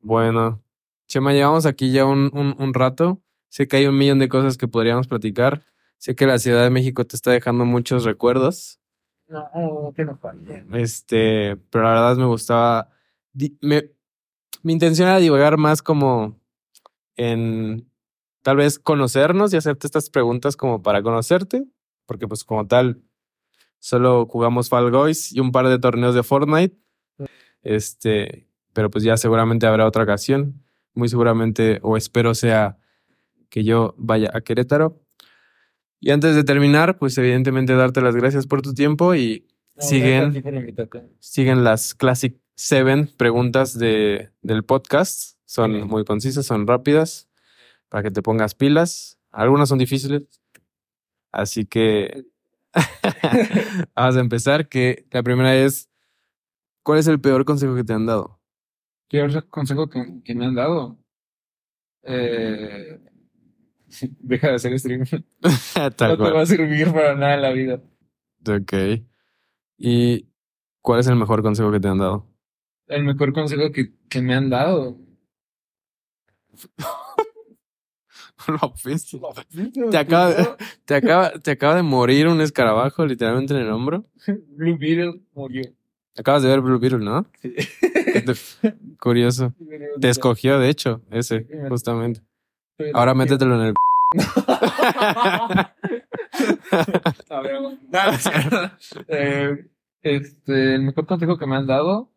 Bueno. 0.00 0.62
Chema, 1.08 1.32
llevamos 1.32 1.66
aquí 1.66 1.90
ya 1.92 2.04
un, 2.04 2.30
un, 2.32 2.54
un 2.58 2.74
rato. 2.74 3.20
Sé 3.48 3.66
que 3.66 3.78
hay 3.78 3.86
un 3.86 3.98
millón 3.98 4.18
de 4.20 4.28
cosas 4.28 4.56
que 4.56 4.68
podríamos 4.68 5.08
platicar. 5.08 5.64
Sé 5.98 6.14
que 6.14 6.26
la 6.26 6.38
Ciudad 6.38 6.62
de 6.62 6.70
México 6.70 7.04
te 7.04 7.16
está 7.16 7.32
dejando 7.32 7.64
muchos 7.64 8.04
recuerdos. 8.04 8.78
No, 9.28 9.92
que 9.94 10.04
no 10.04 10.16
falle. 10.16 10.64
Este, 10.72 11.56
pero 11.70 11.84
la 11.84 11.90
verdad 11.90 12.16
me 12.16 12.26
gustaba. 12.26 12.90
di- 13.32 13.56
me- 13.60 13.90
mi 14.62 14.72
intención 14.72 15.08
era 15.08 15.18
divagar 15.18 15.56
más 15.56 15.82
como 15.82 16.38
en 17.16 17.89
tal 18.42 18.56
vez 18.56 18.78
conocernos 18.78 19.52
y 19.52 19.56
hacerte 19.56 19.86
estas 19.86 20.10
preguntas 20.10 20.56
como 20.56 20.82
para 20.82 21.02
conocerte, 21.02 21.64
porque 22.06 22.26
pues 22.26 22.44
como 22.44 22.66
tal 22.66 23.02
solo 23.78 24.26
jugamos 24.26 24.68
Fall 24.68 24.90
Guys 24.90 25.32
y 25.32 25.40
un 25.40 25.52
par 25.52 25.68
de 25.68 25.78
torneos 25.78 26.14
de 26.14 26.22
Fortnite. 26.22 26.76
Este, 27.62 28.48
pero 28.72 28.90
pues 28.90 29.04
ya 29.04 29.16
seguramente 29.16 29.66
habrá 29.66 29.86
otra 29.86 30.04
ocasión. 30.04 30.62
Muy 30.94 31.08
seguramente, 31.08 31.78
o 31.82 31.96
espero 31.96 32.34
sea 32.34 32.78
que 33.48 33.64
yo 33.64 33.94
vaya 33.96 34.30
a 34.32 34.40
Querétaro. 34.40 35.00
Y 35.98 36.10
antes 36.10 36.34
de 36.34 36.44
terminar, 36.44 36.98
pues 36.98 37.16
evidentemente 37.18 37.74
darte 37.74 38.00
las 38.00 38.16
gracias 38.16 38.46
por 38.46 38.62
tu 38.62 38.72
tiempo 38.74 39.14
y 39.14 39.46
No, 39.76 39.82
siguen 39.82 40.74
siguen 41.18 41.64
las 41.64 41.94
Classic 41.94 42.36
Seven 42.54 43.10
preguntas 43.16 43.78
de, 43.78 44.30
del 44.42 44.64
podcast. 44.64 45.38
Son 45.46 45.88
muy 45.88 46.04
concisas, 46.04 46.44
son 46.44 46.66
rápidas, 46.66 47.29
para 47.90 48.04
que 48.04 48.10
te 48.10 48.22
pongas 48.22 48.54
pilas. 48.54 49.18
Algunas 49.30 49.68
son 49.68 49.78
difíciles. 49.78 50.22
Así 51.30 51.66
que 51.66 52.24
vamos 53.94 54.16
a 54.16 54.20
empezar. 54.20 54.68
Que 54.68 55.06
la 55.10 55.22
primera 55.22 55.54
es, 55.54 55.90
¿cuál 56.82 57.00
es 57.00 57.06
el 57.06 57.20
peor 57.20 57.44
consejo 57.44 57.74
que 57.74 57.84
te 57.84 57.92
han 57.92 58.06
dado? 58.06 58.40
¿Qué 59.08 59.22
otro 59.22 59.46
consejo 59.50 59.90
que, 59.90 60.22
que 60.24 60.34
me 60.34 60.46
han 60.46 60.54
dado? 60.54 60.96
Eh, 62.04 62.98
deja 64.20 64.48
de 64.48 64.54
hacer 64.54 64.78
stream. 64.78 65.04
No 65.76 65.90
te 65.90 66.16
va 66.16 66.42
a 66.42 66.46
servir 66.46 66.92
para 66.92 67.14
nada 67.14 67.34
en 67.34 67.42
la 67.42 67.50
vida. 67.50 67.82
Ok. 68.46 69.02
¿Y 69.76 70.28
cuál 70.80 71.00
es 71.00 71.06
el 71.08 71.16
mejor 71.16 71.42
consejo 71.42 71.72
que 71.72 71.80
te 71.80 71.88
han 71.88 71.98
dado? 71.98 72.26
El 72.86 73.04
mejor 73.04 73.32
consejo 73.32 73.72
que, 73.72 73.94
que 74.08 74.22
me 74.22 74.34
han 74.34 74.50
dado. 74.50 74.96
Lo 78.60 78.72
fuiste. 78.76 79.18
Te 79.90 79.96
acaba, 79.98 80.30
de, 80.32 80.48
te, 80.84 80.94
acaba, 80.94 81.30
te 81.32 81.50
acaba 81.52 81.74
de 81.76 81.82
morir 81.82 82.28
un 82.28 82.40
escarabajo 82.40 83.04
literalmente 83.06 83.54
en 83.54 83.60
el 83.60 83.70
hombro. 83.70 84.04
Blue 84.56 84.76
Beetle 84.78 85.20
murió. 85.34 85.64
Acabas 86.18 86.42
de 86.42 86.48
ver 86.48 86.60
Blue 86.60 86.78
Beetle, 86.78 86.98
¿no? 86.98 87.24
¿Qué 87.40 88.22
te- 88.22 88.74
Curioso. 88.98 89.54
Te 90.00 90.08
escogió, 90.10 90.58
de 90.58 90.68
hecho, 90.68 91.00
ese, 91.10 91.46
justamente. 91.68 92.20
Ahora 92.94 93.14
métetelo 93.14 93.54
en 93.54 93.68
el... 93.68 93.74
A 97.30 97.40
ver. 97.42 97.60
Eh, 99.08 99.66
este, 100.02 100.74
el 100.74 100.82
mejor 100.82 101.06
consejo 101.06 101.38
que 101.38 101.46
me 101.46 101.56
han 101.56 101.66
dado, 101.66 102.10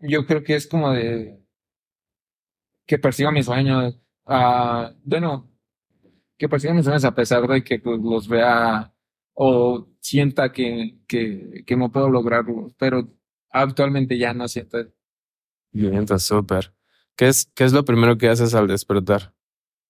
yo 0.00 0.26
creo 0.26 0.42
que 0.42 0.56
es 0.56 0.66
como 0.66 0.90
de 0.92 1.40
que 2.86 2.98
persiga 2.98 3.30
mis 3.30 3.46
sueños. 3.46 3.98
Ah, 4.26 4.92
bueno, 5.04 5.50
que 6.38 6.48
persiga 6.48 6.74
mis 6.74 6.84
sueños 6.84 7.04
a 7.04 7.14
pesar 7.14 7.46
de 7.46 7.62
que 7.62 7.78
pues, 7.78 8.00
los 8.00 8.28
vea 8.28 8.92
o 9.34 9.88
sienta 10.00 10.52
que, 10.52 10.98
que, 11.06 11.64
que 11.66 11.76
no 11.76 11.90
puedo 11.90 12.08
lograrlos, 12.08 12.74
pero 12.78 13.08
actualmente 13.50 14.16
ya 14.18 14.32
no 14.32 14.48
siento. 14.48 14.78
Bien, 15.72 16.06
súper. 16.18 16.72
¿Qué 17.16 17.28
es, 17.28 17.50
¿Qué 17.54 17.64
es 17.64 17.72
lo 17.72 17.84
primero 17.84 18.16
que 18.16 18.28
haces 18.28 18.54
al 18.54 18.68
despertar? 18.68 19.32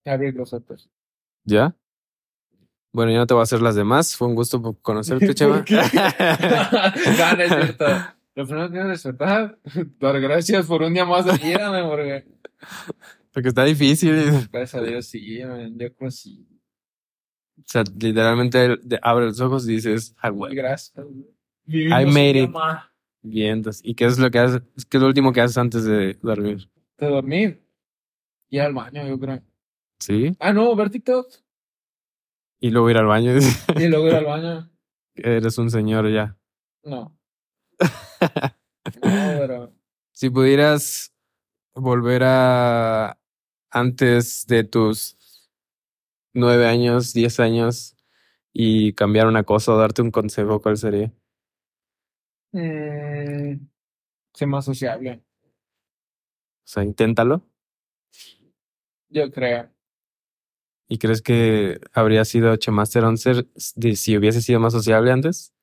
Abrir 0.05 0.35
los 0.35 0.53
ojos. 0.53 0.89
¿Ya? 1.43 1.75
Bueno, 2.91 3.11
yo 3.11 3.17
no 3.17 3.27
te 3.27 3.33
voy 3.33 3.41
a 3.41 3.43
hacer 3.43 3.61
las 3.61 3.75
demás. 3.75 4.15
Fue 4.15 4.27
un 4.27 4.35
gusto 4.35 4.61
conocerte, 4.81 5.33
Chema. 5.35 5.65
No, 5.69 7.35
no 7.35 7.43
es 7.43 7.49
cierto. 7.49 7.85
Lo 8.35 8.45
primero 8.45 8.71
que 8.71 8.79
es 8.79 8.87
despertar, 8.87 9.59
dar 9.99 10.19
gracias 10.19 10.65
por 10.65 10.81
un 10.81 10.93
día 10.93 11.05
más 11.05 11.25
de 11.25 11.37
vida, 11.37 11.87
porque 11.87 12.25
Porque 13.35 13.49
está 13.49 13.65
difícil. 13.65 14.15
gracias 14.49 14.75
a 14.75 14.81
Dios 14.81 15.07
sí, 15.07 15.39
man, 15.43 15.77
yo 15.77 15.93
creo 15.93 16.09
sí. 16.09 16.47
O 17.59 17.63
sea, 17.65 17.83
literalmente 17.99 18.79
abre 19.01 19.25
los 19.25 19.41
ojos 19.41 19.67
y 19.67 19.73
dices, 19.73 20.15
ah, 20.19 20.29
güey. 20.29 20.55
Gracias. 20.55 21.05
I 21.67 22.05
made 22.05 22.43
it. 22.43 22.51
Bien, 23.21 23.57
entonces, 23.57 23.81
¿y 23.83 23.93
qué 23.93 24.05
es 24.05 24.17
lo 24.19 24.31
que 24.31 24.39
haces? 24.39 24.61
¿Qué 24.89 24.95
es 24.95 25.01
lo 25.01 25.07
último 25.07 25.33
que 25.33 25.41
haces 25.41 25.57
antes 25.57 25.83
de 25.83 26.17
dormir? 26.21 26.69
De 26.97 27.07
dormir. 27.07 27.61
Ir 28.51 28.61
al 28.61 28.73
baño, 28.73 29.05
yo 29.05 29.19
creo. 29.19 29.43
¿Sí? 29.99 30.33
Ah, 30.39 30.53
no, 30.53 30.73
ver 30.73 30.89
TikTok. 30.89 31.27
Y 32.61 32.69
luego 32.69 32.89
ir 32.89 32.97
al 32.97 33.07
baño. 33.07 33.33
Y 33.75 33.87
luego 33.87 34.07
ir 34.07 34.15
al 34.15 34.25
baño. 34.25 34.71
Eres 35.15 35.57
un 35.57 35.69
señor 35.69 36.09
ya. 36.09 36.37
No. 36.83 37.17
No, 39.01 39.39
pero. 39.39 39.73
Si 40.11 40.29
pudieras 40.29 41.11
volver 41.73 42.21
a 42.23 43.17
antes 43.75 44.47
de 44.47 44.63
tus 44.63 45.17
nueve 46.33 46.65
años, 46.65 47.13
diez 47.13 47.39
años 47.41 47.95
y 48.53 48.93
cambiar 48.93 49.27
una 49.27 49.43
cosa 49.43 49.73
o 49.73 49.77
darte 49.77 50.01
un 50.01 50.11
consejo, 50.11 50.61
¿cuál 50.61 50.77
sería? 50.77 51.11
Mm, 52.53 53.67
sé 54.33 54.45
más 54.45 54.63
sociable, 54.65 55.21
O 56.63 56.67
sea, 56.67 56.83
inténtalo. 56.83 57.41
yo 59.09 59.29
creo. 59.31 59.69
¿Y 60.87 60.97
crees 60.97 61.21
que 61.21 61.79
habría 61.93 62.23
sido 62.25 62.55
Chemaster 62.55 63.03
11 63.03 63.45
de- 63.75 63.95
si 63.95 64.17
hubiese 64.17 64.41
sido 64.41 64.59
más 64.59 64.71
sociable 64.73 65.11
antes? 65.11 65.53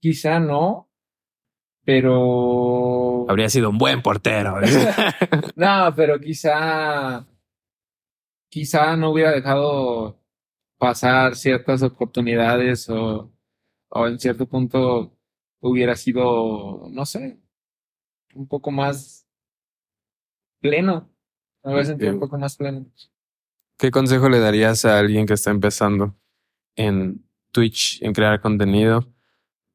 Quizá 0.00 0.38
no, 0.40 0.88
pero. 1.84 3.26
Habría 3.28 3.48
sido 3.50 3.68
un 3.70 3.78
buen 3.78 4.00
portero. 4.02 4.56
No, 5.56 5.92
pero 5.96 6.18
quizá, 6.20 7.26
quizá 8.48 8.96
no 8.96 9.10
hubiera 9.10 9.32
dejado 9.32 10.20
pasar 10.78 11.36
ciertas 11.36 11.82
oportunidades 11.82 12.88
o, 12.88 13.32
o 13.88 14.06
en 14.06 14.18
cierto 14.18 14.46
punto 14.46 15.16
hubiera 15.60 15.96
sido, 15.96 16.88
no 16.90 17.04
sé, 17.04 17.40
un 18.34 18.46
poco 18.46 18.70
más 18.70 19.26
pleno. 20.60 21.10
Me 21.64 21.72
hubiera 21.72 21.86
sentido 21.86 22.12
un 22.12 22.20
poco 22.20 22.38
más 22.38 22.56
pleno. 22.56 22.86
¿Qué 23.76 23.90
consejo 23.90 24.28
le 24.28 24.40
darías 24.40 24.84
a 24.84 24.98
alguien 24.98 25.26
que 25.26 25.34
está 25.34 25.50
empezando 25.50 26.16
en 26.76 27.24
Twitch, 27.52 28.02
en 28.02 28.12
crear 28.12 28.40
contenido? 28.40 29.06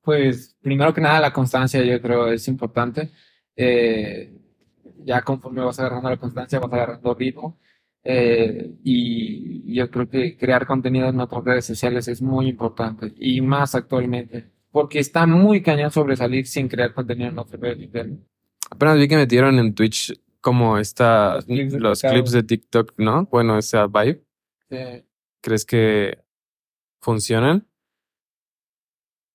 Pues 0.01 0.57
primero 0.61 0.93
que 0.93 1.01
nada 1.01 1.19
la 1.19 1.33
constancia 1.33 1.83
yo 1.83 2.01
creo 2.01 2.27
es 2.27 2.47
importante. 2.47 3.11
Eh, 3.55 4.37
ya 5.05 5.21
conforme 5.21 5.61
vas 5.61 5.79
agarrando 5.79 6.09
la 6.09 6.17
constancia 6.17 6.59
vas 6.59 6.73
agarrando 6.73 7.13
ritmo. 7.13 7.59
Eh, 8.05 8.75
y 8.83 9.73
yo 9.73 9.89
creo 9.89 10.09
que 10.09 10.37
crear 10.37 10.65
contenido 10.67 11.07
en 11.07 11.19
otras 11.21 11.43
redes 11.43 11.65
sociales 11.65 12.07
es 12.09 12.21
muy 12.21 12.47
importante 12.49 13.13
y 13.17 13.39
más 13.39 13.75
actualmente 13.75 14.51
porque 14.71 14.99
está 14.99 15.25
muy 15.25 15.61
cañón 15.61 15.89
sobresalir 15.91 16.45
sin 16.45 16.67
crear 16.67 16.93
contenido 16.93 17.29
en 17.29 17.39
otras 17.39 17.61
redes 17.61 17.85
sociales. 17.85 18.17
Apenas 18.69 18.97
vi 18.97 19.07
que 19.07 19.15
metieron 19.15 19.57
en 19.59 19.73
Twitch 19.73 20.13
como 20.41 20.77
esta, 20.77 21.35
Los 21.35 21.45
clips 21.45 21.73
de 21.73 21.79
los 21.79 21.99
TikTok. 22.01 22.11
clips 22.13 22.31
de 22.31 22.43
TikTok, 22.43 22.93
¿no? 22.97 23.25
Bueno, 23.31 23.57
esa 23.57 23.87
vibe. 23.87 24.21
Eh, 24.69 25.05
¿Crees 25.41 25.63
que 25.65 26.17
funcionan? 27.01 27.65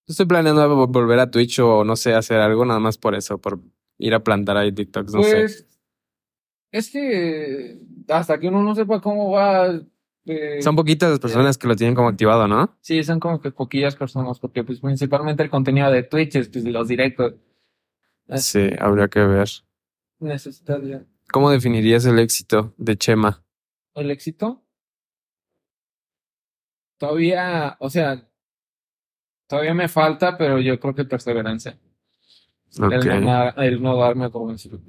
Estoy 0.06 0.26
planeando 0.26 0.62
vo- 0.68 0.90
volver 0.90 1.18
a 1.20 1.30
Twitch 1.30 1.58
o 1.60 1.84
no 1.84 1.96
sé, 1.96 2.14
hacer 2.14 2.38
algo 2.40 2.64
nada 2.64 2.80
más 2.80 2.98
por 2.98 3.14
eso, 3.14 3.38
por 3.38 3.60
ir 3.98 4.14
a 4.14 4.22
plantar 4.24 4.56
ahí 4.56 4.72
TikToks, 4.72 5.12
no 5.14 5.22
sé. 5.22 5.67
Es 6.70 6.90
que 6.90 7.80
hasta 8.08 8.38
que 8.38 8.48
uno 8.48 8.62
no 8.62 8.74
sepa 8.74 9.00
cómo 9.00 9.30
va. 9.30 9.80
eh, 10.26 10.60
Son 10.62 10.76
poquitas 10.76 11.10
las 11.10 11.18
personas 11.18 11.56
que 11.56 11.66
lo 11.68 11.76
tienen 11.76 11.94
como 11.94 12.08
activado, 12.08 12.46
¿no? 12.46 12.76
Sí, 12.80 13.02
son 13.02 13.20
como 13.20 13.40
que 13.40 13.50
poquillas 13.50 13.96
personas, 13.96 14.38
porque 14.38 14.64
pues 14.64 14.80
principalmente 14.80 15.42
el 15.42 15.50
contenido 15.50 15.90
de 15.90 16.02
Twitch 16.02 16.36
es 16.36 16.48
pues, 16.48 16.64
los 16.64 16.88
directos. 16.88 17.34
Sí, 18.36 18.68
habría 18.78 19.08
que 19.08 19.20
ver. 19.20 19.48
Necesitas 20.18 20.82
ya. 20.84 21.02
¿Cómo 21.30 21.50
definirías 21.50 22.04
el 22.04 22.18
éxito 22.18 22.74
de 22.76 22.96
Chema? 22.96 23.42
El 23.94 24.10
éxito. 24.10 24.62
Todavía, 26.98 27.76
o 27.78 27.88
sea, 27.88 28.28
todavía 29.46 29.72
me 29.74 29.88
falta, 29.88 30.36
pero 30.36 30.58
yo 30.60 30.78
creo 30.80 30.94
que 30.94 31.04
perseverancia. 31.04 31.78
El, 32.76 33.24
no, 33.24 33.50
el 33.56 33.82
no 33.82 33.96
darme 33.96 34.28
vencido. 34.28 34.80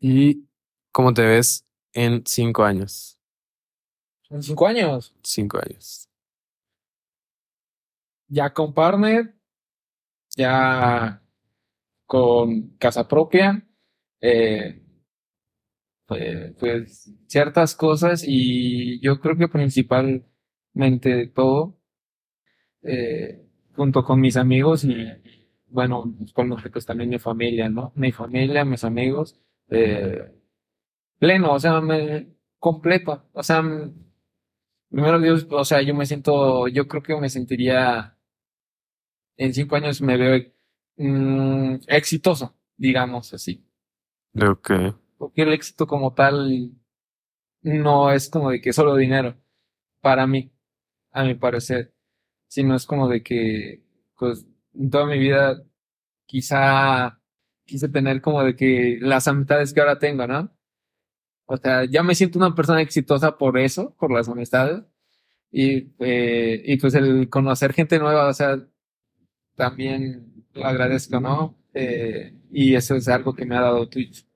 ¿Y 0.00 0.46
cómo 0.92 1.12
te 1.14 1.22
ves 1.22 1.64
en 1.92 2.22
cinco 2.26 2.64
años? 2.64 3.18
En 4.30 4.40
cinco 4.42 4.68
años, 4.68 5.12
Cinco 5.22 5.58
años. 5.58 6.08
ya 8.28 8.52
con 8.52 8.72
partner, 8.74 9.34
ya 10.36 11.22
con 12.06 12.76
casa 12.78 13.08
propia, 13.08 13.66
eh, 14.20 14.82
pues, 16.06 16.54
pues 16.58 17.12
ciertas 17.26 17.74
cosas 17.74 18.24
y 18.26 19.00
yo 19.00 19.20
creo 19.20 19.36
que 19.36 19.48
principalmente 19.48 21.26
todo, 21.34 21.78
eh, 22.82 23.46
junto 23.74 24.04
con 24.04 24.20
mis 24.20 24.36
amigos 24.36 24.84
y 24.84 25.06
bueno, 25.68 26.14
con 26.32 26.48
los 26.48 26.62
pues 26.72 26.86
también 26.86 27.10
mi 27.10 27.18
familia, 27.18 27.68
¿no? 27.68 27.92
Mi 27.96 28.12
familia, 28.12 28.64
mis 28.64 28.84
amigos, 28.84 29.38
eh, 29.70 30.32
pleno, 31.18 31.54
o 31.54 31.60
sea, 31.60 31.80
me 31.80 32.28
completo, 32.58 33.28
o 33.32 33.42
sea, 33.42 33.62
primero 34.90 35.20
Dios, 35.20 35.46
o 35.50 35.64
sea, 35.64 35.82
yo 35.82 35.94
me 35.94 36.06
siento, 36.06 36.68
yo 36.68 36.88
creo 36.88 37.02
que 37.02 37.16
me 37.16 37.28
sentiría, 37.28 38.16
en 39.36 39.54
cinco 39.54 39.76
años 39.76 40.00
me 40.00 40.16
veo 40.16 40.52
mm, 40.96 41.76
exitoso, 41.88 42.54
digamos 42.76 43.32
así. 43.34 43.64
Ok. 44.34 44.70
Porque 45.18 45.42
el 45.42 45.52
éxito 45.52 45.86
como 45.86 46.14
tal 46.14 46.72
no 47.62 48.12
es 48.12 48.28
como 48.30 48.50
de 48.50 48.60
que 48.60 48.72
solo 48.72 48.96
dinero, 48.96 49.36
para 50.00 50.26
mí, 50.26 50.52
a 51.10 51.24
mi 51.24 51.34
parecer, 51.34 51.94
sino 52.48 52.74
es 52.76 52.86
como 52.86 53.08
de 53.08 53.22
que, 53.22 53.82
pues, 54.18 54.46
en 54.74 54.90
toda 54.90 55.06
mi 55.06 55.18
vida 55.18 55.62
quizá 56.26 57.15
quise 57.66 57.88
tener 57.90 58.20
como 58.22 58.42
de 58.42 58.56
que 58.56 58.98
las 59.02 59.28
amistades 59.28 59.72
que 59.74 59.80
ahora 59.80 59.98
tengo, 59.98 60.26
¿no? 60.26 60.50
O 61.46 61.56
sea, 61.58 61.84
ya 61.84 62.02
me 62.02 62.14
siento 62.14 62.38
una 62.38 62.54
persona 62.54 62.80
exitosa 62.80 63.36
por 63.38 63.58
eso, 63.58 63.94
por 63.98 64.10
las 64.10 64.28
amistades. 64.28 64.82
Y, 65.52 65.92
eh, 66.00 66.62
y 66.64 66.76
pues 66.78 66.94
el 66.94 67.28
conocer 67.28 67.72
gente 67.72 67.98
nueva, 67.98 68.28
o 68.28 68.32
sea, 68.34 68.58
también 69.54 70.44
lo 70.54 70.64
agradezco, 70.66 71.20
¿no? 71.20 71.56
Eh, 71.74 72.34
y 72.50 72.74
eso 72.74 72.96
es 72.96 73.06
algo 73.08 73.34
que 73.34 73.44
me 73.46 73.56
ha 73.56 73.60
dado 73.60 73.88
Twitch. 73.88 74.26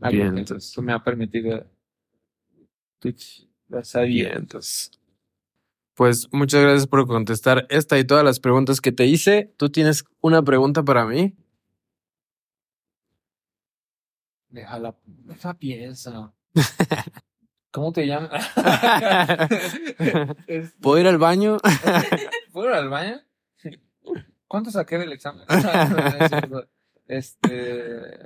Algo 0.00 0.16
Bien, 0.22 0.34
que- 0.34 0.40
entonces. 0.40 0.72
que 0.74 0.82
me 0.82 0.92
ha 0.92 1.02
permitido 1.04 1.66
Twitch. 2.98 3.46
Gracias. 3.68 4.06
Bien, 4.06 4.32
entonces. 4.36 4.90
Pues 5.94 6.28
muchas 6.32 6.62
gracias 6.62 6.86
por 6.88 7.06
contestar 7.06 7.66
esta 7.70 7.98
y 7.98 8.04
todas 8.04 8.24
las 8.24 8.40
preguntas 8.40 8.80
que 8.80 8.90
te 8.92 9.06
hice. 9.06 9.54
¿Tú 9.56 9.70
tienes 9.70 10.04
una 10.20 10.42
pregunta 10.42 10.82
para 10.82 11.06
mí? 11.06 11.34
Deja 14.54 14.78
la, 14.78 14.94
deja 15.04 15.54
piensa. 15.54 16.32
¿Cómo 17.72 17.92
te 17.92 18.06
llamas? 18.06 18.52
Este, 20.46 20.78
¿Puedo 20.80 21.00
ir 21.00 21.08
al 21.08 21.18
baño? 21.18 21.56
¿Puedo 22.52 22.68
ir 22.68 22.74
al 22.74 22.88
baño? 22.88 23.20
¿Cuánto 24.46 24.70
saqué 24.70 24.96
del 24.98 25.12
examen? 25.12 25.44
este. 27.08 28.20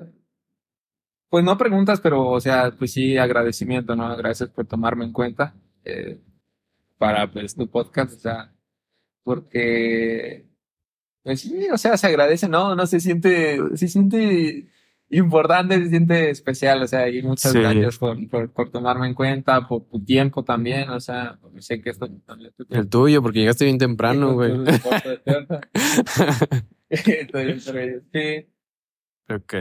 Pues 1.31 1.45
no 1.45 1.57
preguntas, 1.57 1.99
pero, 2.03 2.29
o 2.29 2.41
sea, 2.41 2.73
pues 2.79 2.93
sí, 2.93 3.17
agradecimiento, 3.17 3.97
¿no? 3.97 4.15
Gracias 4.15 4.51
por 4.51 4.67
tomarme 4.67 5.07
en 5.07 5.13
cuenta 5.13 5.55
eh, 5.83 6.21
para 6.99 7.31
pues, 7.33 7.55
tu 7.55 7.71
podcast, 7.71 8.13
o 8.13 8.21
sea, 8.21 8.53
porque, 9.23 10.47
pues 11.23 11.41
sí, 11.41 11.69
o 11.73 11.79
sea, 11.79 11.97
se 11.97 12.07
agradece, 12.07 12.49
¿no? 12.49 12.75
No 12.75 12.87
se 12.87 13.01
siente, 13.01 13.59
se 13.77 13.89
siente 13.89 14.69
importante, 15.11 15.77
se 15.83 15.89
siente 15.91 16.31
especial, 16.31 16.83
o 16.83 16.87
sea, 16.87 17.09
y 17.09 17.23
muchas 17.23 17.53
Sí. 17.53 17.61
gracias 17.61 17.99
por, 17.99 18.29
por, 18.29 18.51
por 18.53 18.71
tomarme 18.71 19.07
en 19.07 19.15
cuenta, 19.15 19.67
por 19.67 19.85
tu 19.85 20.05
tiempo 20.05 20.45
también, 20.45 20.91
o 20.91 21.01
sea, 21.01 21.39
sé 21.59 21.81
que 21.81 21.91
esto 21.91 22.09
también 22.27 22.53
El 22.71 22.89
tuyo, 22.89 23.23
porque 23.23 23.41
llegaste 23.41 23.65
bien 23.65 23.79
temprano, 23.79 24.35
güey. 24.35 24.53
Sí. 28.13 28.47
ok. 29.29 29.55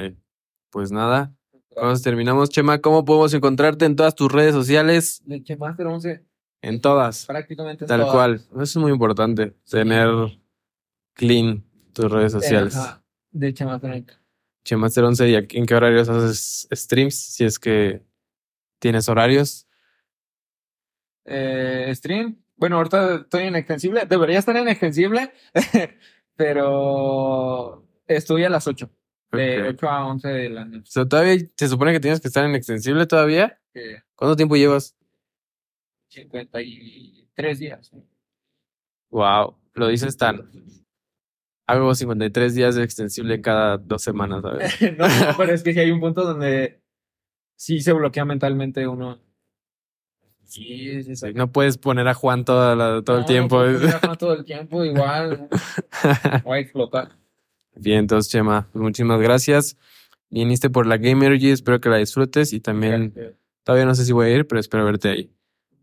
Pues 0.70 0.92
nada. 0.92 1.34
Cuando 1.70 2.00
terminamos, 2.00 2.50
Chema, 2.50 2.80
¿cómo 2.80 3.06
podemos 3.06 3.34
encontrarte 3.34 3.86
en 3.86 3.96
todas 3.96 4.16
tus 4.16 4.32
redes 4.32 4.54
sociales? 4.54 5.22
Leche 5.26 5.56
Master 5.58 5.88
11, 5.88 6.26
En 6.62 6.82
todas. 6.82 7.26
prácticamente 7.26 7.84
en 7.86 7.88
Tal 7.88 8.00
todas. 8.02 8.14
cual. 8.16 8.36
Eso 8.36 8.62
es 8.64 8.78
muy 8.78 8.92
importante. 8.92 9.54
Tener 9.70 10.10
clean 11.14 11.64
tus 11.94 12.12
redes 12.12 12.32
sociales. 12.32 12.76
Ajá, 12.76 13.04
Leche 13.32 13.66
Master 13.66 13.92
11. 13.92 14.14
Chemaster 14.68 15.02
11, 15.06 15.30
¿y 15.30 15.36
en 15.36 15.66
qué 15.66 15.76
horarios 15.76 16.10
haces 16.10 16.68
streams? 16.74 17.16
Si 17.16 17.46
es 17.46 17.58
que 17.58 18.02
tienes 18.80 19.08
horarios. 19.08 19.66
Eh, 21.24 21.90
stream. 21.96 22.44
Bueno, 22.58 22.76
ahorita 22.76 23.16
estoy 23.22 23.44
en 23.44 23.56
extensible. 23.56 24.06
Debería 24.06 24.40
estar 24.40 24.58
en 24.58 24.68
extensible, 24.68 25.32
pero 26.36 27.88
estoy 28.08 28.44
a 28.44 28.50
las 28.50 28.68
8. 28.68 28.90
De 29.32 29.62
Ok. 29.62 29.68
8 29.70 29.90
a 29.90 30.06
11 30.08 30.28
de 30.28 30.50
la 30.50 30.66
noche. 30.66 30.84
O 30.84 30.92
sea, 30.92 31.06
todavía 31.06 31.38
se 31.56 31.68
supone 31.70 31.94
que 31.94 32.02
tienes 32.02 32.20
que 32.20 32.28
estar 32.28 32.44
en 32.44 32.54
extensible 32.54 33.06
todavía. 33.06 33.62
¿Cuánto 34.16 34.36
tiempo 34.36 34.58
llevas? 34.58 34.98
53 36.10 37.60
días. 37.60 37.92
Wow, 39.12 39.56
lo 39.76 39.88
dices 39.88 40.18
tan. 40.18 40.50
Hago 41.68 41.94
53 41.94 42.56
días 42.56 42.76
de 42.76 42.84
extensible 42.84 43.42
cada 43.42 43.78
dos 43.78 44.02
semanas, 44.02 44.42
¿sabes? 44.42 44.74
no, 44.98 45.08
no, 45.08 45.38
pero 45.38 45.54
es 45.54 45.62
que 45.64 45.74
si 45.74 45.80
hay 45.80 45.92
un 45.92 46.00
punto 46.00 46.24
donde 46.24 46.82
sí 47.56 47.82
se 47.82 47.92
bloquea 47.94 48.24
mentalmente 48.26 48.88
uno. 48.88 49.20
Sí, 50.46 51.04
sí, 51.04 51.16
sí. 51.18 51.34
No 51.34 51.52
puedes 51.52 51.78
poner 51.78 52.08
a 52.08 52.14
Juan 52.14 52.46
toda 52.46 52.74
la- 52.76 53.02
todo 53.02 53.18
el 53.18 53.22
No, 53.24 53.28
tiempo. 53.28 53.58
pues, 53.58 53.82
mira, 53.82 54.00
no, 54.02 54.16
todo 54.18 54.34
el 54.34 54.46
tiempo 54.46 54.84
igual. 54.86 55.50
Voy 56.46 56.58
a 56.58 56.62
explotar. 56.62 57.12
Bien, 57.76 58.00
entonces, 58.00 58.32
Chema, 58.32 58.70
pues 58.72 58.82
muchísimas 58.82 59.20
gracias. 59.20 59.76
Viniste 60.30 60.70
por 60.70 60.88
la 60.88 60.98
Gamergy, 60.98 61.52
espero 61.52 61.80
que 61.82 61.90
la 61.90 61.98
disfrutes 61.98 62.54
y 62.54 62.60
también, 62.62 63.14
todavía 63.64 63.86
no 63.86 63.94
sé 63.94 64.06
si 64.06 64.14
voy 64.14 64.28
a 64.28 64.36
ir, 64.36 64.48
pero 64.48 64.60
espero 64.60 64.86
verte 64.86 65.10
ahí. 65.10 65.32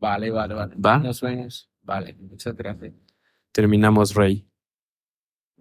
Vale, 0.01 0.31
vale, 0.31 0.55
vale. 0.55 0.75
¿Va? 0.77 0.99
Nos 0.99 1.21
vemos. 1.21 1.71
Vale, 1.83 2.15
muchas 2.19 2.57
gracias. 2.57 2.93
Terminamos, 3.53 4.15
Rey. 4.15 4.47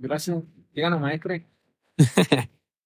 Gracias. 0.03 0.43
Díganos, 0.73 0.99
maestro. 0.99 1.33